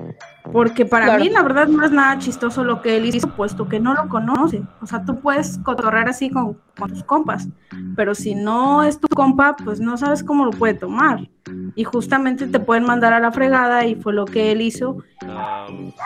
Porque 0.52 0.84
para 0.84 1.06
Claro. 1.06 1.24
mí, 1.24 1.30
la 1.30 1.42
verdad, 1.42 1.68
no 1.68 1.84
es 1.86 1.90
nada 1.90 2.18
chistoso 2.18 2.64
lo 2.64 2.82
que 2.82 2.98
él 2.98 3.06
hizo, 3.06 3.28
puesto 3.30 3.66
que 3.66 3.80
no 3.80 3.94
lo 3.94 4.08
conoce. 4.10 4.62
O 4.82 4.86
sea, 4.86 5.02
tú 5.02 5.18
puedes 5.18 5.58
cotorrear 5.64 6.06
así 6.08 6.28
con, 6.28 6.58
con 6.78 6.90
tus 6.90 7.02
compas, 7.02 7.48
pero 7.96 8.14
si 8.14 8.34
no 8.34 8.82
es 8.82 9.00
tu 9.00 9.08
compa, 9.08 9.56
pues 9.56 9.80
no 9.80 9.96
sabes 9.96 10.22
cómo 10.22 10.44
lo 10.44 10.50
puede 10.50 10.74
tomar. 10.74 11.28
Y 11.74 11.84
justamente 11.84 12.46
te 12.46 12.60
pueden 12.60 12.84
mandar 12.84 13.14
a 13.14 13.20
la 13.20 13.32
fregada, 13.32 13.86
y 13.86 13.94
fue 13.94 14.12
lo 14.12 14.26
que 14.26 14.52
él 14.52 14.60
hizo. 14.60 14.98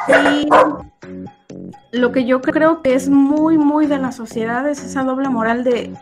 Y 0.09 0.49
lo 1.93 2.13
que 2.13 2.25
yo 2.25 2.41
creo 2.41 2.83
que 2.83 2.95
es 2.95 3.09
muy, 3.09 3.59
muy 3.59 3.87
de 3.87 3.99
la 3.99 4.13
sociedad 4.13 4.69
es 4.69 4.83
esa 4.83 5.05
doble 5.05 5.29
moral 5.29 5.65
de, 5.65 5.93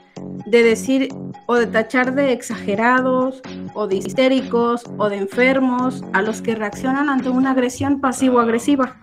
de 0.47 0.63
decir 0.63 1.09
o 1.47 1.55
de 1.55 1.67
tachar 1.67 2.15
de 2.15 2.33
exagerados 2.33 3.41
o 3.75 3.87
de 3.87 3.97
histéricos 3.97 4.85
o 4.99 5.09
de 5.09 5.17
enfermos 5.17 6.05
a 6.13 6.23
los 6.23 6.43
que 6.43 6.55
reaccionan 6.55 7.09
ante 7.09 7.29
una 7.29 7.53
agresión 7.53 8.01
pasivo-agresiva. 8.01 8.97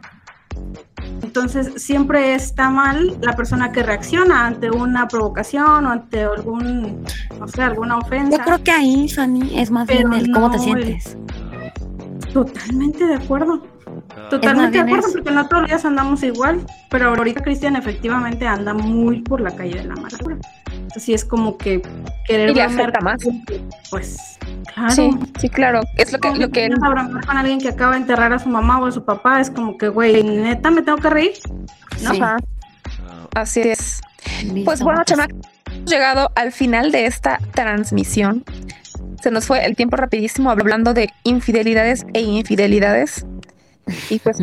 Entonces 1.22 1.82
siempre 1.82 2.36
está 2.36 2.70
mal 2.70 3.18
la 3.22 3.36
persona 3.36 3.72
que 3.72 3.82
reacciona 3.82 4.46
ante 4.46 4.70
una 4.70 5.08
provocación 5.08 5.86
o 5.86 5.90
ante 5.90 6.24
algún, 6.24 7.04
no 7.40 7.48
sé, 7.48 7.64
alguna 7.64 7.98
ofensa. 7.98 8.38
Yo 8.38 8.44
creo 8.44 8.64
que 8.64 8.72
ahí, 8.72 9.10
Fanny, 9.10 9.58
es 9.58 9.72
más 9.72 9.88
bien 9.88 10.12
el 10.14 10.32
cómo 10.32 10.52
te 10.52 10.60
sientes. 10.60 11.18
Totalmente 12.34 13.06
de 13.06 13.16
acuerdo. 13.16 13.73
Totalmente 14.30 14.78
de 14.78 14.84
acuerdo, 14.84 15.08
porque 15.12 15.32
no 15.32 15.48
todos 15.48 15.62
los 15.64 15.70
días 15.70 15.86
andamos 15.86 16.24
igual, 16.24 16.66
pero 16.90 17.10
ahorita 17.10 17.42
Cristian 17.42 17.76
efectivamente 17.76 18.48
anda 18.48 18.74
muy 18.74 19.22
por 19.22 19.42
la 19.42 19.56
calle 19.56 19.76
de 19.76 19.84
la 19.86 19.94
amargura. 19.94 20.38
Así 20.96 21.14
es 21.14 21.26
como 21.26 21.58
que 21.58 21.82
querer 22.28 22.52
Y 22.52 22.54
le 22.56 22.64
afecta 22.64 23.00
más. 23.00 23.22
Pues, 23.90 24.38
claro. 24.74 24.94
Sí, 24.94 25.12
sí, 25.40 25.50
claro. 25.50 25.82
Es 25.98 26.12
lo 26.12 26.20
que, 26.20 26.36
lo 26.36 26.50
que 26.50 26.70
con 26.70 27.38
alguien 27.38 27.60
que 27.60 27.70
acaba 27.70 27.94
de 27.94 27.98
enterrar 27.98 28.34
a 28.34 28.40
su 28.40 28.50
mamá 28.50 28.80
o 28.80 28.86
a 28.86 28.92
su 28.92 29.04
papá, 29.04 29.42
es 29.42 29.50
como 29.50 29.78
que, 29.78 29.88
güey, 29.90 30.24
neta, 30.24 30.72
me 30.72 30.82
tengo 30.82 30.98
que 30.98 31.10
reír. 31.10 31.34
¿No? 32.02 32.12
Ajá. 32.12 32.38
Así 33.36 33.62
es. 33.62 34.02
Listo, 34.44 34.66
Pues 34.66 34.82
bueno, 34.82 35.02
pues. 35.06 35.08
chama, 35.08 35.28
hemos 35.72 35.90
llegado 35.90 36.32
al 36.36 36.52
final 36.52 36.92
de 36.92 37.06
esta 37.06 37.40
transmisión. 37.54 38.44
Se 39.22 39.32
nos 39.32 39.48
fue 39.48 39.66
el 39.66 39.76
tiempo 39.76 39.96
rapidísimo 39.96 40.52
hablando 40.52 40.94
de 40.94 41.10
infidelidades 41.24 42.06
e 42.14 42.22
infidelidades. 42.22 43.26
Y 44.10 44.20
pues, 44.20 44.38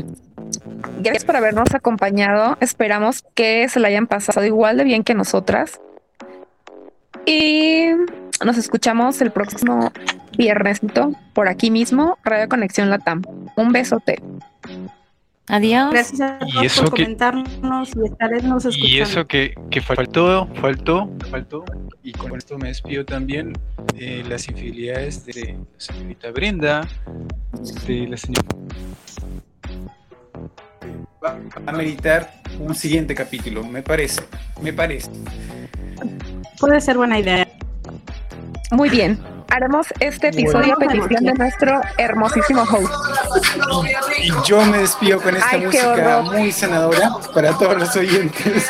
gracias 1.00 1.24
por 1.24 1.36
habernos 1.36 1.74
acompañado. 1.74 2.56
Esperamos 2.60 3.24
que 3.34 3.68
se 3.68 3.80
la 3.80 3.88
hayan 3.88 4.06
pasado 4.06 4.44
igual 4.44 4.76
de 4.76 4.84
bien 4.84 5.04
que 5.04 5.14
nosotras. 5.14 5.80
Y 7.26 7.86
nos 8.44 8.56
escuchamos 8.56 9.20
el 9.20 9.30
próximo 9.30 9.92
viernesito 10.36 11.12
por 11.34 11.48
aquí 11.48 11.70
mismo, 11.70 12.18
Radio 12.24 12.48
Conexión 12.48 12.90
Latam. 12.90 13.22
Un 13.56 13.72
besote. 13.72 14.22
Adiós. 15.50 15.90
Gracias 15.92 16.20
a 16.20 16.38
Y 16.46 16.52
todos 16.52 16.64
eso 16.66 16.84
por 16.84 16.94
que- 16.94 17.02
comentarnos 17.04 17.88
y 17.96 18.06
estaremos 18.06 18.64
escuchando. 18.64 18.88
Y 18.96 19.00
eso 19.00 19.26
que, 19.26 19.54
que 19.70 19.80
faltó, 19.80 20.46
faltó, 20.60 21.10
faltó, 21.30 21.64
y 22.02 22.12
con 22.12 22.36
esto 22.36 22.56
me 22.58 22.68
despido 22.68 23.04
también, 23.04 23.52
eh, 23.96 24.22
las 24.28 24.48
infidelidades 24.48 25.26
de 25.26 25.54
la 25.54 25.64
señorita 25.78 26.30
Brenda, 26.30 26.88
de 27.86 28.06
la 28.08 28.16
señora... 28.16 28.46
Va 31.22 31.36
a 31.66 31.72
meditar 31.72 32.32
un 32.58 32.74
siguiente 32.74 33.14
capítulo, 33.14 33.62
me 33.62 33.82
parece, 33.82 34.22
me 34.62 34.72
parece. 34.72 35.10
Puede 36.58 36.80
ser 36.80 36.96
buena 36.96 37.18
idea. 37.18 37.46
Muy 38.70 38.88
bien. 38.88 39.18
Haremos 39.50 39.88
este 39.98 40.28
episodio 40.28 40.74
a 40.74 40.76
petición 40.76 41.24
de 41.24 41.32
nuestro 41.34 41.80
hermosísimo 41.98 42.62
host. 42.62 42.92
Y 44.18 44.32
yo 44.46 44.64
me 44.66 44.78
despido 44.78 45.20
con 45.20 45.36
esta 45.36 45.48
Ay, 45.50 45.66
música 45.66 46.22
muy 46.22 46.52
sanadora 46.52 47.10
para 47.34 47.52
todos 47.52 47.78
los 47.78 47.96
oyentes. 47.96 48.68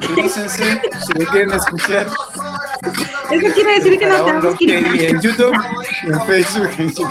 Revísense 0.00 0.80
si 1.06 1.12
lo 1.14 1.30
quieren 1.30 1.52
escuchar. 1.52 2.06
Eso 3.30 3.54
quiere 3.54 3.74
decir 3.76 3.98
que 3.98 4.06
nos 4.06 4.24
tenemos 4.24 4.58
que 4.58 4.64
ir. 4.64 5.04
en 5.04 5.20
YouTube, 5.20 5.54
en 6.02 6.20
Facebook, 6.26 6.70
en 6.78 6.88
YouTube. 6.88 7.08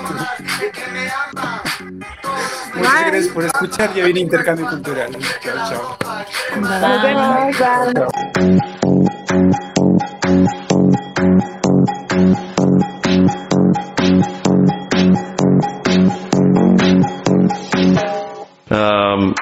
Muchas 2.75 2.93
Bye. 2.93 3.11
gracias 3.11 3.27
por 3.33 3.43
escuchar. 3.45 3.93
Ya 3.93 4.03
viene 4.05 4.19
Intercambio 4.21 4.67
Cultural. 4.67 5.17
Chao, 5.41 5.97
chao. 5.97 5.97
Nos 6.59 7.03
vemos. 7.03 7.57
bye. 7.57 8.29
Um, 12.19 12.35
um, 18.71 19.33